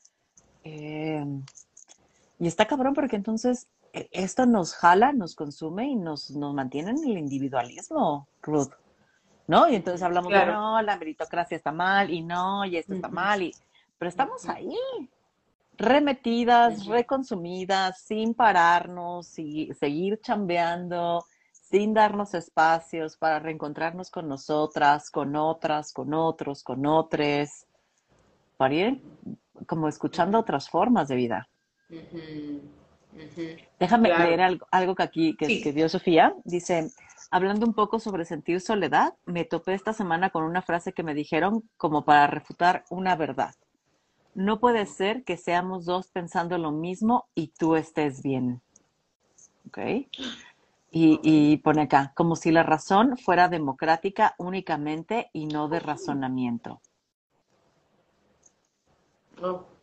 y 0.62 2.46
está 2.46 2.66
cabrón 2.66 2.94
porque 2.94 3.16
entonces 3.16 3.66
esto 3.92 4.46
nos 4.46 4.74
jala, 4.74 5.12
nos 5.12 5.34
consume 5.34 5.88
y 5.88 5.96
nos, 5.96 6.30
nos 6.30 6.54
mantiene 6.54 6.90
en 6.90 6.98
el 6.98 7.18
individualismo, 7.18 8.28
Ruth. 8.42 8.70
¿No? 9.46 9.68
Y 9.68 9.74
entonces 9.74 10.02
hablamos 10.02 10.32
de 10.32 10.46
no, 10.46 10.80
la 10.80 10.96
meritocracia 10.96 11.56
está 11.56 11.72
mal 11.72 12.10
y 12.10 12.22
no, 12.22 12.64
y 12.64 12.76
esto 12.76 12.94
está 12.94 13.08
mal, 13.08 13.42
y, 13.42 13.52
pero 13.98 14.08
estamos 14.08 14.48
ahí, 14.48 14.76
remetidas, 15.76 16.86
reconsumidas, 16.86 18.00
sin 18.02 18.34
pararnos, 18.34 19.36
y 19.38 19.72
seguir 19.74 20.20
chambeando, 20.20 21.24
sin 21.52 21.94
darnos 21.94 22.34
espacios 22.34 23.16
para 23.16 23.40
reencontrarnos 23.40 24.10
con 24.10 24.28
nosotras, 24.28 25.10
con 25.10 25.34
otras, 25.34 25.92
con 25.92 26.14
otros, 26.14 26.62
con 26.62 26.86
otros, 26.86 27.66
para 28.56 28.74
ir 28.74 29.02
como 29.66 29.88
escuchando 29.88 30.38
otras 30.38 30.68
formas 30.68 31.08
de 31.08 31.16
vida. 31.16 31.48
Déjame 33.78 34.08
leer 34.08 34.40
algo, 34.40 34.66
algo, 34.70 34.94
que 34.94 35.02
aquí 35.02 35.36
que, 35.36 35.62
que 35.62 35.72
dio 35.72 35.88
Sofía. 35.88 36.34
Dice, 36.44 36.90
hablando 37.30 37.66
un 37.66 37.74
poco 37.74 37.98
sobre 37.98 38.24
sentir 38.24 38.60
soledad, 38.60 39.14
me 39.26 39.44
topé 39.44 39.74
esta 39.74 39.92
semana 39.92 40.30
con 40.30 40.44
una 40.44 40.62
frase 40.62 40.92
que 40.92 41.02
me 41.02 41.14
dijeron 41.14 41.68
como 41.76 42.04
para 42.04 42.26
refutar 42.26 42.84
una 42.90 43.16
verdad. 43.16 43.54
No 44.34 44.60
puede 44.60 44.86
ser 44.86 45.24
que 45.24 45.36
seamos 45.36 45.84
dos 45.84 46.08
pensando 46.08 46.56
lo 46.56 46.70
mismo 46.70 47.26
y 47.34 47.48
tú 47.48 47.76
estés 47.76 48.22
bien. 48.22 48.62
¿Ok? 49.66 49.78
Y, 50.92 51.20
y 51.22 51.56
pone 51.58 51.82
acá, 51.82 52.12
como 52.14 52.36
si 52.36 52.50
la 52.50 52.62
razón 52.62 53.16
fuera 53.16 53.48
democrática 53.48 54.34
únicamente 54.38 55.30
y 55.32 55.46
no 55.46 55.68
de 55.68 55.80
razonamiento. 55.80 56.80
Oh. 59.42 59.79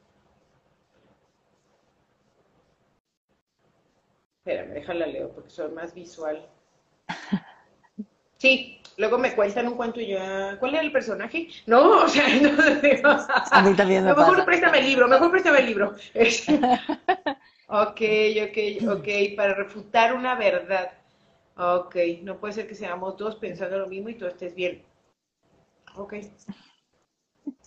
Espérame, 4.48 4.76
déjala 4.76 5.08
leo 5.08 5.30
porque 5.34 5.50
soy 5.50 5.70
más 5.72 5.94
visual. 5.94 6.48
Sí, 8.40 8.80
luego 8.98 9.18
me 9.18 9.34
cuentan 9.34 9.68
un 9.68 9.76
cuento 9.76 10.00
y 10.00 10.10
yo, 10.10 10.20
¿cuál 10.60 10.76
era 10.76 10.84
el 10.84 10.92
personaje? 10.92 11.48
No, 11.66 12.04
o 12.04 12.08
sea, 12.08 12.28
no, 12.40 13.18
a 13.52 13.62
mí 13.64 13.76
también 13.76 14.06
me 14.06 14.14
Mejor 14.14 14.46
préstame 14.46 14.78
el 14.78 14.86
libro, 14.86 15.08
mejor 15.08 15.32
préstame 15.32 15.58
el 15.58 15.66
libro. 15.66 15.96
ok, 17.68 18.02
ok, 18.46 18.90
ok, 18.90 19.08
para 19.36 19.56
refutar 19.56 20.14
una 20.14 20.36
verdad. 20.36 20.92
Ok, 21.56 21.96
no 22.22 22.38
puede 22.38 22.54
ser 22.54 22.68
que 22.68 22.76
seamos 22.76 23.18
dos 23.18 23.38
pensando 23.38 23.80
lo 23.80 23.88
mismo 23.88 24.10
y 24.10 24.16
tú 24.20 24.28
estés 24.28 24.54
bien. 24.54 24.84
Ok. 25.96 26.14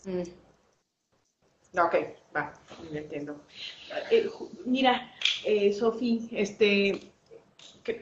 Mm. 0.04 0.22
Ok, 1.78 1.94
va, 2.34 2.52
entiendo. 2.92 3.40
Eh, 4.10 4.28
mira, 4.64 5.12
eh, 5.44 5.72
Sofi, 5.72 6.28
este, 6.32 7.12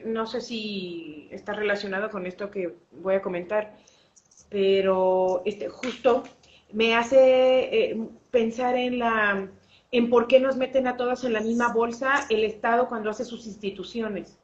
no 0.05 0.25
sé 0.25 0.41
si 0.41 1.27
está 1.31 1.53
relacionado 1.53 2.09
con 2.09 2.25
esto 2.25 2.49
que 2.49 2.75
voy 2.91 3.15
a 3.15 3.21
comentar, 3.21 3.77
pero 4.49 5.43
este, 5.45 5.69
justo 5.69 6.23
me 6.71 6.95
hace 6.95 7.91
eh, 7.91 8.07
pensar 8.31 8.75
en 8.75 8.99
la 8.99 9.49
en 9.91 10.09
por 10.09 10.27
qué 10.27 10.39
nos 10.39 10.55
meten 10.55 10.87
a 10.87 10.97
todas 10.97 11.23
en 11.23 11.33
la 11.33 11.41
misma 11.41 11.73
bolsa 11.73 12.25
el 12.29 12.43
Estado 12.43 12.87
cuando 12.87 13.09
hace 13.09 13.25
sus 13.25 13.47
instituciones. 13.47 14.37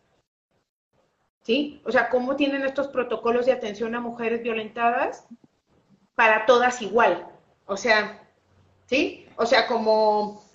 ¿Sí? 1.43 1.81
O 1.85 1.91
sea, 1.91 2.09
¿cómo 2.09 2.35
tienen 2.35 2.63
estos 2.63 2.87
protocolos 2.87 3.45
de 3.45 3.51
atención 3.51 3.93
a 3.93 3.99
mujeres 3.99 4.41
violentadas 4.41 5.27
para 6.15 6.47
todas 6.47 6.81
igual? 6.81 7.27
O 7.67 7.77
sea, 7.77 8.24
¿sí? 8.87 9.25
o 9.37 9.45
sea, 9.45 9.67
como, 9.67 10.45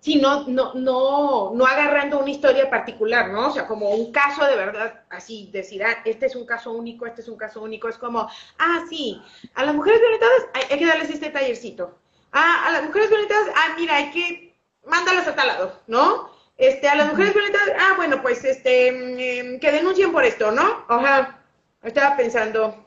sí, 0.00 0.16
no, 0.16 0.46
no, 0.48 0.74
no, 0.74 1.52
no 1.54 1.66
agarrando 1.66 2.18
una 2.18 2.30
historia 2.30 2.70
particular, 2.70 3.30
¿no? 3.30 3.48
O 3.48 3.50
sea, 3.50 3.66
como 3.66 3.90
un 3.90 4.12
caso 4.12 4.44
de 4.44 4.56
verdad, 4.56 5.04
así, 5.10 5.50
decir, 5.52 5.84
ah, 5.84 6.02
este 6.04 6.26
es 6.26 6.36
un 6.36 6.46
caso 6.46 6.72
único, 6.72 7.06
este 7.06 7.20
es 7.20 7.28
un 7.28 7.36
caso 7.36 7.62
único, 7.62 7.88
es 7.88 7.98
como, 7.98 8.28
ah, 8.58 8.84
sí, 8.88 9.22
a 9.54 9.64
las 9.64 9.74
mujeres 9.74 10.00
violentadas 10.00 10.46
hay, 10.54 10.62
hay 10.70 10.78
que 10.78 10.86
darles 10.86 11.10
este 11.10 11.30
tallercito. 11.30 11.98
Ah, 12.32 12.64
a 12.66 12.72
las 12.72 12.84
mujeres 12.84 13.10
violentadas, 13.10 13.48
ah, 13.54 13.74
mira, 13.78 13.96
hay 13.96 14.10
que, 14.10 14.56
mándalas 14.86 15.28
a 15.28 15.34
tal 15.34 15.46
lado, 15.46 15.80
¿no? 15.86 16.30
Este, 16.56 16.88
a 16.88 16.94
las 16.94 17.10
mujeres 17.10 17.34
violentadas, 17.34 17.70
ah, 17.78 17.92
bueno, 17.96 18.22
pues, 18.22 18.44
este, 18.44 18.92
mm, 18.92 19.60
que 19.60 19.72
denuncien 19.72 20.12
por 20.12 20.24
esto, 20.24 20.50
¿no? 20.50 20.84
Ajá, 20.88 21.40
estaba 21.82 22.16
pensando, 22.16 22.84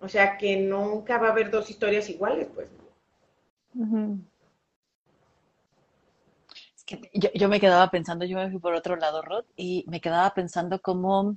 o 0.00 0.08
sea, 0.08 0.38
que 0.38 0.56
nunca 0.56 1.18
va 1.18 1.28
a 1.28 1.30
haber 1.30 1.50
dos 1.50 1.68
historias 1.68 2.08
iguales, 2.08 2.48
pues. 2.54 2.68
Es 6.74 6.84
que 6.84 7.10
yo, 7.12 7.28
yo, 7.34 7.48
me 7.48 7.60
quedaba 7.60 7.90
pensando, 7.90 8.24
yo 8.24 8.38
me 8.38 8.50
fui 8.50 8.58
por 8.58 8.74
otro 8.74 8.96
lado, 8.96 9.22
Rod, 9.22 9.44
y 9.56 9.84
me 9.88 10.00
quedaba 10.00 10.32
pensando 10.32 10.80
cómo 10.80 11.36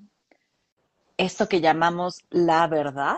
esto 1.18 1.48
que 1.48 1.62
llamamos 1.62 2.24
la 2.30 2.66
verdad, 2.68 3.18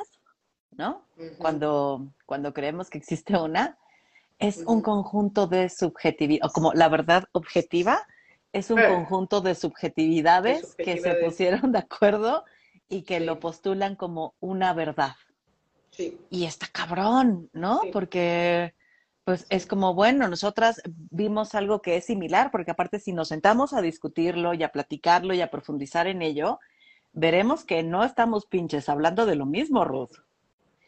¿no? 0.71 1.03
Uh 1.17 1.21
-huh. 1.21 1.37
Cuando, 1.37 2.07
cuando 2.25 2.53
creemos 2.53 2.89
que 2.89 2.97
existe 2.97 3.37
una, 3.37 3.77
es 4.39 4.57
uh 4.57 4.61
-huh. 4.61 4.73
un 4.73 4.81
conjunto 4.81 5.47
de 5.47 5.69
subjetividad, 5.69 6.49
o 6.49 6.51
como 6.51 6.73
la 6.73 6.89
verdad 6.89 7.25
objetiva, 7.33 8.05
es 8.51 8.71
un 8.71 8.79
eh. 8.79 8.87
conjunto 8.87 9.41
de 9.41 9.53
subjetividades, 9.53 10.61
de 10.61 10.67
subjetividades, 10.67 11.03
que 11.03 11.19
se 11.19 11.25
pusieron 11.25 11.71
de 11.71 11.79
acuerdo 11.79 12.43
y 12.89 13.03
que 13.03 13.19
sí. 13.19 13.25
lo 13.25 13.39
postulan 13.39 13.95
como 13.95 14.33
una 14.39 14.73
verdad. 14.73 15.13
Sí. 15.95 16.17
Y 16.29 16.45
está 16.45 16.67
cabrón, 16.67 17.49
¿no? 17.53 17.81
Sí. 17.81 17.89
Porque 17.91 18.73
pues 19.25 19.47
es 19.49 19.65
como, 19.65 19.95
bueno, 19.95 20.27
nosotras 20.27 20.81
vimos 20.85 21.55
algo 21.55 21.81
que 21.81 21.97
es 21.97 22.05
similar, 22.05 22.51
porque 22.51 22.71
aparte 22.71 22.99
si 22.99 23.11
nos 23.11 23.29
sentamos 23.29 23.73
a 23.73 23.81
discutirlo 23.81 24.53
y 24.53 24.61
a 24.61 24.71
platicarlo 24.71 25.33
y 25.33 25.41
a 25.41 25.49
profundizar 25.49 26.05
en 26.05 26.21
ello, 26.21 26.59
veremos 27.11 27.65
que 27.65 27.81
no 27.81 28.03
estamos 28.03 28.45
pinches 28.45 28.87
hablando 28.87 29.25
de 29.25 29.35
lo 29.35 29.47
mismo, 29.47 29.83
Ruth. 29.83 30.11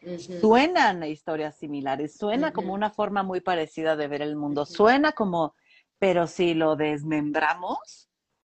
Uh 0.02 0.10
-huh. 0.10 0.40
Suenan 0.40 1.02
a 1.02 1.08
historias 1.08 1.56
similares, 1.56 2.16
suena 2.16 2.48
uh 2.48 2.50
-huh. 2.50 2.54
como 2.54 2.74
una 2.74 2.90
forma 2.90 3.24
muy 3.24 3.40
parecida 3.40 3.96
de 3.96 4.06
ver 4.06 4.22
el 4.22 4.36
mundo, 4.36 4.62
uh 4.62 4.64
-huh. 4.64 4.68
suena 4.68 5.12
como, 5.12 5.54
pero 5.98 6.28
si 6.28 6.54
lo 6.54 6.76
desmembramos, 6.76 8.08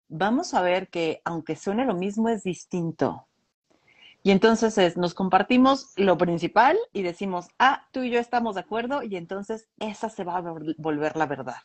vamos 0.09 0.53
a 0.53 0.61
ver 0.61 0.89
que 0.89 1.23
aunque 1.25 1.57
suene 1.57 1.87
lo 1.87 1.95
mismo, 1.95 2.29
es 2.29 2.43
distinto. 2.43 3.28
Y 4.23 4.31
entonces 4.33 4.77
es, 4.79 4.97
nos 4.97 5.15
compartimos 5.15 5.93
lo 5.97 6.19
principal 6.19 6.77
y 6.93 7.03
decimos, 7.03 7.49
ah, 7.59 7.87
tú 7.93 8.03
y 8.03 8.11
yo 8.11 8.19
estamos 8.19 8.57
de 8.57 8.63
acuerdo 8.63 9.03
y 9.03 9.17
entonces 9.17 9.69
esa 9.79 10.09
se 10.09 10.25
va 10.25 10.39
a 10.39 10.55
volver 10.77 11.17
la 11.17 11.27
verdad. 11.27 11.57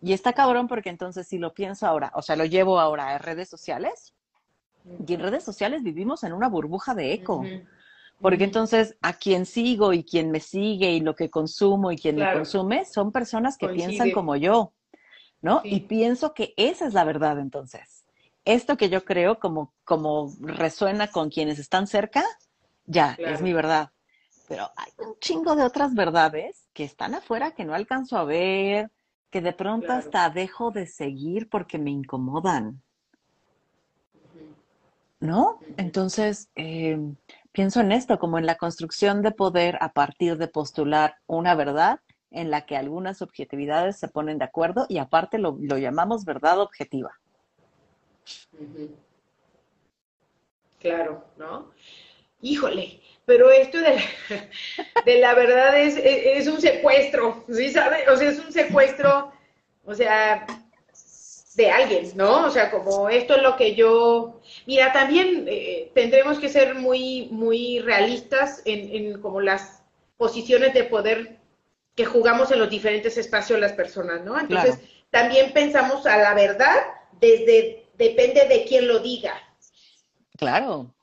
Y 0.00 0.12
está 0.14 0.32
cabrón 0.32 0.66
porque 0.66 0.90
entonces 0.90 1.28
si 1.28 1.38
lo 1.38 1.54
pienso 1.54 1.86
ahora, 1.86 2.10
o 2.14 2.22
sea, 2.22 2.36
lo 2.36 2.44
llevo 2.44 2.80
ahora 2.80 3.10
a 3.10 3.18
redes 3.18 3.48
sociales 3.48 4.14
y 5.06 5.14
en 5.14 5.20
redes 5.20 5.44
sociales 5.44 5.82
vivimos 5.82 6.24
en 6.24 6.32
una 6.32 6.48
burbuja 6.48 6.94
de 6.94 7.12
eco. 7.12 7.36
Uh 7.36 7.44
-huh. 7.44 7.68
Porque 8.20 8.44
entonces 8.44 8.96
a 9.02 9.12
quien 9.12 9.46
sigo 9.46 9.92
y 9.92 10.04
quien 10.04 10.30
me 10.30 10.40
sigue 10.40 10.92
y 10.92 11.00
lo 11.00 11.14
que 11.14 11.28
consumo 11.28 11.92
y 11.92 11.96
quien 11.96 12.16
claro. 12.16 12.30
me 12.30 12.36
consume 12.38 12.84
son 12.84 13.12
personas 13.12 13.58
que 13.58 13.66
Coincide. 13.66 13.88
piensan 13.88 14.10
como 14.12 14.36
yo, 14.36 14.72
¿no? 15.40 15.60
Sí. 15.62 15.74
Y 15.74 15.80
pienso 15.80 16.32
que 16.32 16.54
esa 16.56 16.86
es 16.86 16.94
la 16.94 17.04
verdad 17.04 17.38
entonces 17.38 18.01
esto 18.44 18.76
que 18.76 18.88
yo 18.88 19.04
creo 19.04 19.38
como, 19.38 19.72
como 19.84 20.32
resuena 20.40 21.08
con 21.08 21.30
quienes 21.30 21.58
están 21.58 21.86
cerca, 21.86 22.24
ya, 22.86 23.16
claro. 23.16 23.34
es 23.34 23.42
mi 23.42 23.52
verdad. 23.52 23.90
Pero 24.48 24.70
hay 24.76 24.92
un 24.98 25.18
chingo 25.20 25.54
de 25.56 25.62
otras 25.62 25.94
verdades 25.94 26.68
que 26.72 26.84
están 26.84 27.14
afuera 27.14 27.52
que 27.52 27.64
no 27.64 27.74
alcanzo 27.74 28.18
a 28.18 28.24
ver, 28.24 28.90
que 29.30 29.40
de 29.40 29.52
pronto 29.52 29.86
claro. 29.86 30.00
hasta 30.00 30.28
dejo 30.30 30.70
de 30.70 30.86
seguir 30.86 31.48
porque 31.48 31.78
me 31.78 31.90
incomodan. 31.90 32.82
¿No? 35.20 35.60
Entonces, 35.76 36.50
eh, 36.56 36.98
pienso 37.52 37.80
en 37.80 37.92
esto, 37.92 38.18
como 38.18 38.38
en 38.38 38.46
la 38.46 38.56
construcción 38.56 39.22
de 39.22 39.30
poder 39.30 39.78
a 39.80 39.92
partir 39.92 40.36
de 40.36 40.48
postular 40.48 41.14
una 41.26 41.54
verdad 41.54 42.00
en 42.32 42.50
la 42.50 42.66
que 42.66 42.76
algunas 42.76 43.18
subjetividades 43.18 43.98
se 43.98 44.08
ponen 44.08 44.38
de 44.38 44.46
acuerdo 44.46 44.86
y 44.88 44.98
aparte 44.98 45.38
lo, 45.38 45.56
lo 45.60 45.78
llamamos 45.78 46.24
verdad 46.24 46.60
objetiva. 46.60 47.12
Claro, 50.78 51.24
¿no? 51.36 51.72
Híjole, 52.40 53.00
pero 53.24 53.50
esto 53.50 53.78
de 53.78 53.94
la, 53.94 54.02
de 55.04 55.18
la 55.20 55.34
verdad 55.34 55.80
es, 55.80 55.96
es, 55.96 56.40
es, 56.40 56.48
un 56.48 56.60
secuestro, 56.60 57.44
¿sí 57.48 57.70
sabe? 57.70 58.08
O 58.08 58.16
sea, 58.16 58.30
es 58.30 58.38
un 58.38 58.52
secuestro, 58.52 59.32
o 59.84 59.94
sea, 59.94 60.46
de 61.54 61.70
alguien, 61.70 62.10
¿no? 62.14 62.46
O 62.46 62.50
sea, 62.50 62.70
como 62.70 63.08
esto 63.08 63.36
es 63.36 63.42
lo 63.42 63.56
que 63.56 63.74
yo... 63.74 64.40
Mira, 64.66 64.92
también 64.92 65.46
eh, 65.48 65.90
tendremos 65.94 66.38
que 66.38 66.48
ser 66.48 66.74
muy, 66.74 67.28
muy 67.30 67.78
realistas 67.80 68.62
en, 68.64 68.94
en 68.94 69.20
como 69.20 69.40
las 69.40 69.82
posiciones 70.16 70.72
de 70.74 70.84
poder 70.84 71.38
que 71.94 72.04
jugamos 72.06 72.50
en 72.50 72.58
los 72.58 72.70
diferentes 72.70 73.18
espacios 73.18 73.60
las 73.60 73.72
personas, 73.72 74.22
¿no? 74.22 74.38
Entonces, 74.38 74.76
claro. 74.76 74.92
también 75.10 75.52
pensamos 75.52 76.06
a 76.06 76.16
la 76.16 76.34
verdad 76.34 76.76
desde 77.20 77.81
depende 77.94 78.46
de 78.46 78.64
quién 78.64 78.88
lo 78.88 78.98
diga. 78.98 79.34
Claro. 80.36 80.94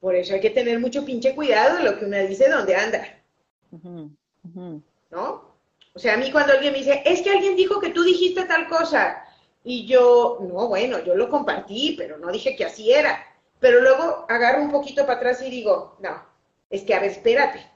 Por 0.00 0.14
eso 0.14 0.34
hay 0.34 0.40
que 0.40 0.50
tener 0.50 0.78
mucho 0.78 1.04
pinche 1.04 1.34
cuidado 1.34 1.78
de 1.78 1.84
lo 1.84 1.98
que 1.98 2.04
uno 2.04 2.18
dice, 2.18 2.48
dónde 2.48 2.76
anda. 2.76 3.22
Uh 3.70 3.78
-huh. 3.78 4.16
Uh 4.44 4.48
-huh. 4.54 4.82
¿No? 5.10 5.56
O 5.94 5.98
sea, 5.98 6.14
a 6.14 6.16
mí 6.16 6.30
cuando 6.30 6.52
alguien 6.52 6.72
me 6.72 6.78
dice, 6.78 7.02
es 7.04 7.22
que 7.22 7.30
alguien 7.30 7.56
dijo 7.56 7.80
que 7.80 7.90
tú 7.90 8.04
dijiste 8.04 8.44
tal 8.44 8.68
cosa, 8.68 9.24
y 9.64 9.84
yo, 9.86 10.38
no, 10.42 10.68
bueno, 10.68 11.02
yo 11.02 11.16
lo 11.16 11.28
compartí, 11.28 11.96
pero 11.98 12.18
no 12.18 12.30
dije 12.30 12.54
que 12.54 12.64
así 12.64 12.92
era. 12.92 13.24
Pero 13.58 13.80
luego 13.80 14.24
agarro 14.28 14.62
un 14.62 14.70
poquito 14.70 15.04
para 15.04 15.18
atrás 15.18 15.42
y 15.42 15.50
digo, 15.50 15.96
no, 15.98 16.22
es 16.70 16.82
que 16.82 16.94
a 16.94 17.00
ver, 17.00 17.10
espérate. 17.10 17.66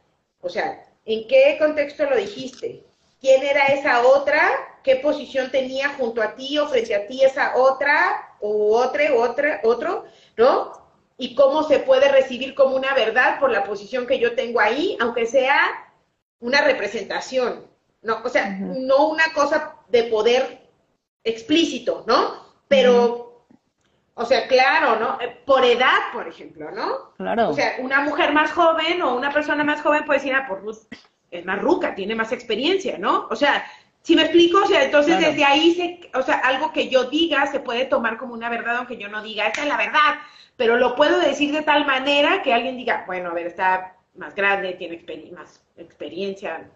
O 0.41 0.49
sea, 0.49 0.85
¿en 1.05 1.27
qué 1.27 1.57
contexto 1.59 2.09
lo 2.09 2.17
dijiste? 2.17 2.85
¿Quién 3.21 3.43
era 3.43 3.67
esa 3.67 4.07
otra? 4.07 4.70
Qué 4.83 4.97
posición 4.97 5.51
tenía 5.51 5.91
junto 5.91 6.23
a 6.23 6.35
ti 6.35 6.59
o 6.59 6.69
frente 6.69 6.95
a 6.95 7.07
ti 7.07 7.23
esa 7.25 7.57
otra 7.57 8.35
o 8.41 8.77
otra 8.77 9.13
u 9.13 9.19
otra, 9.21 9.61
otro, 9.65 10.05
¿no? 10.37 10.73
Y 11.19 11.35
cómo 11.35 11.63
se 11.65 11.81
puede 11.81 12.11
recibir 12.11 12.55
como 12.55 12.77
una 12.77 12.95
verdad 12.95 13.39
por 13.41 13.51
la 13.51 13.65
posición 13.65 14.07
que 14.07 14.19
yo 14.19 14.35
tengo 14.35 14.61
ahí, 14.61 14.97
aunque 15.01 15.27
sea 15.27 15.59
una 16.41 16.63
representación, 16.63 17.67
¿no? 18.03 18.23
O 18.25 18.29
sea, 18.29 18.45
uh 18.45 18.65
-huh. 18.65 18.87
no 18.87 19.09
una 19.09 19.33
cosa 19.35 19.77
de 19.89 20.05
poder 20.05 20.71
explícito, 21.23 22.05
¿no? 22.07 22.47
Pero, 22.69 22.95
uh 23.05 23.19
-huh. 23.19 24.23
o 24.23 24.25
sea, 24.25 24.49
claro, 24.49 24.99
¿no? 24.99 25.19
Por 25.45 25.65
edad, 25.65 26.13
por 26.13 26.27
ejemplo, 26.27 26.71
¿no? 26.71 27.13
Claro. 27.17 27.51
O 27.51 27.55
sea, 27.55 27.77
una 27.81 28.01
mujer 28.01 28.33
más 28.33 28.53
joven 28.53 29.03
o 29.03 29.15
una 29.15 29.31
persona 29.31 29.63
más 29.65 29.83
joven 29.83 30.05
puede 30.07 30.21
decir, 30.21 30.35
ah, 30.35 30.47
por 30.49 30.63
Ruth 30.63 30.87
es 31.31 31.45
más 31.45 31.61
ruca, 31.61 31.95
tiene 31.95 32.15
más 32.15 32.33
experiencia, 32.33 32.99
¿no? 32.99 33.29
O 33.31 33.37
sea, 33.37 33.65
si 34.03 34.17
me 34.17 34.23
explico, 34.23 34.63
o 34.63 34.67
sea, 34.67 34.85
entonces 34.85 35.17
claro. 35.17 35.31
desde 35.31 35.45
ahí, 35.45 35.75
se, 35.75 36.19
o 36.19 36.23
sea, 36.23 36.37
algo 36.37 36.73
que 36.73 36.89
yo 36.89 37.05
diga 37.05 37.47
se 37.47 37.61
puede 37.61 37.85
tomar 37.85 38.17
como 38.17 38.35
una 38.35 38.49
verdad, 38.49 38.77
aunque 38.77 38.97
yo 38.97 39.09
no 39.09 39.23
diga, 39.23 39.47
esa 39.47 39.63
es 39.63 39.69
la 39.69 39.77
verdad, 39.77 40.19
pero 40.57 40.77
lo 40.77 40.97
puedo 40.97 41.19
decir 41.21 41.53
de 41.53 41.63
tal 41.63 41.87
manera 41.87 42.43
que 42.43 42.55
alguien 42.55 42.77
diga, 42.77 43.05
bueno, 43.07 43.31
a 43.31 43.35
ver, 43.35 43.47
está 43.47 43.97
más 44.15 44.35
grande, 44.35 44.75
tiene 44.75 44.95
exper 44.95 45.31
más 45.33 45.63
experiencia, 45.77 46.71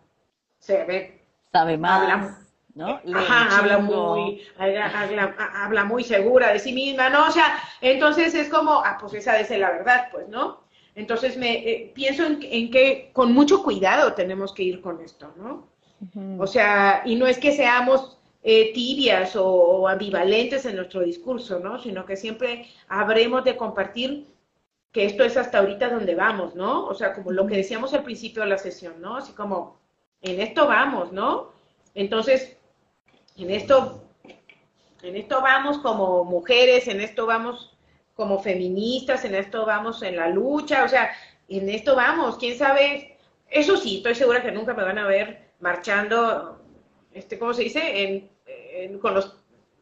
se 0.59 0.85
ve, 0.85 1.23
sabe 1.51 1.79
más, 1.79 2.03
habla, 2.03 2.39
¿no? 2.75 3.01
Ajá, 3.19 3.59
habla 3.59 3.79
muy, 3.79 4.43
habla, 4.59 4.87
habla, 4.87 5.35
habla, 5.55 5.85
muy 5.85 6.05
segura 6.05 6.53
de 6.53 6.59
sí 6.59 6.73
misma, 6.73 7.09
¿no? 7.09 7.27
O 7.27 7.31
sea, 7.31 7.59
entonces 7.81 8.35
es 8.35 8.49
como, 8.49 8.83
ah, 8.85 8.99
pues 9.01 9.15
esa 9.15 9.43
ser 9.45 9.61
la 9.61 9.71
verdad, 9.71 10.09
pues, 10.13 10.29
¿no? 10.29 10.63
Entonces 10.95 11.37
me 11.37 11.55
eh, 11.69 11.93
pienso 11.95 12.25
en, 12.25 12.39
en 12.43 12.71
que 12.71 13.11
con 13.13 13.33
mucho 13.33 13.63
cuidado 13.63 14.13
tenemos 14.13 14.53
que 14.53 14.63
ir 14.63 14.81
con 14.81 15.01
esto, 15.01 15.33
¿no? 15.37 15.74
O 16.39 16.47
sea, 16.47 17.03
y 17.05 17.17
no 17.17 17.27
es 17.27 17.39
que 17.39 17.53
seamos 17.53 18.19
eh, 18.43 18.73
tibias 18.75 19.37
o, 19.37 19.47
o, 19.47 19.89
ambivalentes 19.89 20.67
en 20.67 20.77
nuestro 20.77 21.01
discurso, 21.01 21.61
¿no? 21.61 21.79
Sino 21.81 22.05
que 22.05 22.17
siempre 22.17 22.67
habremos 22.89 23.43
de 23.45 23.57
compartir 23.57 24.27
que 24.93 25.07
esto 25.07 25.25
es 25.25 25.37
hasta 25.37 25.59
ahorita 25.59 25.89
donde 25.89 26.15
vamos, 26.15 26.55
¿no? 26.55 26.87
O 26.87 26.95
sea, 26.95 27.15
como 27.15 27.33
lo 27.33 27.47
que 27.47 27.57
decíamos 27.57 27.95
al 27.95 28.05
principio 28.05 28.43
de 28.43 28.51
la 28.51 28.59
sesión, 28.59 29.01
¿no? 29.01 29.17
Así 29.17 29.33
como, 29.33 29.81
en 30.21 30.41
esto 30.41 30.67
vamos, 30.67 31.11
¿no? 31.11 31.53
Entonces, 31.95 32.57
en 33.37 33.51
esto, 33.51 34.05
en 35.03 35.17
esto 35.17 35.41
vamos 35.41 35.79
como 35.79 36.25
mujeres, 36.25 36.87
en 36.87 37.01
esto 37.01 37.27
vamos 37.27 37.77
como 38.15 38.39
feministas, 38.39 39.25
en 39.25 39.35
esto 39.35 39.67
vamos 39.67 40.03
en 40.03 40.17
la 40.17 40.29
lucha, 40.29 40.85
o 40.85 40.89
sea, 40.89 41.11
en 41.49 41.69
esto 41.69 41.97
vamos, 41.97 42.37
quién 42.37 42.57
sabe, 42.57 43.19
eso 43.51 43.77
sí, 43.77 43.97
estoy 43.97 44.15
segura 44.15 44.43
que 44.43 44.53
nunca 44.53 44.75
me 44.75 44.85
van 44.85 44.99
a 44.99 45.07
ver 45.07 45.44
marchando, 45.61 46.63
este, 47.13 47.39
¿cómo 47.39 47.55
se 47.55 47.63
dice? 47.63 48.03
En, 48.03 48.31
en, 48.47 48.99
con 48.99 49.15
los 49.15 49.37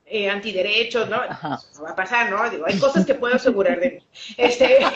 eh, 0.07 0.29
antiderechos, 0.29 1.09
¿no? 1.09 1.17
No 1.17 1.83
va 1.85 1.91
a 1.91 1.97
pasar, 1.97 2.31
¿no? 2.31 2.51
Digo, 2.51 2.67
hay 2.67 2.79
cosas 2.79 3.07
que 3.07 3.15
puedo 3.15 3.35
asegurar 3.37 3.81
de 3.81 3.91
mí. 3.91 4.07
Este... 4.37 4.79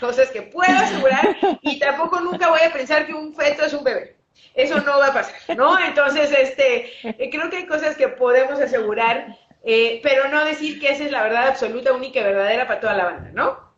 cosas 0.00 0.30
que 0.30 0.42
puedo 0.42 0.76
asegurar 0.76 1.36
y 1.62 1.78
tampoco 1.78 2.20
nunca 2.20 2.48
voy 2.48 2.60
a 2.60 2.72
pensar 2.72 3.06
que 3.06 3.12
un 3.14 3.34
feto 3.34 3.64
es 3.64 3.74
un 3.74 3.84
bebé. 3.84 4.16
Eso 4.54 4.80
no 4.80 4.98
va 4.98 5.08
a 5.08 5.12
pasar, 5.12 5.34
¿no? 5.56 5.78
Entonces, 5.78 6.32
este, 6.32 6.92
eh, 7.02 7.30
creo 7.30 7.50
que 7.50 7.58
hay 7.58 7.66
cosas 7.66 7.96
que 7.96 8.08
podemos 8.08 8.58
asegurar, 8.60 9.36
eh, 9.64 10.00
pero 10.02 10.28
no 10.28 10.44
decir 10.44 10.80
que 10.80 10.90
esa 10.90 11.04
es 11.04 11.12
la 11.12 11.22
verdad 11.22 11.48
absoluta, 11.48 11.92
única 11.92 12.20
y 12.20 12.24
verdadera 12.24 12.66
para 12.66 12.80
toda 12.80 12.94
la 12.94 13.04
banda, 13.04 13.30
¿no? 13.34 13.68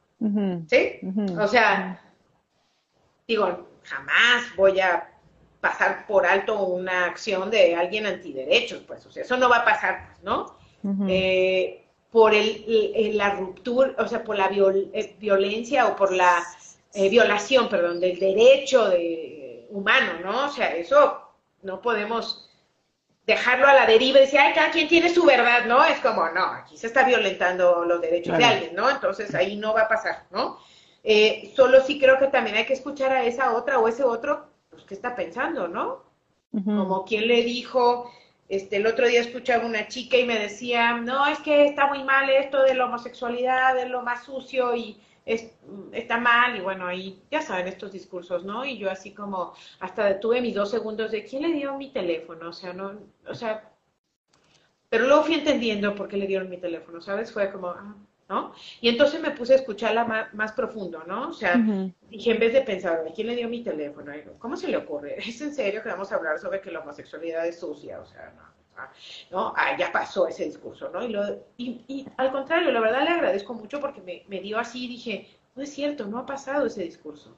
¿Sí? 0.69 1.01
O 1.39 1.49
sea, 1.49 2.01
digo, 3.31 3.69
jamás 3.85 4.45
voy 4.57 4.81
a 4.81 5.09
pasar 5.61 6.07
por 6.07 6.27
alto 6.27 6.59
una 6.63 7.07
acción 7.07 7.51
de 7.51 7.75
alguien 7.75 8.07
antiderechos, 8.07 8.83
pues, 8.87 9.05
o 9.07 9.13
sea, 9.13 9.23
eso 9.23 9.37
no 9.37 9.49
va 9.49 9.59
a 9.59 9.65
pasar, 9.65 10.07
pues, 10.07 10.23
¿no? 10.23 10.59
eh, 11.09 11.87
por 12.11 12.35
el, 12.35 13.17
la 13.17 13.31
ruptura, 13.35 13.95
o 13.99 14.09
sea, 14.09 14.25
por 14.25 14.37
la 14.37 14.51
eh, 14.51 15.17
violencia 15.19 15.87
o 15.87 15.97
por 15.97 16.13
la 16.13 16.43
eh, 16.95 17.09
violación, 17.09 17.69
perdón, 17.69 18.01
del 18.01 18.19
derecho 18.19 18.89
de, 18.89 19.67
humano, 19.71 20.15
¿no? 20.25 20.47
O 20.47 20.49
sea, 20.49 20.75
eso 20.75 21.23
no 21.63 21.81
podemos 21.81 22.51
dejarlo 23.27 23.69
a 23.69 23.75
la 23.75 23.87
deriva 23.87 24.19
y 24.19 24.23
decir, 24.23 24.41
ay, 24.41 24.55
cada 24.55 24.73
quien 24.73 24.89
tiene 24.89 25.09
su 25.15 25.25
verdad, 25.25 25.67
¿no? 25.67 25.85
Es 25.85 26.01
como, 26.01 26.29
no, 26.31 26.47
aquí 26.47 26.77
se 26.77 26.89
está 26.89 27.05
violentando 27.05 27.85
los 27.85 28.01
derechos 28.01 28.37
de 28.37 28.45
alguien, 28.45 28.75
¿no? 28.75 28.91
Entonces 28.91 29.33
ahí 29.35 29.57
no 29.57 29.73
va 29.73 29.83
a 29.83 29.89
pasar, 29.89 30.25
¿no? 30.31 30.59
Eh, 31.03 31.53
solo 31.57 31.81
sí 31.81 31.99
creo 31.99 32.19
que 32.19 32.29
también 32.29 32.57
hay 32.57 32.67
que 32.67 32.75
escuchar 32.75 33.13
a 33.13 33.25
esa 33.25 33.57
otra 33.57 33.79
o 33.79 33.89
ese 33.89 34.05
otro, 34.05 34.47
pues, 34.71 34.85
¿qué 34.85 34.95
está 34.95 35.15
pensando, 35.15 35.69
no? 35.69 36.09
Como 36.65 37.05
quien 37.05 37.29
le 37.29 37.45
dijo, 37.45 38.11
este, 38.49 38.79
el 38.79 38.87
otro 38.89 39.07
día 39.07 39.21
escuchaba 39.21 39.65
una 39.65 39.87
chica 39.87 40.17
y 40.17 40.27
me 40.27 40.37
decía, 40.37 40.95
no, 40.97 41.27
es 41.29 41.39
que 41.39 41.67
está 41.67 41.87
muy 41.87 42.03
mal 42.03 42.29
esto 42.29 42.63
de 42.65 42.75
la 42.75 42.87
homosexualidad, 42.87 43.79
es 43.79 43.89
lo 43.89 44.03
más 44.03 44.25
sucio 44.25 44.75
y 44.75 45.01
es, 45.25 45.53
está 45.93 46.19
mal. 46.19 46.57
Y 46.57 46.61
bueno, 46.61 46.87
ahí 46.89 47.23
ya 47.31 47.41
saben 47.41 47.69
estos 47.69 47.93
discursos, 47.93 48.45
¿no? 48.45 48.65
Y 48.65 48.79
yo 48.79 48.91
así 48.91 49.13
como 49.13 49.55
hasta 49.79 50.05
detuve 50.07 50.41
mis 50.41 50.57
dos 50.57 50.71
segundos 50.73 51.13
de, 51.13 51.25
¿quién 51.25 51.43
le 51.43 51.53
dio 51.53 51.77
mi 51.77 51.91
teléfono? 51.91 52.49
O 52.49 52.53
sea, 52.53 52.73
no, 52.73 52.99
o 53.29 53.35
sea, 53.35 53.71
pero 54.89 55.07
luego 55.07 55.23
fui 55.23 55.35
entendiendo 55.37 55.95
por 55.95 56.09
qué 56.09 56.17
le 56.17 56.27
dieron 56.27 56.51
mi 56.51 56.59
teléfono, 56.59 57.01
¿sabes? 57.01 57.33
Fue 57.33 57.53
como, 57.53 57.69
ah, 57.69 57.95
¿no? 58.31 58.53
Y 58.81 58.89
entonces 58.89 59.21
me 59.21 59.33
puse 59.33 59.55
a 59.55 59.57
escucharla 59.57 60.31
más, 60.33 60.53
profundo, 60.53 61.03
¿no? 61.05 61.31
O 61.31 61.33
sea, 61.33 61.57
dije, 62.09 62.31
en 62.31 62.39
vez 62.39 62.53
de 62.53 62.63
pensar, 62.63 63.05
¿a 63.07 63.13
quién 63.13 63.27
le 63.27 63.35
dio 63.35 63.49
mi 63.49 63.65
teléfono? 63.65 64.13
¿Cómo 64.39 64.57
se 64.57 64.69
le 64.69 64.77
ocurre? 64.77 65.17
¿Es 65.19 65.41
en 65.41 65.53
serio 65.53 65.83
que 65.83 65.89
vamos 65.89 66.13
a 66.13 66.15
hablar 66.15 66.39
sobre 66.39 66.61
que 66.61 66.71
la 66.71 66.79
homosexualidad 66.79 67.45
es 67.47 67.59
sucia? 67.59 68.01
O 68.01 68.07
sea, 68.07 68.33
no. 68.37 68.61
¿no? 69.33 69.53
Ah, 69.57 69.77
ya 69.77 69.91
pasó 69.93 70.29
ese 70.29 70.45
discurso, 70.45 70.89
¿no? 70.91 71.05
Y, 71.05 71.09
lo, 71.09 71.23
y, 71.59 72.07
al 72.17 72.31
contrario, 72.31 72.71
la 72.71 72.81
verdad 72.81 73.03
le 73.03 73.11
agradezco 73.11 73.53
mucho 73.53 73.81
porque 73.81 74.01
me, 74.01 74.23
me, 74.29 74.41
dio 74.41 74.59
así 74.59 74.85
y 74.85 74.89
dije, 74.89 75.29
no 75.57 75.65
es 75.65 75.71
cierto, 75.75 76.07
no 76.07 76.19
ha 76.19 76.25
pasado 76.25 76.67
ese 76.67 76.85
discurso. 76.85 77.37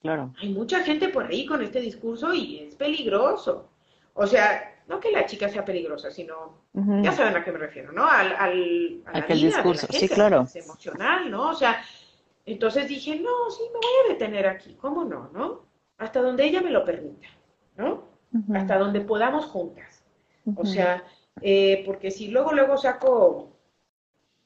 Claro. 0.00 0.32
Hay 0.40 0.48
mucha 0.48 0.82
gente 0.82 1.10
por 1.10 1.26
ahí 1.26 1.44
con 1.44 1.62
este 1.62 1.80
discurso 1.80 2.32
y 2.32 2.60
es 2.60 2.74
peligroso. 2.74 3.68
O 4.14 4.26
sea, 4.26 4.77
no 4.88 4.98
que 4.98 5.12
la 5.12 5.26
chica 5.26 5.48
sea 5.48 5.64
peligrosa, 5.64 6.10
sino, 6.10 6.62
ya 6.72 7.12
saben 7.12 7.36
a 7.36 7.44
qué 7.44 7.52
me 7.52 7.58
refiero, 7.58 7.92
¿no? 7.92 8.06
Al, 8.08 8.34
al 8.34 9.02
a 9.04 9.20
la 9.20 9.26
discurso, 9.26 9.86
sí, 9.90 10.08
claro. 10.08 10.42
Es 10.42 10.56
emocional, 10.56 11.30
¿no? 11.30 11.50
O 11.50 11.54
sea, 11.54 11.82
entonces 12.46 12.88
dije, 12.88 13.20
no, 13.20 13.50
sí, 13.50 13.62
me 13.66 13.78
voy 13.78 14.06
a 14.06 14.12
detener 14.14 14.46
aquí, 14.46 14.74
¿cómo 14.74 15.04
no, 15.04 15.28
no? 15.32 15.66
Hasta 15.98 16.22
donde 16.22 16.44
ella 16.44 16.62
me 16.62 16.70
lo 16.70 16.84
permita, 16.84 17.28
¿no? 17.76 18.08
Hasta 18.54 18.78
donde 18.78 19.02
podamos 19.02 19.46
juntas. 19.46 20.02
O 20.56 20.64
sea, 20.64 21.04
eh, 21.42 21.82
porque 21.84 22.10
si 22.10 22.28
luego, 22.28 22.52
luego 22.52 22.78
saco, 22.78 23.52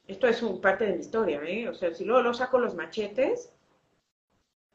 esto 0.08 0.26
es 0.26 0.42
un 0.42 0.60
parte 0.60 0.86
de 0.86 0.94
mi 0.94 1.00
historia, 1.00 1.40
¿eh? 1.44 1.68
O 1.68 1.74
sea, 1.74 1.94
si 1.94 2.04
luego, 2.04 2.20
luego 2.22 2.34
saco 2.34 2.58
los 2.58 2.74
machetes, 2.74 3.52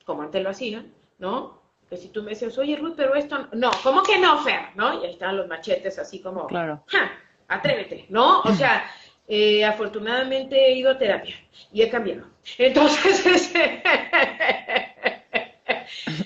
como 0.05 0.21
antes 0.21 0.41
lo 0.41 0.49
hacían, 0.49 0.93
¿no? 1.19 1.61
Que 1.89 1.97
si 1.97 2.09
tú 2.09 2.21
me 2.21 2.31
dices, 2.31 2.57
oye 2.57 2.75
Ruth, 2.75 2.95
pero 2.97 3.15
esto, 3.15 3.47
no, 3.53 3.71
¿cómo 3.83 4.03
que 4.03 4.17
no, 4.19 4.43
Fer? 4.43 4.59
¿No? 4.75 5.01
Y 5.01 5.05
ahí 5.05 5.13
están 5.13 5.37
los 5.37 5.47
machetes 5.47 5.97
así 5.97 6.19
como, 6.19 6.47
claro. 6.47 6.83
¡ja! 6.87 7.11
Atrévete, 7.47 8.05
¿no? 8.09 8.41
O 8.41 8.53
sea, 8.53 8.83
eh, 9.27 9.63
afortunadamente 9.63 10.57
he 10.57 10.73
ido 10.73 10.91
a 10.91 10.97
terapia 10.97 11.35
y 11.71 11.81
he 11.81 11.89
cambiado. 11.89 12.27
Entonces, 12.57 13.25
este, 13.25 13.83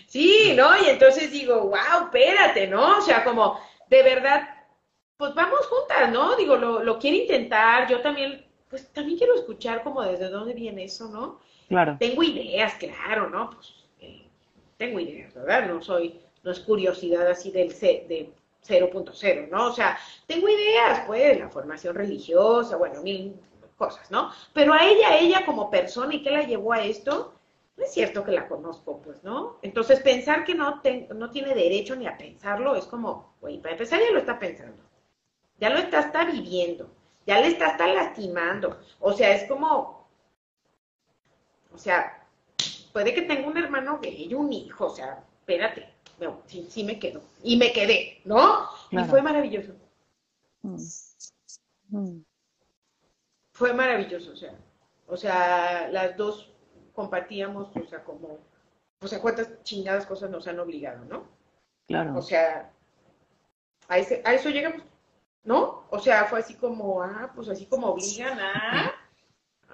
sí, 0.07 0.53
¿no? 0.55 0.70
Y 0.84 0.89
entonces 0.89 1.32
digo, 1.32 1.68
wow, 1.68 2.05
espérate, 2.05 2.68
¿no? 2.68 2.97
O 2.97 3.01
sea, 3.01 3.24
como, 3.24 3.59
de 3.88 4.01
verdad, 4.01 4.49
pues 5.18 5.36
vamos 5.36 5.59
juntas, 5.68 6.12
¿no? 6.12 6.36
Digo, 6.38 6.55
lo, 6.55 6.84
lo 6.84 6.97
quiero 6.97 7.18
intentar, 7.18 7.88
yo 7.88 8.01
también, 8.01 8.43
pues 8.68 8.91
también 8.91 9.20
quiero 9.20 9.36
escuchar 9.36 9.84
como 9.84 10.01
desde 10.01 10.30
dónde 10.30 10.55
viene 10.55 10.86
eso, 10.86 11.07
¿no? 11.07 11.39
Claro. 11.68 11.97
Tengo 11.99 12.24
ideas, 12.24 12.74
claro, 12.74 13.30
¿no? 13.30 13.51
Pues 13.51 13.80
tengo 14.82 14.99
ideas, 14.99 15.32
¿verdad? 15.36 15.67
No 15.67 15.79
soy, 15.79 16.19
no 16.41 16.51
es 16.51 16.59
curiosidad 16.59 17.27
así 17.27 17.51
del 17.51 17.71
C, 17.71 18.03
de 18.09 18.32
0.0, 18.67 19.47
¿no? 19.49 19.67
O 19.67 19.73
sea, 19.73 19.95
tengo 20.25 20.49
ideas, 20.49 21.03
pues, 21.05 21.38
la 21.38 21.49
formación 21.49 21.93
religiosa, 21.93 22.77
bueno, 22.77 23.03
mil 23.03 23.39
cosas, 23.77 24.09
¿no? 24.09 24.32
Pero 24.53 24.73
a 24.73 24.84
ella, 24.84 25.19
ella 25.19 25.45
como 25.45 25.69
persona 25.69 26.15
y 26.15 26.23
qué 26.23 26.32
la 26.32 26.47
llevó 26.47 26.73
a 26.73 26.84
esto, 26.84 27.36
no 27.77 27.84
es 27.84 27.93
cierto 27.93 28.23
que 28.23 28.32
la 28.32 28.47
conozco, 28.47 28.99
pues, 29.03 29.23
¿no? 29.23 29.59
Entonces, 29.61 29.99
pensar 29.99 30.45
que 30.45 30.55
no, 30.55 30.82
no 31.13 31.29
tiene 31.29 31.53
derecho 31.53 31.95
ni 31.95 32.07
a 32.07 32.17
pensarlo 32.17 32.75
es 32.75 32.86
como, 32.86 33.36
güey, 33.39 33.59
para 33.59 33.73
empezar 33.73 33.99
ya 33.99 34.11
lo 34.11 34.17
está 34.17 34.39
pensando, 34.39 34.82
ya 35.59 35.69
lo 35.69 35.77
está, 35.77 35.99
está 35.99 36.25
viviendo, 36.25 36.89
ya 37.27 37.39
le 37.39 37.49
está, 37.49 37.67
está 37.67 37.86
lastimando, 37.86 38.79
o 38.99 39.13
sea, 39.13 39.36
es 39.36 39.47
como, 39.47 40.07
o 41.71 41.77
sea, 41.77 42.20
puede 42.92 43.14
que 43.14 43.24
tenga 43.24 43.48
un 43.48 43.58
hermano 43.58 44.00
gay 44.00 44.28
y 44.30 44.34
un 44.34 44.52
hijo, 44.52 44.88
o 44.88 44.96
sea, 44.96 45.24
espérate, 45.39 45.89
no, 46.20 46.42
sí, 46.46 46.68
sí 46.70 46.84
me 46.84 47.00
quedo. 47.00 47.22
Y 47.44 47.58
me 47.58 47.72
quedé, 47.74 48.22
¿no? 48.26 48.68
Y 48.92 48.98
fue 49.06 49.22
maravilloso. 49.22 49.74
Mm. 50.62 50.78
Mm. 51.89 52.24
Fue 53.54 53.74
maravilloso, 53.74 54.32
o 54.32 54.36
sea, 54.36 54.56
o 55.08 55.18
sea, 55.18 55.89
las 55.89 56.16
dos 56.16 56.52
compartíamos, 56.94 57.76
o 57.76 57.86
sea, 57.88 58.04
como, 58.04 58.39
o 59.02 59.08
sea, 59.08 59.22
cuántas 59.22 59.64
chingadas 59.64 60.06
cosas 60.06 60.30
nos 60.30 60.48
han 60.48 60.60
obligado, 60.60 61.04
¿no? 61.06 61.26
Claro. 61.88 62.18
O 62.18 62.22
sea, 62.22 62.72
a, 63.88 63.98
ese, 63.98 64.22
a 64.24 64.34
eso 64.34 64.50
llegamos, 64.50 64.84
¿no? 65.44 65.86
O 65.89 66.00
sea, 66.00 66.26
fue 66.26 66.39
así 66.39 66.56
como, 66.56 67.02
ah, 67.02 67.32
pues 67.36 67.50
así 67.50 67.66
como 67.66 67.88
obligan 67.88 68.39
a 68.39 68.94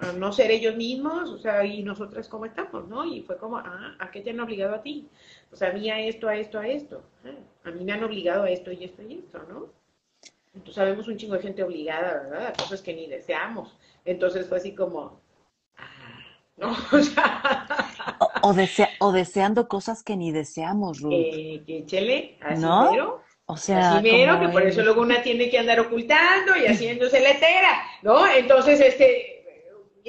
a 0.00 0.12
no 0.12 0.32
ser 0.32 0.50
ellos 0.50 0.76
mismos, 0.76 1.30
o 1.30 1.38
sea, 1.38 1.64
y 1.64 1.82
nosotras 1.82 2.28
cómo 2.28 2.46
estamos, 2.46 2.88
¿no? 2.88 3.04
Y 3.04 3.22
fue 3.22 3.36
como, 3.36 3.58
ah, 3.58 3.96
¿a 3.98 4.10
qué 4.10 4.20
te 4.20 4.30
han 4.30 4.40
obligado 4.40 4.74
a 4.74 4.82
ti? 4.82 5.08
Pues 5.48 5.62
a 5.62 5.72
mí 5.72 5.90
a 5.90 6.00
esto, 6.00 6.28
a 6.28 6.36
esto, 6.36 6.58
a 6.58 6.68
esto. 6.68 7.02
Ah, 7.24 7.68
a 7.68 7.70
mí 7.70 7.84
me 7.84 7.92
han 7.92 8.04
obligado 8.04 8.44
a 8.44 8.50
esto 8.50 8.70
y 8.70 8.84
esto 8.84 9.02
y 9.02 9.14
esto, 9.14 9.42
¿no? 9.48 9.66
Entonces 10.54 10.74
sabemos 10.74 11.08
un 11.08 11.16
chingo 11.16 11.34
de 11.34 11.42
gente 11.42 11.62
obligada, 11.62 12.22
¿verdad? 12.22 12.46
A 12.48 12.52
cosas 12.52 12.80
que 12.80 12.94
ni 12.94 13.06
deseamos. 13.06 13.76
Entonces 14.04 14.46
fue 14.46 14.58
así 14.58 14.74
como, 14.74 15.20
ah, 15.76 16.18
¿no? 16.56 16.76
O 16.92 17.00
sea... 17.00 17.66
O, 18.20 18.54
o, 19.00 19.12
deseando 19.12 19.68
cosas 19.68 20.02
que 20.02 20.16
ni 20.16 20.32
deseamos, 20.32 21.00
Ruth. 21.00 21.12
Eh, 21.12 21.62
que 21.66 22.36
así 22.40 22.62
¿No? 22.62 23.20
O 23.50 23.56
sea, 23.56 23.96
así 23.96 24.02
mero, 24.02 24.38
que 24.40 24.48
por 24.48 24.62
eso 24.62 24.82
luego 24.82 25.00
una 25.00 25.22
tiene 25.22 25.48
que 25.48 25.58
andar 25.58 25.80
ocultando 25.80 26.54
y 26.54 26.66
haciéndose 26.66 27.18
letera, 27.18 27.82
¿no? 28.02 28.26
Entonces, 28.26 28.78
este, 28.78 29.37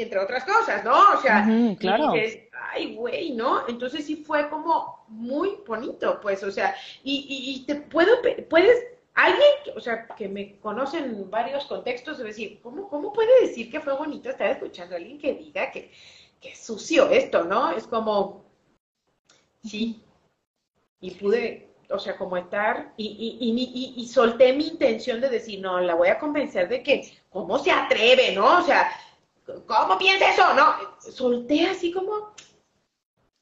entre 0.02 0.20
otras 0.20 0.44
cosas, 0.44 0.84
¿no? 0.84 1.14
O 1.14 1.22
sea, 1.22 1.46
claro. 1.80 2.16
y 2.16 2.20
dices, 2.20 2.50
ay, 2.72 2.96
güey, 2.96 3.32
¿no? 3.32 3.68
Entonces 3.68 4.06
sí 4.06 4.18
fue 4.18 4.50
como 4.50 5.06
muy 5.08 5.60
bonito, 5.66 6.20
pues, 6.22 6.44
o 6.44 6.52
sea, 6.52 6.76
y, 7.04 7.26
y, 7.30 7.66
te 7.66 7.76
puedo, 7.76 8.18
puedes, 8.50 8.86
alguien, 9.16 9.50
o 9.76 9.80
sea, 9.80 10.08
que 10.08 10.28
me 10.28 10.58
conoce 10.60 10.98
en 11.00 11.30
varios 11.30 11.66
contextos, 11.66 12.20
decir, 12.20 12.60
¿cómo, 12.62 12.88
¿cómo 12.88 13.12
puede 13.12 13.48
decir 13.48 13.70
que 13.72 13.82
fue 13.82 13.94
bonito 13.96 14.30
estar 14.30 14.50
escuchando 14.50 14.96
a 14.96 14.98
alguien 14.98 15.20
que 15.20 15.34
diga 15.34 15.72
que, 15.72 15.92
que 16.40 16.52
es 16.52 16.60
sucio 16.60 17.10
esto, 17.10 17.44
¿no? 17.44 17.72
Es 17.72 17.88
como, 17.88 18.46
sí, 19.64 20.02
y 21.02 21.12
pude, 21.12 21.70
o 21.90 22.00
sea, 22.00 22.18
como 22.18 22.38
estar, 22.38 22.94
y, 22.98 23.38
y, 23.40 23.50
y, 23.52 24.02
y, 24.02 24.08
solté 24.08 24.54
mi 24.54 24.68
intención 24.68 25.20
de 25.20 25.30
decir, 25.30 25.60
no, 25.60 25.80
la 25.80 25.96
voy 25.96 26.10
a 26.10 26.20
convencer 26.20 26.70
de 26.70 26.84
que, 26.84 27.12
¿cómo 27.30 27.58
se 27.60 27.72
atreve, 27.72 28.34
no? 28.34 28.60
O 28.60 28.64
sea, 28.64 28.92
¿cómo 29.68 29.98
piensa 29.98 30.32
eso? 30.32 30.54
No, 30.54 30.76
solté 31.12 31.68
así 31.68 31.92
como, 31.92 32.34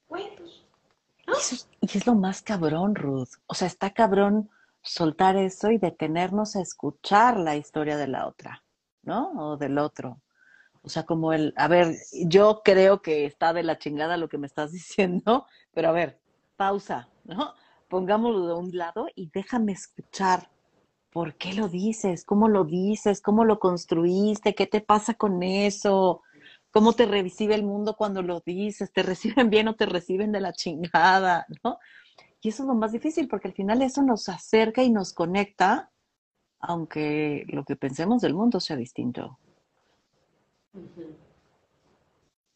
güey, 0.07 0.35
pues, 0.35 0.67
y 1.81 1.97
es 1.97 2.07
lo 2.07 2.15
más 2.15 2.41
cabrón, 2.41 2.95
Ruth. 2.95 3.29
O 3.47 3.53
sea, 3.53 3.67
está 3.67 3.91
cabrón 3.91 4.49
soltar 4.81 5.35
eso 5.35 5.71
y 5.71 5.77
detenernos 5.77 6.55
a 6.55 6.61
escuchar 6.61 7.37
la 7.37 7.55
historia 7.55 7.97
de 7.97 8.07
la 8.07 8.27
otra, 8.27 8.63
¿no? 9.03 9.31
O 9.31 9.57
del 9.57 9.77
otro. 9.77 10.21
O 10.81 10.89
sea, 10.89 11.03
como 11.03 11.33
el, 11.33 11.53
a 11.57 11.67
ver, 11.67 11.95
yo 12.25 12.61
creo 12.63 13.01
que 13.01 13.25
está 13.25 13.51
de 13.51 13.63
la 13.63 13.77
chingada 13.77 14.15
lo 14.15 14.29
que 14.29 14.37
me 14.37 14.47
estás 14.47 14.71
diciendo, 14.71 15.45
pero 15.73 15.89
a 15.89 15.93
ver, 15.93 16.19
pausa, 16.55 17.09
¿no? 17.25 17.53
Pongámoslo 17.89 18.47
de 18.47 18.53
un 18.53 18.77
lado 18.77 19.07
y 19.15 19.29
déjame 19.29 19.73
escuchar 19.73 20.49
¿por 21.18 21.34
qué 21.34 21.55
lo 21.55 21.68
dices? 21.68 22.24
¿Cómo 22.24 22.47
lo 22.47 22.63
dices? 22.63 23.22
¿Cómo 23.22 23.43
lo 23.43 23.57
construiste? 23.57 24.53
¿Qué 24.53 24.68
te 24.68 24.82
pasa 24.82 25.15
con 25.15 25.41
eso? 25.41 26.22
cómo 26.70 26.93
te 26.93 27.07
recibe 27.07 27.55
el 27.55 27.63
mundo 27.63 27.95
cuando 27.95 28.22
lo 28.22 28.39
dices, 28.41 28.91
te 28.91 29.01
reciben 29.01 29.49
bien 29.49 29.68
o 29.68 29.74
te 29.74 29.88
reciben 29.88 30.32
de 30.32 30.41
la 30.41 30.53
chingada, 30.53 31.47
¿no? 31.63 31.80
Y 32.39 32.49
eso 32.49 32.61
es 32.61 32.68
lo 32.68 32.76
más 32.76 32.91
difícil, 32.91 33.28
porque 33.28 33.47
al 33.47 33.55
final 33.55 33.82
eso 33.82 34.03
nos 34.03 34.30
acerca 34.30 34.84
y 34.84 34.91
nos 34.91 35.11
conecta, 35.11 35.89
aunque 36.59 37.45
lo 37.47 37.63
que 37.63 37.78
pensemos 37.78 38.22
del 38.22 38.36
mundo 38.36 38.59
sea 38.59 38.76
distinto. 38.76 39.39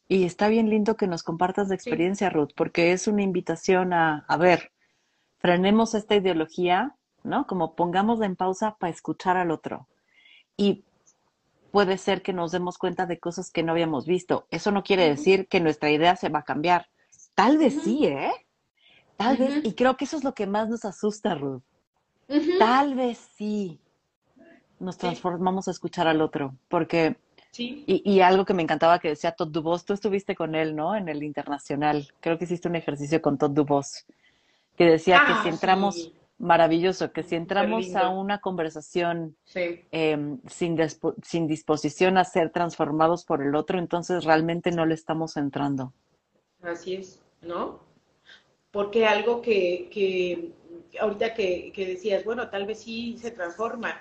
Y 0.06 0.22
está 0.22 0.46
bien 0.46 0.70
lindo 0.70 0.96
que 0.96 1.08
nos 1.08 1.24
compartas 1.24 1.68
de 1.68 1.74
experiencia, 1.74 2.30
Ruth, 2.30 2.52
porque 2.54 2.92
es 2.92 3.08
una 3.08 3.22
invitación 3.22 3.92
a, 3.92 4.24
a 4.28 4.36
ver, 4.36 4.70
frenemos 5.38 5.96
esta 5.96 6.14
ideología, 6.14 6.94
¿no? 7.24 7.46
Como 7.46 7.74
pongamos 7.74 8.20
en 8.22 8.36
pausa 8.36 8.76
para 8.78 8.92
escuchar 8.92 9.36
al 9.36 9.50
otro. 9.50 9.86
Y 10.56 10.84
puede 11.70 11.98
ser 11.98 12.22
que 12.22 12.32
nos 12.32 12.52
demos 12.52 12.78
cuenta 12.78 13.06
de 13.06 13.18
cosas 13.18 13.50
que 13.50 13.62
no 13.62 13.72
habíamos 13.72 14.06
visto. 14.06 14.46
Eso 14.50 14.70
no 14.70 14.82
quiere 14.82 15.08
decir 15.08 15.48
que 15.48 15.60
nuestra 15.60 15.90
idea 15.90 16.16
se 16.16 16.28
va 16.28 16.40
a 16.40 16.44
cambiar. 16.44 16.88
Tal 17.34 17.58
vez 17.58 17.80
sí, 17.82 18.06
¿eh? 18.06 18.32
Tal 19.16 19.36
vez, 19.36 19.64
y 19.64 19.74
creo 19.74 19.96
que 19.96 20.04
eso 20.04 20.16
es 20.16 20.24
lo 20.24 20.34
que 20.34 20.46
más 20.46 20.68
nos 20.68 20.84
asusta, 20.84 21.34
Ruth. 21.34 21.62
Tal 22.58 22.94
vez 22.94 23.18
sí 23.36 23.78
nos 24.80 24.98
transformamos 24.98 25.68
a 25.68 25.70
escuchar 25.70 26.08
al 26.08 26.20
otro, 26.20 26.54
porque 26.68 27.16
Sí. 27.52 27.84
y, 27.86 28.10
y 28.10 28.20
algo 28.22 28.46
que 28.46 28.54
me 28.54 28.62
encantaba 28.62 28.98
que 28.98 29.08
decía 29.08 29.32
Todd 29.32 29.48
Dubos, 29.48 29.84
tú 29.84 29.92
estuviste 29.92 30.34
con 30.34 30.54
él, 30.54 30.74
¿no? 30.74 30.96
En 30.96 31.08
el 31.10 31.22
internacional. 31.22 32.10
Creo 32.20 32.38
que 32.38 32.44
hiciste 32.44 32.66
un 32.66 32.76
ejercicio 32.76 33.20
con 33.20 33.36
Todd 33.36 33.50
Dubos, 33.50 34.06
que 34.76 34.86
decía 34.86 35.22
que 35.26 35.32
Ah, 35.32 35.40
si 35.42 35.50
entramos, 35.50 35.94
sí. 35.96 36.14
Maravilloso, 36.42 37.12
que 37.12 37.22
si 37.22 37.36
entramos 37.36 37.94
a 37.94 38.08
una 38.10 38.40
conversación 38.40 39.36
Sí. 39.44 39.80
eh, 39.92 40.36
sin, 40.48 41.46
disposición 41.46 42.18
a 42.18 42.24
ser 42.24 42.50
transformados 42.50 43.24
por 43.24 43.42
el 43.42 43.54
otro, 43.54 43.78
entonces 43.78 44.24
realmente 44.24 44.70
no 44.72 44.84
le 44.84 44.94
estamos 44.94 45.36
entrando. 45.36 45.92
Así 46.62 46.94
es, 46.96 47.22
¿no? 47.42 47.80
Porque 48.70 49.06
algo 49.06 49.40
que, 49.40 49.88
que 49.92 50.52
ahorita 51.00 51.34
que, 51.34 51.72
que 51.74 51.86
decías, 51.86 52.24
bueno, 52.24 52.48
tal 52.50 52.66
vez 52.66 52.80
sí 52.82 53.16
se 53.18 53.30
transforma. 53.30 54.00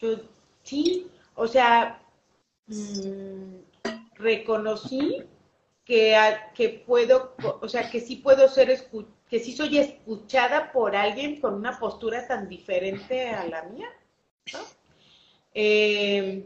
Yo, 0.00 0.16
sí, 0.62 1.08
o 1.34 1.46
sea, 1.46 2.02
mm, 2.66 3.56
reconocí 4.14 5.22
que, 5.84 6.16
que 6.54 6.82
puedo, 6.86 7.34
o 7.60 7.68
sea, 7.68 7.88
que 7.90 8.00
sí 8.00 8.16
puedo 8.16 8.48
ser, 8.48 8.70
escu- 8.70 9.06
que 9.30 9.40
sí 9.40 9.52
soy 9.52 9.78
escuchada 9.78 10.72
por 10.72 10.94
alguien 10.96 11.40
con 11.40 11.54
una 11.54 11.78
postura 11.78 12.26
tan 12.26 12.48
diferente 12.48 13.30
a 13.30 13.46
la 13.46 13.62
mía, 13.64 13.88
¿no? 14.52 14.60
Eh, 15.54 16.44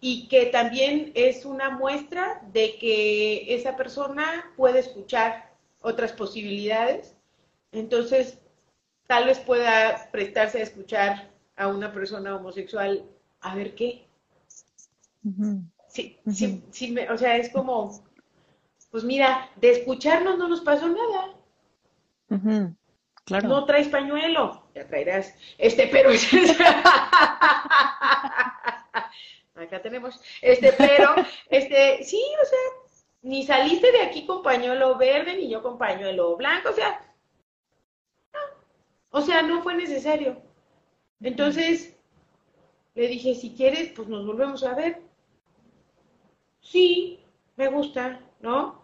y 0.00 0.28
que 0.28 0.46
también 0.46 1.12
es 1.14 1.44
una 1.44 1.70
muestra 1.70 2.42
de 2.52 2.76
que 2.78 3.54
esa 3.54 3.76
persona 3.76 4.52
puede 4.56 4.80
escuchar 4.80 5.50
otras 5.82 6.12
posibilidades. 6.12 7.14
Entonces, 7.72 8.38
tal 9.06 9.26
vez 9.26 9.38
pueda 9.40 10.08
prestarse 10.12 10.58
a 10.60 10.62
escuchar 10.64 11.30
a 11.56 11.68
una 11.68 11.92
persona 11.92 12.36
homosexual 12.36 13.04
a 13.40 13.54
ver 13.54 13.74
qué. 13.74 14.04
Sí, 15.88 16.18
sí, 16.30 16.62
sí 16.70 16.90
me- 16.92 17.10
o 17.10 17.18
sea, 17.18 17.36
es 17.36 17.50
como, 17.50 18.02
pues 18.90 19.04
mira, 19.04 19.50
de 19.56 19.70
escucharnos 19.72 20.38
no 20.38 20.48
nos 20.48 20.60
pasó 20.60 20.88
nada. 20.88 21.34
No 23.42 23.64
traes 23.64 23.88
pañuelo, 23.88 24.68
ya 24.74 24.86
traerás. 24.86 25.34
Este, 25.58 25.86
pero 25.88 26.10
acá 29.54 29.82
tenemos. 29.82 30.20
Este, 30.42 30.72
pero, 30.72 31.14
este, 31.48 32.02
sí, 32.04 32.22
o 32.42 32.46
sea, 32.46 32.58
ni 33.22 33.44
saliste 33.44 33.92
de 33.92 34.02
aquí 34.02 34.26
con 34.26 34.42
pañuelo 34.42 34.96
verde, 34.96 35.36
ni 35.36 35.48
yo 35.48 35.62
con 35.62 35.78
pañuelo 35.78 36.36
blanco, 36.36 36.70
o 36.70 36.72
sea, 36.72 37.00
no. 38.32 38.40
O 39.10 39.20
sea, 39.22 39.42
no 39.42 39.62
fue 39.62 39.74
necesario. 39.74 40.42
Entonces, 41.20 41.96
le 42.94 43.08
dije, 43.08 43.34
si 43.34 43.54
quieres, 43.56 43.92
pues 43.96 44.08
nos 44.08 44.26
volvemos 44.26 44.62
a 44.64 44.74
ver. 44.74 45.02
Sí, 46.62 47.20
me 47.56 47.68
gusta, 47.68 48.18
¿no? 48.40 48.80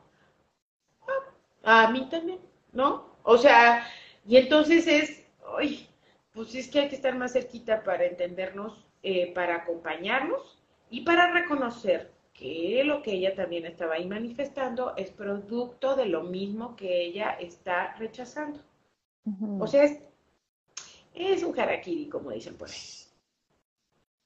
Ah, 1.63 1.85
A 1.87 1.91
mí 1.91 2.09
también, 2.09 2.41
¿no? 2.73 3.06
O 3.29 3.37
sea, 3.37 3.85
y 4.25 4.37
entonces 4.37 4.87
es, 4.87 5.27
ay, 5.59 5.89
pues 6.33 6.55
es 6.55 6.69
que 6.69 6.79
hay 6.79 6.89
que 6.89 6.95
estar 6.95 7.17
más 7.17 7.33
cerquita 7.33 7.83
para 7.83 8.05
entendernos, 8.05 8.87
eh, 9.03 9.35
para 9.35 9.57
acompañarnos 9.57 10.63
y 10.91 11.01
para 11.01 11.33
reconocer 11.33 12.13
que 12.33 12.85
lo 12.85 13.03
que 13.03 13.15
ella 13.15 13.35
también 13.35 13.67
estaba 13.67 13.95
ahí 13.95 14.07
manifestando 14.07 14.95
es 14.97 15.11
producto 15.11 15.97
de 15.97 16.07
lo 16.07 16.23
mismo 16.23 16.77
que 16.77 17.05
ella 17.05 17.31
está 17.31 17.97
rechazando. 17.97 18.61
O 19.59 19.67
sea, 19.67 19.83
es, 19.83 19.99
es 21.13 21.43
un 21.43 21.59
harakiri, 21.59 22.09
como 22.09 22.31
dicen 22.31 22.57
por 22.57 22.69
ahí. 22.69 22.77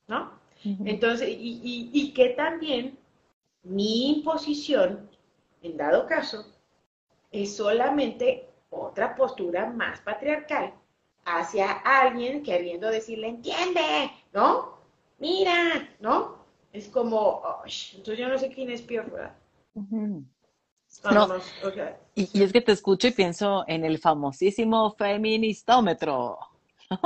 ¿No? 0.08 0.32
Entonces, 0.62 1.26
y, 1.26 1.60
y, 1.62 1.90
y 1.94 2.12
que 2.12 2.30
también 2.30 2.98
mi 3.62 4.10
imposición, 4.18 5.08
en 5.62 5.78
dado 5.78 6.06
caso, 6.06 6.44
es 7.32 7.56
solamente 7.56 8.49
otra 8.70 9.14
postura 9.14 9.66
más 9.66 10.00
patriarcal 10.00 10.72
hacia 11.24 11.70
alguien 11.72 12.42
queriendo 12.42 12.88
decirle, 12.88 13.28
entiende, 13.28 14.10
¿no? 14.32 14.78
Mira, 15.18 15.88
¿no? 16.00 16.38
Es 16.72 16.88
como, 16.88 17.42
"Ay, 17.64 17.72
entonces 17.96 18.18
yo 18.18 18.28
no 18.28 18.38
sé 18.38 18.48
quién 18.50 18.70
es 18.70 18.82
peor, 18.82 19.10
¿verdad? 19.10 19.34
Ujú. 19.74 20.24
Cuando 21.02 21.26
No. 21.28 21.34
Y, 22.14 22.28
y 22.38 22.42
es 22.42 22.52
que 22.52 22.60
te 22.60 22.72
escucho 22.72 23.08
y 23.08 23.12
pienso 23.12 23.64
en 23.68 23.84
el 23.84 23.98
famosísimo 23.98 24.94
feministómetro, 24.96 26.38
¿no? 26.90 27.00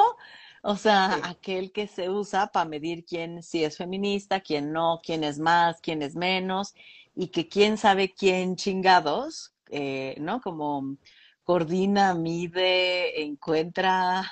O 0.62 0.76
sea, 0.76 1.12
Sí. 1.14 1.20
aquel 1.24 1.72
que 1.72 1.86
se 1.86 2.08
usa 2.08 2.46
para 2.46 2.64
medir 2.64 3.04
quién 3.04 3.42
sí 3.42 3.64
es 3.64 3.76
feminista, 3.76 4.40
quién 4.40 4.72
no, 4.72 5.00
quién 5.04 5.22
es 5.22 5.38
más, 5.38 5.80
quién 5.82 6.00
es 6.02 6.16
menos, 6.16 6.74
y 7.14 7.28
que 7.28 7.48
quién 7.48 7.76
sabe 7.76 8.14
quién 8.14 8.56
chingados, 8.56 9.52
eh, 9.70 10.16
¿no? 10.20 10.40
Como 10.40 10.96
coordina, 11.44 12.14
mide, 12.14 13.22
encuentra. 13.22 14.24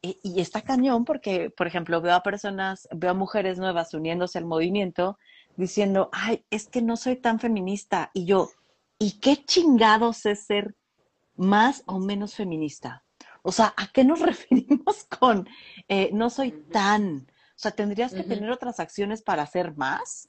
Y, 0.00 0.18
y 0.22 0.40
está 0.40 0.62
cañón 0.62 1.04
porque, 1.04 1.50
por 1.50 1.66
ejemplo, 1.66 2.00
veo 2.00 2.14
a 2.14 2.22
personas, 2.22 2.88
veo 2.92 3.10
a 3.10 3.14
mujeres 3.14 3.58
nuevas 3.58 3.92
uniéndose 3.94 4.38
al 4.38 4.46
movimiento 4.46 5.18
diciendo, 5.56 6.08
ay, 6.12 6.44
es 6.50 6.68
que 6.68 6.82
no 6.82 6.96
soy 6.96 7.16
tan 7.16 7.38
feminista. 7.38 8.10
Y 8.14 8.24
yo, 8.24 8.50
¿y 8.98 9.20
qué 9.20 9.44
chingados 9.44 10.26
es 10.26 10.44
ser 10.46 10.74
más 11.36 11.82
o 11.86 11.98
menos 11.98 12.34
feminista? 12.34 13.04
O 13.42 13.52
sea, 13.52 13.74
¿a 13.76 13.88
qué 13.88 14.04
nos 14.04 14.20
referimos 14.20 15.04
con 15.04 15.48
eh, 15.88 16.10
no 16.12 16.30
soy 16.30 16.52
tan? 16.72 17.26
O 17.56 17.58
sea, 17.58 17.70
¿tendrías 17.70 18.12
que 18.12 18.24
tener 18.24 18.50
otras 18.50 18.80
acciones 18.80 19.22
para 19.22 19.42
hacer 19.42 19.76
más? 19.76 20.28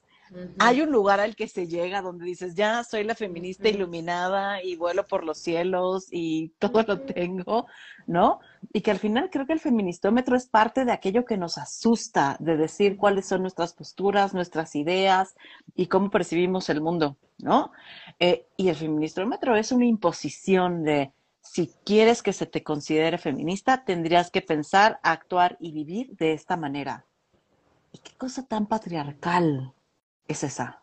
Hay 0.58 0.80
un 0.80 0.90
lugar 0.90 1.20
al 1.20 1.36
que 1.36 1.46
se 1.46 1.68
llega 1.68 2.02
donde 2.02 2.24
dices, 2.24 2.54
ya 2.54 2.82
soy 2.84 3.04
la 3.04 3.14
feminista 3.14 3.68
iluminada 3.68 4.62
y 4.62 4.76
vuelo 4.76 5.06
por 5.06 5.24
los 5.24 5.38
cielos 5.38 6.08
y 6.10 6.48
todo 6.58 6.82
lo 6.82 7.00
tengo, 7.00 7.66
¿no? 8.06 8.40
Y 8.72 8.80
que 8.80 8.90
al 8.90 8.98
final 8.98 9.30
creo 9.30 9.46
que 9.46 9.52
el 9.52 9.60
feministómetro 9.60 10.36
es 10.36 10.46
parte 10.46 10.84
de 10.84 10.92
aquello 10.92 11.24
que 11.24 11.36
nos 11.36 11.58
asusta, 11.58 12.36
de 12.40 12.56
decir 12.56 12.96
cuáles 12.96 13.26
son 13.26 13.42
nuestras 13.42 13.72
posturas, 13.72 14.34
nuestras 14.34 14.74
ideas 14.74 15.36
y 15.74 15.86
cómo 15.86 16.10
percibimos 16.10 16.68
el 16.70 16.80
mundo, 16.80 17.16
¿no? 17.38 17.70
Eh, 18.18 18.46
y 18.56 18.68
el 18.68 18.76
feministómetro 18.76 19.56
es 19.56 19.70
una 19.70 19.86
imposición 19.86 20.82
de, 20.82 21.12
si 21.40 21.72
quieres 21.84 22.22
que 22.22 22.32
se 22.32 22.46
te 22.46 22.64
considere 22.64 23.18
feminista, 23.18 23.84
tendrías 23.84 24.30
que 24.30 24.42
pensar, 24.42 24.98
actuar 25.02 25.56
y 25.60 25.70
vivir 25.70 26.16
de 26.16 26.32
esta 26.32 26.56
manera. 26.56 27.06
¿Y 27.92 27.98
qué 27.98 28.12
cosa 28.16 28.46
tan 28.46 28.66
patriarcal 28.66 29.72
es 30.28 30.42
esa? 30.44 30.80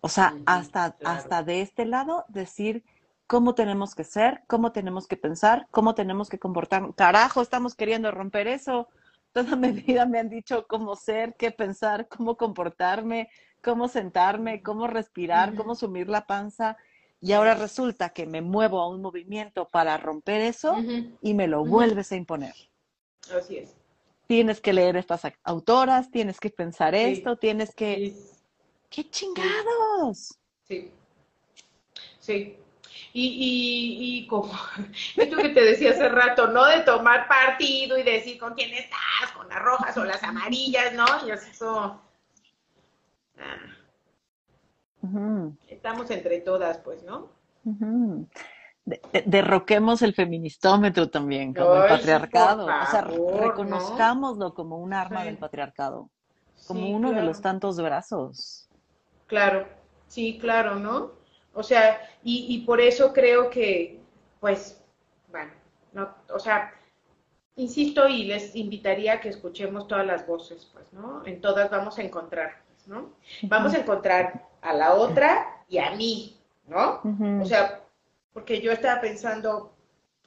O 0.00 0.08
sea, 0.08 0.34
hasta, 0.46 0.92
claro. 0.96 1.16
hasta 1.18 1.42
de 1.42 1.62
este 1.62 1.84
lado, 1.86 2.24
decir 2.28 2.84
cómo 3.26 3.54
tenemos 3.54 3.94
que 3.94 4.04
ser, 4.04 4.42
cómo 4.46 4.72
tenemos 4.72 5.06
que 5.06 5.16
pensar, 5.16 5.66
cómo 5.70 5.94
tenemos 5.94 6.28
que 6.28 6.38
comportarnos. 6.38 6.94
Carajo, 6.94 7.40
estamos 7.40 7.74
queriendo 7.74 8.10
romper 8.10 8.46
eso. 8.48 8.88
Toda 9.32 9.56
mi 9.56 9.70
vida 9.72 10.06
me 10.06 10.18
han 10.18 10.28
dicho 10.28 10.66
cómo 10.66 10.94
ser, 10.96 11.34
qué 11.36 11.50
pensar, 11.50 12.08
cómo 12.08 12.36
comportarme, 12.36 13.28
cómo 13.62 13.88
sentarme, 13.88 14.62
cómo 14.62 14.86
respirar, 14.86 15.54
cómo 15.54 15.74
sumir 15.74 16.08
la 16.08 16.26
panza. 16.26 16.76
Y 17.20 17.32
ahora 17.32 17.54
resulta 17.54 18.10
que 18.10 18.26
me 18.26 18.42
muevo 18.42 18.80
a 18.80 18.88
un 18.88 19.00
movimiento 19.00 19.66
para 19.68 19.96
romper 19.96 20.42
eso 20.42 20.76
y 21.22 21.32
me 21.32 21.46
lo 21.48 21.64
vuelves 21.64 22.12
a 22.12 22.16
imponer. 22.16 22.54
Así 23.34 23.56
es. 23.56 23.74
Tienes 24.26 24.60
que 24.60 24.74
leer 24.74 24.96
estas 24.98 25.22
autoras, 25.42 26.10
tienes 26.10 26.38
que 26.38 26.50
pensar 26.50 26.94
Sí. 26.94 27.00
esto, 27.00 27.36
tienes 27.36 27.74
que... 27.74 28.12
Sí. 28.14 28.33
¡Qué 28.94 29.10
chingados! 29.10 30.38
Sí, 30.62 30.92
sí. 32.20 32.56
Y, 33.12 33.26
y, 33.26 34.18
y 34.18 34.26
como 34.28 34.52
esto 35.16 35.36
que 35.36 35.48
te 35.48 35.64
decía 35.64 35.90
hace 35.90 36.08
rato, 36.08 36.46
¿no? 36.46 36.64
De 36.66 36.80
tomar 36.82 37.26
partido 37.26 37.98
y 37.98 38.04
decir 38.04 38.38
con 38.38 38.54
quién 38.54 38.72
estás, 38.72 39.32
con 39.36 39.48
las 39.48 39.60
rojas 39.60 39.96
o 39.96 40.04
las 40.04 40.22
amarillas, 40.22 40.92
¿no? 40.94 41.04
Y 41.26 41.58
como... 41.58 42.00
ah, 43.38 43.58
Estamos 45.68 46.08
entre 46.10 46.40
todas, 46.40 46.78
pues, 46.78 47.02
¿no? 47.02 47.32
derroquemos 49.24 50.02
el 50.02 50.14
feministómetro 50.14 51.08
también, 51.10 51.52
como 51.54 51.74
el 51.76 51.88
patriarcado. 51.88 52.66
o 52.66 52.86
sea, 52.90 53.00
reconozcámoslo 53.00 54.54
como 54.54 54.78
un 54.78 54.92
arma 54.92 55.24
del 55.24 55.38
patriarcado, 55.38 56.10
como 56.68 56.90
uno 56.90 57.12
de 57.12 57.22
los 57.22 57.40
tantos 57.40 57.80
brazos. 57.80 58.68
Claro, 59.34 59.66
sí, 60.06 60.38
claro, 60.38 60.76
¿no? 60.76 61.10
O 61.54 61.64
sea, 61.64 62.00
y, 62.22 62.46
y 62.54 62.64
por 62.64 62.80
eso 62.80 63.12
creo 63.12 63.50
que, 63.50 63.98
pues, 64.38 64.80
bueno, 65.28 65.50
no, 65.92 66.14
o 66.32 66.38
sea, 66.38 66.72
insisto 67.56 68.06
y 68.06 68.26
les 68.26 68.54
invitaría 68.54 69.14
a 69.14 69.20
que 69.20 69.30
escuchemos 69.30 69.88
todas 69.88 70.06
las 70.06 70.24
voces, 70.24 70.70
pues, 70.72 70.92
¿no? 70.92 71.26
En 71.26 71.40
todas 71.40 71.68
vamos 71.68 71.98
a 71.98 72.02
encontrar, 72.02 72.62
pues, 72.68 72.86
¿no? 72.86 73.10
Vamos 73.42 73.74
a 73.74 73.78
encontrar 73.78 74.46
a 74.62 74.72
la 74.72 74.94
otra 74.94 75.64
y 75.68 75.78
a 75.78 75.90
mí, 75.96 76.38
¿no? 76.68 77.00
O 77.42 77.44
sea, 77.44 77.82
porque 78.32 78.60
yo 78.60 78.70
estaba 78.70 79.00
pensando, 79.00 79.74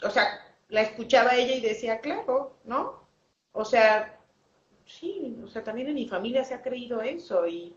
o 0.04 0.10
sea, 0.10 0.28
la 0.68 0.82
escuchaba 0.82 1.36
ella 1.36 1.56
y 1.56 1.62
decía, 1.62 2.02
claro, 2.02 2.58
¿no? 2.66 3.08
O 3.54 3.64
sea, 3.64 4.20
sí, 4.86 5.38
o 5.46 5.48
sea, 5.48 5.64
también 5.64 5.88
en 5.88 5.96
mi 5.96 6.10
familia 6.10 6.44
se 6.44 6.56
ha 6.56 6.62
creído 6.62 7.02
eso 7.02 7.48
y 7.48 7.74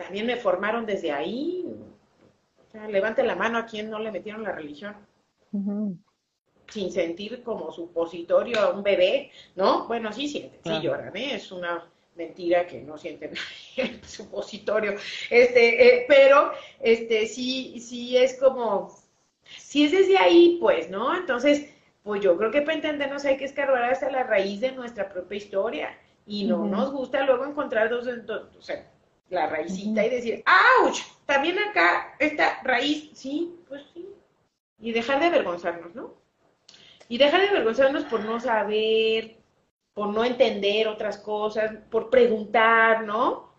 también 0.00 0.26
me 0.26 0.36
formaron 0.36 0.86
desde 0.86 1.12
ahí. 1.12 1.66
O 1.66 2.70
sea, 2.72 2.88
levante 2.88 3.22
la 3.22 3.36
mano 3.36 3.58
a 3.58 3.66
quien 3.66 3.90
no 3.90 3.98
le 3.98 4.10
metieron 4.10 4.42
la 4.42 4.52
religión. 4.52 4.96
Sin 6.68 6.90
sentir 6.90 7.42
como 7.42 7.70
supositorio 7.70 8.60
a 8.60 8.70
un 8.70 8.82
bebé, 8.82 9.30
¿no? 9.56 9.86
Bueno, 9.88 10.12
sí 10.12 10.28
sienten, 10.28 10.60
sí 10.62 10.80
lloran, 10.80 11.14
¿eh? 11.16 11.34
Es 11.34 11.52
una 11.52 11.90
mentira 12.14 12.66
que 12.66 12.80
no 12.80 12.96
sienten 12.96 13.32
el 13.76 14.02
supositorio. 14.06 14.92
Este, 15.28 15.86
eh, 15.86 16.04
pero 16.08 16.52
este 16.80 17.26
sí, 17.26 17.78
sí 17.80 18.16
es 18.16 18.38
como 18.38 18.96
si 19.58 19.84
es 19.84 19.92
desde 19.92 20.16
ahí, 20.16 20.58
pues, 20.60 20.88
¿no? 20.88 21.16
Entonces, 21.16 21.68
pues 22.04 22.22
yo 22.22 22.36
creo 22.38 22.50
que 22.50 22.62
para 22.62 22.74
entendernos 22.74 23.24
hay 23.24 23.36
que 23.36 23.44
escarbar 23.44 23.82
hasta 23.84 24.10
la 24.10 24.22
raíz 24.22 24.60
de 24.60 24.72
nuestra 24.72 25.08
propia 25.08 25.36
historia. 25.36 25.98
Y 26.26 26.44
no 26.44 26.64
nos 26.64 26.92
gusta 26.92 27.24
luego 27.24 27.44
encontrar 27.44 27.90
dos, 27.90 28.06
o 28.06 28.62
sea, 28.62 28.88
la 29.30 29.46
raícita 29.46 30.04
y 30.04 30.10
decir, 30.10 30.44
¡auch! 30.46 30.98
También 31.24 31.58
acá 31.58 32.14
esta 32.18 32.60
raíz, 32.62 33.10
sí, 33.14 33.54
pues 33.68 33.82
sí. 33.94 34.08
Y 34.78 34.92
dejar 34.92 35.20
de 35.20 35.26
avergonzarnos, 35.26 35.94
¿no? 35.94 36.14
Y 37.08 37.18
dejar 37.18 37.40
de 37.40 37.48
avergonzarnos 37.48 38.04
por 38.04 38.24
no 38.24 38.38
saber, 38.40 39.36
por 39.94 40.08
no 40.08 40.24
entender 40.24 40.88
otras 40.88 41.18
cosas, 41.18 41.72
por 41.90 42.10
preguntar, 42.10 43.04
¿no? 43.04 43.50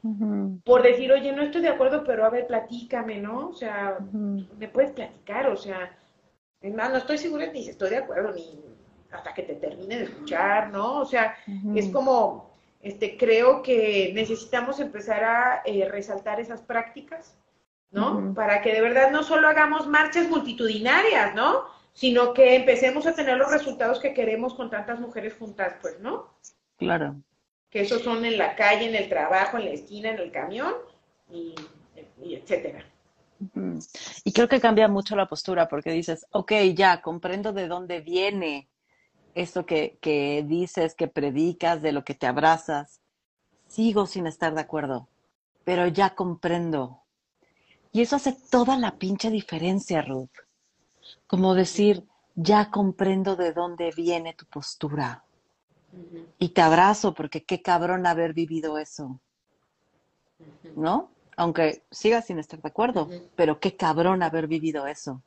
por 0.63 0.81
decir, 0.81 1.11
oye, 1.11 1.31
no 1.31 1.43
estoy 1.43 1.61
de 1.61 1.69
acuerdo, 1.69 2.03
pero 2.03 2.25
a 2.25 2.29
ver, 2.31 2.47
platícame, 2.47 3.19
¿no? 3.19 3.49
O 3.49 3.53
sea, 3.53 3.99
me 4.11 4.67
puedes 4.67 4.91
platicar, 4.91 5.47
o 5.47 5.55
sea, 5.55 5.95
no 6.61 6.97
estoy 6.97 7.19
segura 7.19 7.45
ni 7.47 7.63
si 7.63 7.69
estoy 7.69 7.91
de 7.91 7.97
acuerdo, 7.97 8.33
ni 8.33 8.59
hasta 9.11 9.33
que 9.33 9.43
te 9.43 9.55
termine 9.55 9.97
de 9.97 10.03
escuchar, 10.05 10.71
¿no? 10.71 11.01
O 11.01 11.05
sea, 11.05 11.35
es 11.75 11.89
como, 11.89 12.50
este, 12.81 13.17
creo 13.17 13.61
que 13.61 14.11
necesitamos 14.13 14.79
empezar 14.79 15.23
a 15.23 15.61
eh, 15.65 15.87
resaltar 15.89 16.39
esas 16.39 16.61
prácticas, 16.61 17.37
¿no? 17.91 18.33
Para 18.33 18.61
que 18.61 18.73
de 18.73 18.81
verdad 18.81 19.11
no 19.11 19.23
solo 19.23 19.47
hagamos 19.47 19.87
marchas 19.87 20.29
multitudinarias, 20.29 21.35
¿no? 21.35 21.65
Sino 21.93 22.33
que 22.33 22.55
empecemos 22.55 23.05
a 23.05 23.13
tener 23.13 23.37
los 23.37 23.51
resultados 23.51 23.99
que 23.99 24.13
queremos 24.13 24.53
con 24.53 24.69
tantas 24.69 24.99
mujeres 24.99 25.35
juntas, 25.37 25.75
pues, 25.81 25.99
¿no? 25.99 26.33
Claro 26.77 27.15
que 27.71 27.81
esos 27.81 28.03
son 28.03 28.23
en 28.25 28.37
la 28.37 28.55
calle, 28.55 28.87
en 28.87 28.95
el 28.95 29.09
trabajo, 29.09 29.57
en 29.57 29.65
la 29.65 29.71
esquina, 29.71 30.09
en 30.11 30.19
el 30.19 30.31
camión, 30.31 30.73
y, 31.31 31.55
etcétera. 32.21 32.85
Y 34.23 34.33
creo 34.33 34.47
que 34.47 34.59
cambia 34.59 34.87
mucho 34.87 35.15
la 35.15 35.27
postura 35.27 35.67
porque 35.67 35.91
dices, 35.91 36.27
ok, 36.31 36.51
ya 36.75 37.01
comprendo 37.01 37.53
de 37.53 37.67
dónde 37.67 38.01
viene 38.01 38.67
esto 39.35 39.65
que, 39.65 39.97
que 40.01 40.43
dices, 40.47 40.95
que 40.95 41.07
predicas, 41.07 41.81
de 41.81 41.91
lo 41.91 42.03
que 42.03 42.15
te 42.15 42.27
abrazas. 42.27 43.01
Sigo 43.67 44.05
sin 44.05 44.27
estar 44.27 44.53
de 44.53 44.61
acuerdo, 44.61 45.07
pero 45.63 45.87
ya 45.87 46.15
comprendo. 46.15 47.01
Y 47.91 48.01
eso 48.01 48.15
hace 48.15 48.33
toda 48.49 48.77
la 48.77 48.97
pinche 48.97 49.29
diferencia, 49.29 50.01
Ruth. 50.01 50.31
Como 51.27 51.55
decir, 51.55 52.05
ya 52.35 52.69
comprendo 52.69 53.35
de 53.35 53.53
dónde 53.53 53.91
viene 53.95 54.33
tu 54.33 54.45
postura. 54.45 55.23
Y 56.39 56.49
te 56.49 56.61
abrazo 56.61 57.13
porque 57.13 57.43
qué 57.43 57.61
cabrón 57.61 58.07
haber 58.07 58.33
vivido 58.33 58.77
eso. 58.77 59.19
¿No? 60.75 61.11
Aunque 61.35 61.83
sigas 61.91 62.27
sin 62.27 62.39
estar 62.39 62.61
de 62.61 62.67
acuerdo, 62.67 63.09
pero 63.35 63.59
qué 63.59 63.75
cabrón 63.75 64.23
haber 64.23 64.47
vivido 64.47 64.87
eso. 64.87 65.21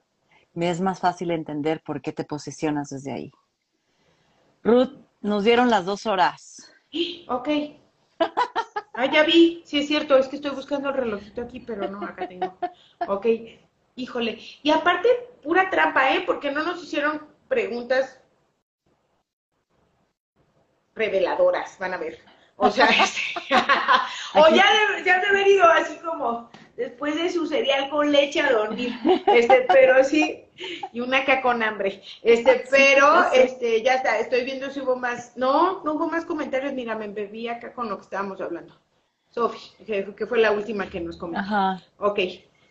Me 0.55 0.71
es 0.71 0.81
más 0.81 1.01
fácil 1.01 1.31
entender 1.31 1.83
por 1.83 2.01
qué 2.01 2.13
te 2.13 2.25
posicionas 2.25 2.91
desde 2.91 3.13
ahí. 3.13 3.33
Ruth, 4.65 4.93
nos 5.21 5.45
dieron 5.45 5.71
las 5.71 5.85
dos 5.85 6.07
horas. 6.07 6.73
Ok. 7.29 7.49
Ah, 8.97 9.07
ya 9.07 9.25
vi, 9.25 9.61
sí 9.67 9.81
es 9.81 9.89
cierto, 9.89 10.17
es 10.17 10.29
que 10.29 10.37
estoy 10.37 10.53
buscando 10.53 10.89
el 10.89 10.95
relojito 10.95 11.43
aquí, 11.43 11.59
pero 11.59 11.91
no, 11.91 12.07
acá 12.07 12.29
tengo. 12.29 12.57
Ok, 13.09 13.27
híjole. 13.97 14.39
Y 14.63 14.71
aparte, 14.71 15.09
pura 15.43 15.69
trampa, 15.69 16.15
¿eh? 16.15 16.23
Porque 16.25 16.53
no 16.53 16.63
nos 16.63 16.81
hicieron 16.81 17.27
preguntas 17.49 18.21
reveladoras, 20.95 21.77
van 21.81 21.95
a 21.95 21.97
ver. 21.97 22.21
O 22.55 22.71
sea, 22.71 22.87
este, 23.03 23.21
o 24.35 24.49
ya 24.55 24.65
de, 24.65 25.05
ya 25.05 25.19
de 25.19 25.27
haber 25.27 25.49
ido 25.49 25.65
así 25.65 25.97
como 25.97 26.49
después 26.77 27.17
de 27.17 27.31
su 27.31 27.49
cereal 27.49 27.91
con 27.91 28.13
leche 28.13 28.43
a 28.43 28.53
dormir, 28.53 28.97
este, 29.27 29.63
pero 29.63 30.05
sí, 30.05 30.44
y 30.93 31.01
una 31.01 31.19
acá 31.19 31.43
con 31.43 31.63
hambre, 31.63 32.03
este, 32.23 32.65
pero, 32.71 33.33
este, 33.33 33.83
ya 33.83 33.95
está, 33.95 34.19
estoy 34.19 34.45
viendo 34.45 34.71
si 34.71 34.81
hubo 34.81 34.97
más, 34.97 35.37
no, 35.37 35.83
no 35.85 35.95
hubo 35.95 36.09
más 36.09 36.25
comentarios, 36.25 36.73
mira, 36.73 36.95
me 36.97 37.09
bebí 37.09 37.49
acá 37.49 37.73
con 37.73 37.89
lo 37.89 37.97
que 37.97 38.03
estábamos 38.03 38.41
hablando. 38.41 38.75
Sofi, 39.31 39.59
que, 39.85 40.27
fue 40.27 40.39
la 40.39 40.53
última 40.53 40.89
que 40.89 41.01
nos 41.01 41.17
comentó. 41.17 41.41
Ajá. 41.41 41.83
Ok, 41.99 42.21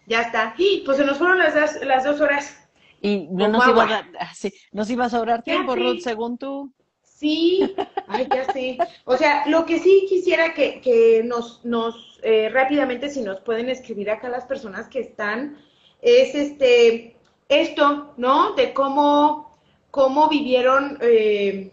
ya 0.08 0.22
está. 0.22 0.56
Y 0.58 0.84
pues 0.86 0.98
se 0.98 1.04
nos 1.04 1.18
fueron 1.18 1.38
las, 1.38 1.54
dos, 1.54 1.86
las 1.86 2.06
dos 2.06 2.22
horas. 2.22 2.58
Y 3.02 3.28
no 3.30 3.50
nos 3.50 3.68
iba, 3.68 3.84
a, 3.84 4.34
sí, 4.34 4.54
nos 4.72 4.90
iba 4.90 5.06
a 5.06 5.10
sobrar 5.10 5.44
tiempo, 5.44 5.76
Ruth, 5.76 6.00
según 6.00 6.38
tú. 6.38 6.72
Sí, 7.04 7.76
ay, 8.08 8.28
ya 8.34 8.46
sé. 8.52 8.78
O 9.04 9.18
sea, 9.18 9.46
lo 9.48 9.66
que 9.66 9.80
sí 9.80 10.06
quisiera 10.08 10.54
que, 10.54 10.80
que 10.80 11.22
nos, 11.24 11.64
nos 11.66 12.20
eh, 12.24 12.50
rápidamente, 12.50 13.10
si 13.10 13.22
nos 13.22 13.42
pueden 13.42 13.68
escribir 13.68 14.10
acá 14.10 14.30
las 14.30 14.46
personas 14.46 14.88
que 14.88 15.02
están, 15.02 15.58
es 16.02 16.34
este, 16.34 17.18
esto, 17.62 18.14
¿no? 18.18 18.54
De 18.54 18.74
cómo, 18.74 19.58
cómo 19.92 20.30
vivieron, 20.30 20.98
eh, 21.02 21.72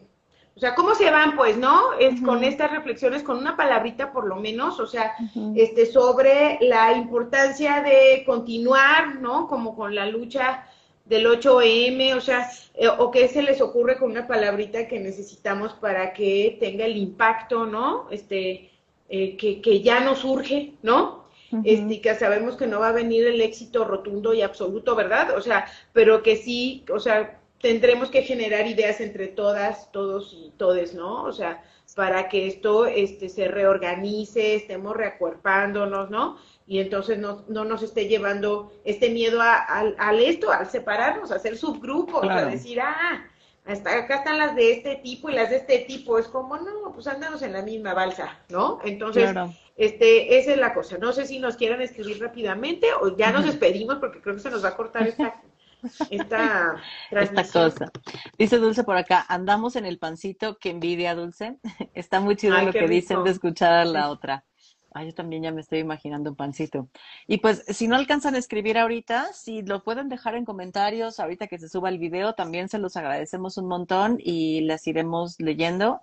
o 0.56 0.60
sea, 0.60 0.74
cómo 0.74 0.94
se 0.94 1.10
van, 1.10 1.36
pues, 1.36 1.56
¿no? 1.56 1.94
Es, 1.98 2.20
Con 2.20 2.44
estas 2.44 2.70
reflexiones, 2.70 3.22
con 3.22 3.38
una 3.38 3.56
palabrita 3.56 4.12
por 4.12 4.26
lo 4.26 4.36
menos, 4.36 4.78
o 4.78 4.86
sea, 4.86 5.14
este, 5.56 5.86
sobre 5.86 6.58
la 6.60 6.92
importancia 6.92 7.82
de 7.82 8.22
continuar, 8.26 9.16
¿no? 9.16 9.48
Como 9.48 9.74
con 9.74 9.94
la 9.94 10.06
lucha 10.06 10.66
del 11.04 11.26
8M, 11.26 12.14
o 12.16 12.20
sea, 12.20 12.48
eh, 12.74 12.88
o 12.88 13.10
qué 13.10 13.26
se 13.28 13.42
les 13.42 13.60
ocurre 13.60 13.98
con 13.98 14.12
una 14.12 14.28
palabrita 14.28 14.86
que 14.86 15.00
necesitamos 15.00 15.72
para 15.74 16.12
que 16.12 16.56
tenga 16.60 16.84
el 16.84 16.96
impacto, 16.96 17.66
¿no? 17.66 18.06
Este, 18.10 18.70
eh, 19.08 19.36
que, 19.36 19.60
que, 19.60 19.82
ya 19.82 19.98
nos 20.00 20.20
surge, 20.20 20.74
¿no? 20.82 21.19
Este, 21.64 22.00
que 22.00 22.14
sabemos 22.14 22.56
que 22.56 22.66
no 22.66 22.80
va 22.80 22.88
a 22.88 22.92
venir 22.92 23.26
el 23.26 23.40
éxito 23.40 23.84
rotundo 23.84 24.34
y 24.34 24.42
absoluto, 24.42 24.94
¿verdad? 24.94 25.36
O 25.36 25.40
sea, 25.40 25.66
pero 25.92 26.22
que 26.22 26.36
sí, 26.36 26.84
o 26.92 26.98
sea, 26.98 27.40
tendremos 27.60 28.10
que 28.10 28.22
generar 28.22 28.66
ideas 28.66 29.00
entre 29.00 29.28
todas, 29.28 29.90
todos 29.92 30.32
y 30.32 30.52
todes, 30.56 30.94
¿no? 30.94 31.24
O 31.24 31.32
sea, 31.32 31.62
para 31.96 32.28
que 32.28 32.46
esto 32.46 32.86
este, 32.86 33.28
se 33.28 33.48
reorganice, 33.48 34.54
estemos 34.54 34.96
reacuerpándonos, 34.96 36.10
¿no? 36.10 36.38
y 36.70 36.78
entonces 36.78 37.18
no, 37.18 37.44
no 37.48 37.64
nos 37.64 37.82
esté 37.82 38.06
llevando 38.06 38.72
este 38.84 39.10
miedo 39.10 39.40
a, 39.42 39.92
esto, 40.20 40.52
al 40.52 40.70
separarnos, 40.70 41.32
a 41.32 41.34
hacer 41.34 41.56
subgrupos, 41.56 42.22
a 42.30 42.44
decir, 42.44 42.80
ah, 42.80 43.28
hasta 43.64 43.98
acá 43.98 44.16
están 44.16 44.38
las 44.38 44.56
de 44.56 44.72
este 44.72 44.96
tipo 44.96 45.30
y 45.30 45.34
las 45.34 45.50
de 45.50 45.56
este 45.56 45.80
tipo, 45.80 46.18
es 46.18 46.26
como, 46.26 46.56
no, 46.56 46.92
pues 46.92 47.06
andamos 47.06 47.42
en 47.42 47.52
la 47.52 47.62
misma 47.62 47.94
balsa, 47.94 48.38
¿no? 48.48 48.78
Entonces, 48.84 49.34
este, 49.76 50.38
esa 50.38 50.52
es 50.52 50.58
la 50.58 50.74
cosa. 50.74 50.98
No 50.98 51.12
sé 51.12 51.26
si 51.26 51.38
nos 51.38 51.56
quieran 51.56 51.80
escribir 51.80 52.20
rápidamente 52.20 52.88
o 53.00 53.16
ya 53.16 53.32
nos 53.32 53.44
despedimos 53.44 53.96
porque 53.96 54.20
creo 54.20 54.34
que 54.34 54.42
se 54.42 54.50
nos 54.50 54.64
va 54.64 54.70
a 54.70 54.76
cortar 54.76 55.06
esta, 55.06 55.40
esta, 56.10 56.76
esta 57.10 57.44
cosa. 57.48 57.90
Dice 58.38 58.58
Dulce 58.58 58.84
por 58.84 58.96
acá, 58.96 59.24
andamos 59.28 59.76
en 59.76 59.86
el 59.86 59.98
pancito, 59.98 60.58
que 60.58 60.70
envidia 60.70 61.14
Dulce. 61.14 61.58
Está 61.94 62.20
muy 62.20 62.36
chido 62.36 62.60
lo 62.60 62.72
que 62.72 62.88
dicen 62.88 63.24
de 63.24 63.30
escuchar 63.30 63.72
a 63.72 63.84
la 63.84 64.10
otra. 64.10 64.44
Ah, 64.92 65.04
yo 65.04 65.14
también 65.14 65.42
ya 65.42 65.52
me 65.52 65.60
estoy 65.60 65.78
imaginando 65.78 66.30
un 66.30 66.36
pancito. 66.36 66.88
Y 67.28 67.38
pues, 67.38 67.64
si 67.68 67.86
no 67.86 67.94
alcanzan 67.94 68.34
a 68.34 68.38
escribir 68.38 68.76
ahorita, 68.76 69.32
si 69.32 69.62
lo 69.62 69.84
pueden 69.84 70.08
dejar 70.08 70.34
en 70.34 70.44
comentarios 70.44 71.20
ahorita 71.20 71.46
que 71.46 71.58
se 71.58 71.68
suba 71.68 71.88
el 71.90 71.98
video, 71.98 72.34
también 72.34 72.68
se 72.68 72.78
los 72.78 72.96
agradecemos 72.96 73.56
un 73.56 73.68
montón 73.68 74.18
y 74.18 74.62
les 74.62 74.86
iremos 74.88 75.38
leyendo. 75.38 76.02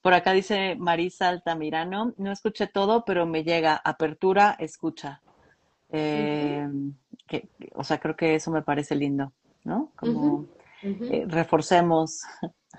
Por 0.00 0.14
acá 0.14 0.32
dice 0.32 0.76
Marisa 0.76 1.28
Altamirano, 1.28 2.14
no 2.16 2.32
escuché 2.32 2.66
todo, 2.66 3.04
pero 3.04 3.26
me 3.26 3.44
llega. 3.44 3.80
Apertura, 3.84 4.56
escucha. 4.58 5.20
Eh, 5.90 6.66
que, 7.26 7.48
o 7.74 7.84
sea, 7.84 8.00
creo 8.00 8.16
que 8.16 8.34
eso 8.34 8.50
me 8.50 8.62
parece 8.62 8.94
lindo, 8.94 9.32
¿no? 9.62 9.92
Como 9.94 10.46
eh, 10.82 11.26
reforcemos 11.28 12.22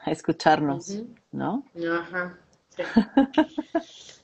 a 0.03 0.11
escucharnos, 0.11 1.03
¿no? 1.31 1.63
Ajá. 1.75 2.39
Sí. 2.75 2.83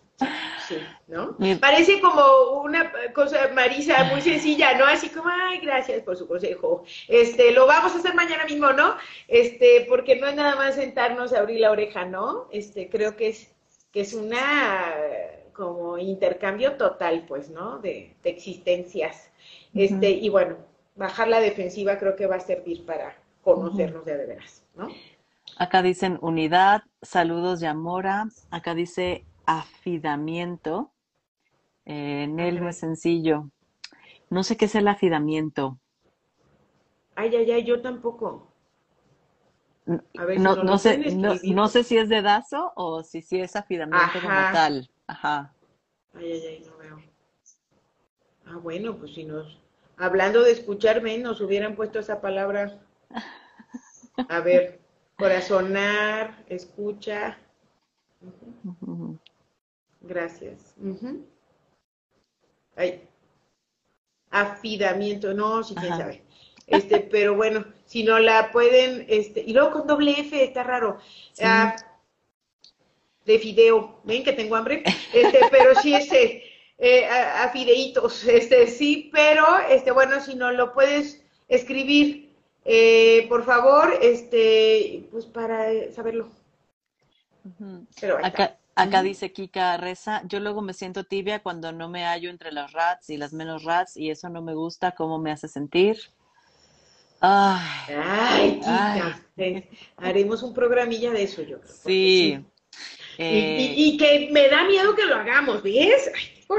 ¿no? 1.08 1.36
Parece 1.60 2.00
como 2.02 2.62
una 2.62 2.92
cosa, 3.14 3.50
Marisa, 3.54 4.04
muy 4.06 4.22
sencilla, 4.22 4.78
¿no? 4.78 4.86
Así 4.86 5.10
como, 5.10 5.30
ay, 5.30 5.60
gracias 5.60 6.02
por 6.04 6.18
su 6.18 6.28
consejo. 6.28 6.84
Este, 7.08 7.52
lo 7.52 7.66
vamos 7.66 7.94
a 7.94 7.98
hacer 7.98 8.14
mañana 8.14 8.46
mismo, 8.46 8.72
¿no? 8.74 8.96
Este, 9.28 9.86
porque 9.88 10.16
no 10.18 10.28
es 10.28 10.36
nada 10.36 10.56
más 10.56 10.76
sentarnos 10.76 11.34
a 11.34 11.40
abrir 11.40 11.60
la 11.60 11.72
oreja, 11.72 12.06
¿no? 12.06 12.48
Este, 12.52 12.90
creo 12.90 13.16
que 13.16 13.30
es, 13.30 13.52
que 13.92 14.02
es 14.02 14.14
una 14.14 14.38
como 15.54 15.98
intercambio 15.98 16.78
total, 16.78 17.26
pues, 17.28 17.50
¿no? 17.50 17.80
De, 17.80 18.16
existencias. 18.24 19.30
Este, 19.74 20.12
y 20.12 20.30
bueno, 20.30 20.58
bajar 20.96 21.28
la 21.28 21.40
defensiva 21.40 21.98
creo 21.98 22.16
que 22.16 22.28
va 22.28 22.38
a 22.38 22.40
servir 22.40 22.86
para 22.86 23.18
conocernos 23.42 24.06
de, 24.06 24.18
de 24.18 24.26
veras, 24.26 24.64
¿no? 24.76 24.88
Acá 25.58 25.82
dicen 25.82 26.18
unidad, 26.22 26.84
saludos 27.02 27.60
de 27.60 27.68
Amora. 27.68 28.28
Acá 28.52 28.74
dice 28.74 29.26
afidamiento. 29.50 30.92
Eh, 31.86 32.24
en 32.24 32.40
él 32.40 32.62
no 32.62 32.70
es 32.70 32.78
sencillo. 32.78 33.50
No 34.30 34.44
sé 34.44 34.58
qué 34.58 34.66
es 34.66 34.76
el 34.76 34.88
afidamiento. 34.88 35.80
Ay, 37.16 37.36
ay, 37.36 37.52
ay, 37.52 37.64
yo 37.64 37.82
tampoco. 37.82 38.48
A 40.18 40.26
ver, 40.26 40.40
no, 40.40 40.64
no, 40.64 40.78
sé, 40.78 41.00
no, 41.16 41.68
sé 41.68 41.84
si 41.84 41.98
es 41.98 42.10
dedazo 42.10 42.72
o 42.76 43.02
si, 43.02 43.24
si 43.24 43.42
es 43.42 43.56
afidamiento 43.56 44.22
como 44.22 44.36
tal. 44.54 44.88
Ajá. 45.08 45.56
Ay, 46.14 46.32
ay, 46.32 46.48
ay, 46.48 46.66
no 46.68 46.78
veo. 46.78 47.02
Ah, 48.46 48.58
bueno, 48.58 48.96
pues 48.98 49.16
si 49.16 49.24
nos, 49.24 49.60
hablando 49.98 50.44
de 50.44 50.52
escucharme, 50.52 51.18
nos 51.18 51.42
hubieran 51.42 51.76
puesto 51.76 51.98
esa 51.98 52.22
palabra. 52.22 52.80
A 54.30 54.42
ver, 54.42 54.80
corazonar, 55.18 56.44
escucha. 56.50 57.40
Gracias. 60.02 60.76
Ay. 62.76 63.02
Afidamiento, 64.32 65.34
no, 65.34 65.64
si 65.64 65.76
quién 65.76 65.98
sabe. 65.98 66.24
Este, 66.68 67.00
pero 67.12 67.36
bueno, 67.36 67.66
si 67.86 68.04
no 68.04 68.20
la 68.20 68.52
pueden, 68.52 69.06
este, 69.10 69.42
y 69.42 69.54
luego 69.54 69.72
con 69.72 69.88
doble 69.88 70.20
F, 70.20 70.44
está 70.44 70.64
raro. 70.64 71.00
Ah, 71.42 71.76
de 73.26 73.40
fideo, 73.40 74.00
ven 74.06 74.24
que 74.24 74.34
tengo 74.34 74.56
hambre, 74.56 74.84
este, 75.14 75.40
pero 75.52 75.76
sí 75.76 75.94
este, 75.94 76.44
eh, 76.78 77.06
a, 77.06 77.50
fideitos, 77.50 78.24
este, 78.26 78.68
sí, 78.68 79.10
pero, 79.14 79.46
este, 79.70 79.92
bueno, 79.92 80.20
si 80.20 80.36
no 80.36 80.52
lo 80.52 80.74
puedes 80.74 81.24
escribir, 81.48 82.34
eh, 82.66 83.26
por 83.30 83.46
favor, 83.46 83.98
este, 84.02 85.08
pues 85.12 85.26
para 85.26 85.92
saberlo. 85.92 86.30
Pero 88.00 88.24
acá, 88.24 88.58
Acá 88.80 89.04
dice 89.04 89.32
Kika 89.32 89.78
Reza, 89.78 90.22
yo 90.26 90.40
luego 90.40 90.62
me 90.62 90.74
siento 90.74 91.04
tibia 91.04 91.40
cuando 91.40 91.72
no 91.72 91.90
me 91.90 92.06
hallo 92.06 92.30
entre 92.30 92.52
las 92.52 92.72
rats 92.72 93.10
y 93.10 93.18
las 93.18 93.34
menos 93.34 93.64
rats 93.64 93.98
y 93.98 94.10
eso 94.10 94.30
no 94.30 94.42
me 94.42 94.54
gusta, 94.54 94.92
¿cómo 94.92 95.20
me 95.20 95.32
hace 95.32 95.48
sentir? 95.48 95.98
Ay, 97.22 98.60
Kika, 98.60 99.24
haremos 99.98 100.44
un 100.44 100.54
programilla 100.54 101.12
de 101.12 101.24
eso, 101.24 101.42
yo 101.42 101.60
creo. 101.60 101.74
Sí. 101.74 102.46
Eh, 103.18 103.74
y, 103.76 103.98
que 103.98 104.30
me 104.32 104.48
da 104.48 104.64
miedo 104.64 104.96
que 104.96 105.06
lo 105.06 105.16
hagamos, 105.16 105.62
¿ves? 105.62 106.10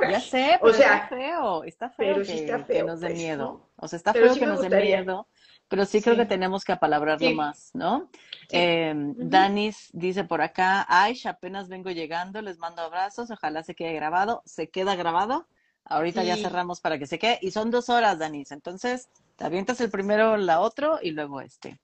ya 0.02 0.20
sé, 0.20 0.58
pero 0.60 0.72
o 0.72 0.76
sea, 0.76 0.96
está 0.96 1.08
feo, 1.08 1.64
está 1.64 1.90
feo, 1.90 2.22
que, 2.22 2.34
está 2.34 2.64
feo 2.64 2.86
nos 2.86 3.00
dé 3.00 3.08
pues, 3.08 3.18
miedo. 3.18 3.70
O 3.76 3.88
sea, 3.88 3.96
está 3.96 4.12
feo 4.12 4.34
que 4.34 4.46
nos 4.46 4.60
dé 4.60 4.68
miedo, 4.68 5.26
pero 5.68 5.86
sí, 5.86 6.02
creo 6.02 6.16
que 6.16 6.26
tenemos 6.26 6.64
que 6.64 6.72
apalabrarlo 6.72 7.32
más, 7.32 7.70
¿no? 7.72 8.10
Eh, 8.52 8.92
Danis 9.16 9.90
dice 9.92 10.24
por 10.24 10.42
acá, 10.42 10.86
Aisha, 10.88 11.30
apenas 11.30 11.68
vengo 11.68 11.90
llegando, 11.90 12.42
les 12.42 12.58
mando 12.58 12.82
abrazos, 12.82 13.30
ojalá 13.30 13.62
se 13.62 13.74
quede 13.74 13.92
grabado. 13.92 14.42
Se 14.44 14.68
queda 14.68 14.96
grabado. 14.96 15.46
Ahorita 15.84 16.22
ya 16.22 16.36
cerramos 16.36 16.80
para 16.80 16.98
que 16.98 17.06
se 17.06 17.18
quede. 17.18 17.38
Y 17.42 17.50
son 17.50 17.70
dos 17.70 17.88
horas, 17.88 18.18
Danis. 18.18 18.52
Entonces, 18.52 19.08
te 19.36 19.44
avientas 19.44 19.80
el 19.80 19.90
primero, 19.90 20.36
la 20.36 20.60
otro 20.60 20.98
y 21.02 21.10
luego 21.10 21.40
este. 21.40 21.80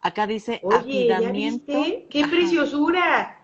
Acá 0.00 0.26
dice 0.26 0.60
afidamiento. 0.70 1.72
¡Qué 2.10 2.26
preciosura! 2.28 3.38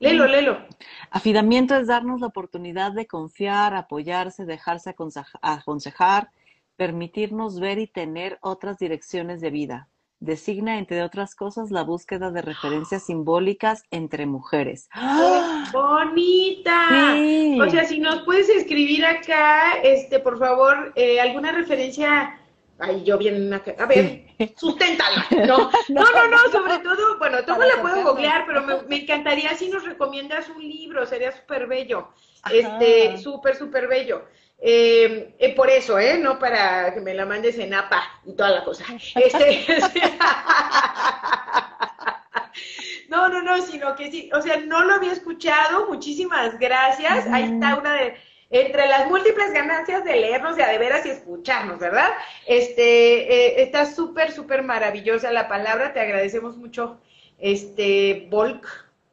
Lelo, 0.00 0.26
lelo. 0.26 0.66
Afidamiento 1.10 1.74
es 1.74 1.86
darnos 1.86 2.20
la 2.20 2.26
oportunidad 2.26 2.92
de 2.92 3.06
confiar, 3.06 3.74
apoyarse, 3.74 4.44
dejarse 4.44 4.94
aconsejar, 5.40 6.30
permitirnos 6.76 7.58
ver 7.58 7.78
y 7.78 7.86
tener 7.86 8.38
otras 8.42 8.78
direcciones 8.78 9.40
de 9.40 9.50
vida 9.50 9.88
designa, 10.20 10.78
entre 10.78 11.02
otras 11.02 11.34
cosas, 11.34 11.70
la 11.70 11.82
búsqueda 11.82 12.30
de 12.30 12.42
referencias 12.42 13.02
simbólicas 13.06 13.84
entre 13.90 14.26
mujeres. 14.26 14.88
¡Ah! 14.92 15.68
¡Bonita! 15.72 17.14
O 17.60 17.70
sea, 17.70 17.84
si 17.84 17.98
nos 17.98 18.22
puedes 18.22 18.48
escribir 18.48 19.04
acá, 19.04 19.78
este, 19.82 20.18
por 20.18 20.38
favor, 20.38 20.92
eh, 20.96 21.20
alguna 21.20 21.52
referencia. 21.52 22.38
Ay, 22.80 23.02
yo 23.02 23.18
bien, 23.18 23.52
a 23.52 23.86
ver, 23.86 24.24
susténtala. 24.56 25.26
No, 25.30 25.70
no, 25.88 26.02
no, 26.12 26.28
no, 26.28 26.38
sobre 26.52 26.78
todo, 26.78 27.18
bueno, 27.18 27.42
todo 27.44 27.58
la 27.58 27.82
puedo 27.82 28.04
googlear, 28.04 28.44
pero 28.46 28.62
me, 28.86 28.96
encantaría 28.96 29.54
si 29.54 29.68
nos 29.68 29.84
recomiendas 29.84 30.48
un 30.48 30.62
libro, 30.62 31.04
sería 31.06 31.32
súper 31.32 31.66
bello. 31.66 32.08
Este, 32.52 33.18
súper, 33.18 33.56
súper 33.56 33.88
bello. 33.88 34.24
Eh, 34.60 35.34
eh, 35.38 35.54
por 35.54 35.70
eso, 35.70 35.98
¿eh? 35.98 36.18
No 36.18 36.38
para 36.38 36.92
que 36.92 37.00
me 37.00 37.14
la 37.14 37.24
mandes 37.24 37.58
en 37.58 37.74
APA 37.74 38.02
y 38.26 38.32
toda 38.32 38.50
la 38.50 38.64
cosa. 38.64 38.84
Este, 39.14 39.64
no, 43.08 43.28
no, 43.28 43.42
no, 43.42 43.62
sino 43.62 43.94
que 43.94 44.10
sí, 44.10 44.30
o 44.34 44.42
sea, 44.42 44.56
no 44.58 44.84
lo 44.84 44.94
había 44.94 45.12
escuchado, 45.12 45.86
muchísimas 45.86 46.58
gracias. 46.58 47.26
Ahí 47.28 47.44
está 47.44 47.76
una 47.76 47.94
de, 47.94 48.16
entre 48.50 48.88
las 48.88 49.08
múltiples 49.08 49.52
ganancias 49.52 50.04
de 50.04 50.16
leernos 50.16 50.56
de 50.56 50.64
a 50.64 50.68
de 50.68 50.78
veras 50.78 51.06
y 51.06 51.10
escucharnos, 51.10 51.78
¿verdad? 51.78 52.10
Este, 52.46 53.32
eh, 53.32 53.62
está 53.62 53.86
súper, 53.86 54.32
súper 54.32 54.64
maravillosa 54.64 55.30
la 55.30 55.48
palabra, 55.48 55.92
te 55.92 56.00
agradecemos 56.00 56.56
mucho, 56.56 57.00
este, 57.38 58.26
Volk, 58.30 58.66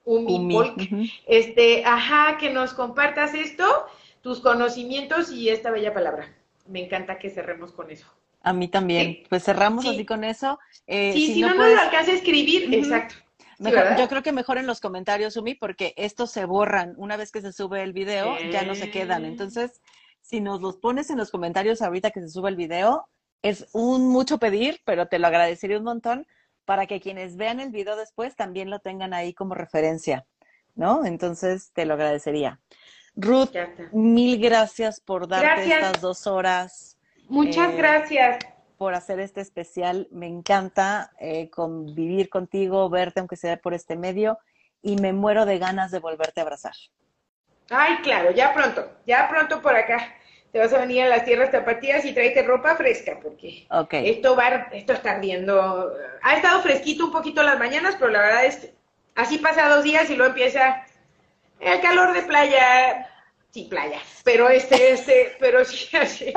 Umi, 0.06 0.54
Volk, 0.54 0.90
este, 1.28 1.84
ajá, 1.86 2.38
que 2.38 2.50
nos 2.50 2.74
compartas 2.74 3.34
esto 3.34 3.88
tus 4.26 4.40
conocimientos 4.40 5.32
y 5.32 5.50
esta 5.50 5.70
bella 5.70 5.94
palabra. 5.94 6.34
Me 6.66 6.84
encanta 6.84 7.20
que 7.20 7.30
cerremos 7.30 7.72
con 7.72 7.92
eso. 7.92 8.08
A 8.42 8.54
mí 8.54 8.68
también. 8.68 9.20
Pues 9.30 9.44
cerramos 9.44 9.86
así 9.86 10.04
con 10.04 10.24
eso. 10.24 10.58
Eh, 10.88 11.14
sí, 11.14 11.36
si, 11.36 11.42
no, 11.42 11.54
nos 11.54 11.80
alcanza 11.80 12.10
a 12.10 12.16
escribir, 12.16 12.74
exacto. 12.74 13.14
yo 13.60 14.08
creo 14.10 14.24
que 14.24 14.32
mejor 14.32 14.58
en 14.58 14.66
los 14.66 14.80
comentarios, 14.80 15.38
Umi, 15.38 15.54
porque 15.54 15.94
estos 15.96 16.32
se 16.32 16.46
borran. 16.46 16.96
Una 16.98 17.18
vez 17.18 17.32
que 17.32 17.42
se 17.42 17.54
sube 17.54 17.84
el 17.84 17.94
video, 17.94 18.36
ya 18.52 18.64
no 18.64 18.74
se 18.74 18.90
quedan. 18.90 19.26
Entonces, 19.26 19.80
si 20.22 20.42
nos 20.42 20.60
los 20.60 20.78
pones 20.78 21.12
en 21.12 21.20
los 21.20 21.30
comentarios 21.30 21.84
ahorita 21.84 22.10
que 22.10 22.22
se 22.22 22.30
sube 22.30 22.50
el 22.50 22.56
video, 22.56 23.08
es 23.44 23.68
un 23.74 24.08
mucho 24.08 24.40
pedir, 24.40 24.82
pero 24.86 25.06
te 25.06 25.20
lo 25.20 25.28
agradecería 25.28 25.78
un 25.78 25.84
montón 25.84 26.26
para 26.66 26.88
que 26.88 27.00
quienes 27.00 27.38
vean 27.38 27.60
el 27.60 27.70
video 27.70 27.96
después 27.96 28.36
también 28.36 28.72
lo 28.72 28.80
tengan 28.80 29.14
ahí 29.14 29.36
como 29.36 29.54
referencia, 29.54 30.26
¿no? 30.74 31.06
Entonces, 31.06 31.70
te 31.74 31.86
lo 31.86 31.94
agradecería. 31.94 32.60
Ruth, 33.16 33.56
mil 33.92 34.40
gracias 34.40 35.00
por 35.00 35.28
darte 35.28 35.74
estas 35.74 36.02
dos 36.02 36.28
horas. 36.28 36.98
Muchas 37.28 37.74
eh, 37.74 37.78
gracias. 37.78 38.38
Por 38.78 38.94
hacer 38.94 39.20
este 39.20 39.42
especial. 39.42 40.08
Me 40.12 40.28
encanta 40.28 41.12
eh, 41.20 41.50
convivir 41.50 42.30
contigo, 42.30 42.90
verte, 42.90 43.22
aunque 43.22 43.38
sea 43.38 43.58
por 43.58 43.74
este 43.74 43.96
medio, 43.96 44.38
y 44.82 44.98
me 44.98 45.14
muero 45.14 45.46
de 45.46 45.58
ganas 45.58 45.92
de 45.92 46.00
volverte 46.00 46.42
a 46.42 46.44
abrazar. 46.44 46.74
Ay, 47.70 47.98
claro, 48.04 48.32
ya 48.32 48.54
pronto, 48.54 48.88
ya 49.08 49.28
pronto 49.30 49.62
por 49.62 49.76
acá. 49.76 50.14
Te 50.52 50.60
vas 50.60 50.74
a 50.74 50.80
venir 50.80 51.04
a 51.04 51.10
las 51.10 51.26
tierras 51.26 51.52
tapatías 51.52 52.06
y 52.06 52.14
tráete 52.14 52.44
ropa 52.44 52.76
fresca, 52.76 53.20
porque 53.22 53.68
esto 53.92 54.36
va, 54.36 54.68
esto 54.72 54.94
está 54.94 55.12
ardiendo. 55.12 55.94
Ha 56.22 56.36
estado 56.36 56.62
fresquito 56.62 57.06
un 57.06 57.12
poquito 57.12 57.44
las 57.44 57.60
mañanas, 57.60 57.96
pero 57.98 58.12
la 58.12 58.20
verdad 58.20 58.46
es 58.46 58.58
que 58.58 58.74
así 59.16 59.38
pasa 59.38 59.68
dos 59.68 59.84
días 59.84 60.10
y 60.10 60.16
luego 60.16 60.32
empieza 60.32 60.86
el 61.60 61.82
calor 61.82 62.14
de 62.14 62.22
playa, 62.24 63.10
sí, 63.52 63.68
playa, 63.70 64.00
pero 64.24 64.50
este, 64.50 64.92
este, 64.92 65.36
pero 65.40 65.64
sí, 65.66 65.96
así, 65.98 66.34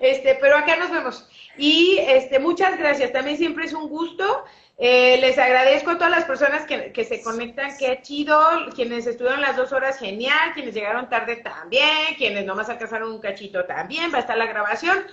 este, 0.00 0.36
pero 0.40 0.56
acá 0.56 0.76
nos 0.76 0.90
vemos. 0.90 1.28
Y 1.58 1.98
este, 2.00 2.38
muchas 2.38 2.78
gracias, 2.78 3.12
también 3.12 3.36
siempre 3.36 3.66
es 3.66 3.72
un 3.72 3.88
gusto. 3.88 4.44
Eh, 4.78 5.18
les 5.20 5.38
agradezco 5.38 5.90
a 5.90 5.94
todas 5.94 6.10
las 6.10 6.24
personas 6.24 6.64
que, 6.64 6.92
que, 6.92 7.04
se 7.04 7.22
conectan, 7.22 7.76
qué 7.78 8.00
chido, 8.02 8.36
quienes 8.74 9.06
estuvieron 9.06 9.40
las 9.40 9.56
dos 9.56 9.72
horas, 9.72 9.98
genial, 9.98 10.52
quienes 10.54 10.74
llegaron 10.74 11.08
tarde 11.08 11.36
también, 11.36 12.16
quienes 12.16 12.46
nomás 12.46 12.68
alcanzaron 12.68 13.12
un 13.12 13.20
cachito 13.20 13.64
también, 13.66 14.12
va 14.12 14.16
a 14.16 14.20
estar 14.22 14.36
la 14.36 14.46
grabación. 14.46 15.04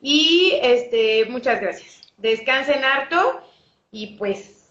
Y 0.00 0.58
este, 0.62 1.26
muchas 1.26 1.60
gracias. 1.60 2.00
Descansen 2.16 2.84
harto 2.84 3.42
y 3.90 4.16
pues. 4.16 4.66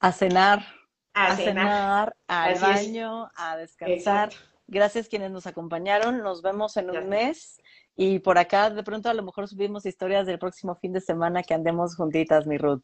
A 0.00 0.12
cenar 0.12 0.73
a, 1.14 1.36
cenar, 1.36 2.16
al 2.26 2.58
baño, 2.58 3.30
a 3.36 3.56
descansar. 3.56 4.30
Gracias 4.66 5.08
quienes 5.08 5.30
nos 5.30 5.46
acompañaron. 5.46 6.22
Nos 6.22 6.42
vemos 6.42 6.76
en 6.76 6.90
un 6.90 7.08
mes 7.08 7.60
Y 7.96 8.18
por 8.18 8.38
acá 8.38 8.70
de 8.70 8.82
pronto 8.82 9.08
a 9.08 9.14
lo 9.14 9.22
mejor 9.22 9.46
subimos 9.46 9.86
historias 9.86 10.26
del 10.26 10.38
próximo 10.38 10.74
fin 10.74 10.92
de 10.92 11.00
semana 11.00 11.42
que 11.42 11.54
andemos 11.54 11.96
juntitas, 11.96 12.46
mi 12.46 12.58
Ruth. 12.58 12.82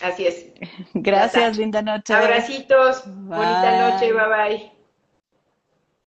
Así 0.00 0.26
es. 0.26 0.46
Gracias, 0.94 1.56
linda 1.58 1.82
noche. 1.82 2.14
Abracitos. 2.14 3.02
Bonita 3.06 3.90
noche. 3.90 4.12
Bye 4.12 4.28
bye. 4.28 4.77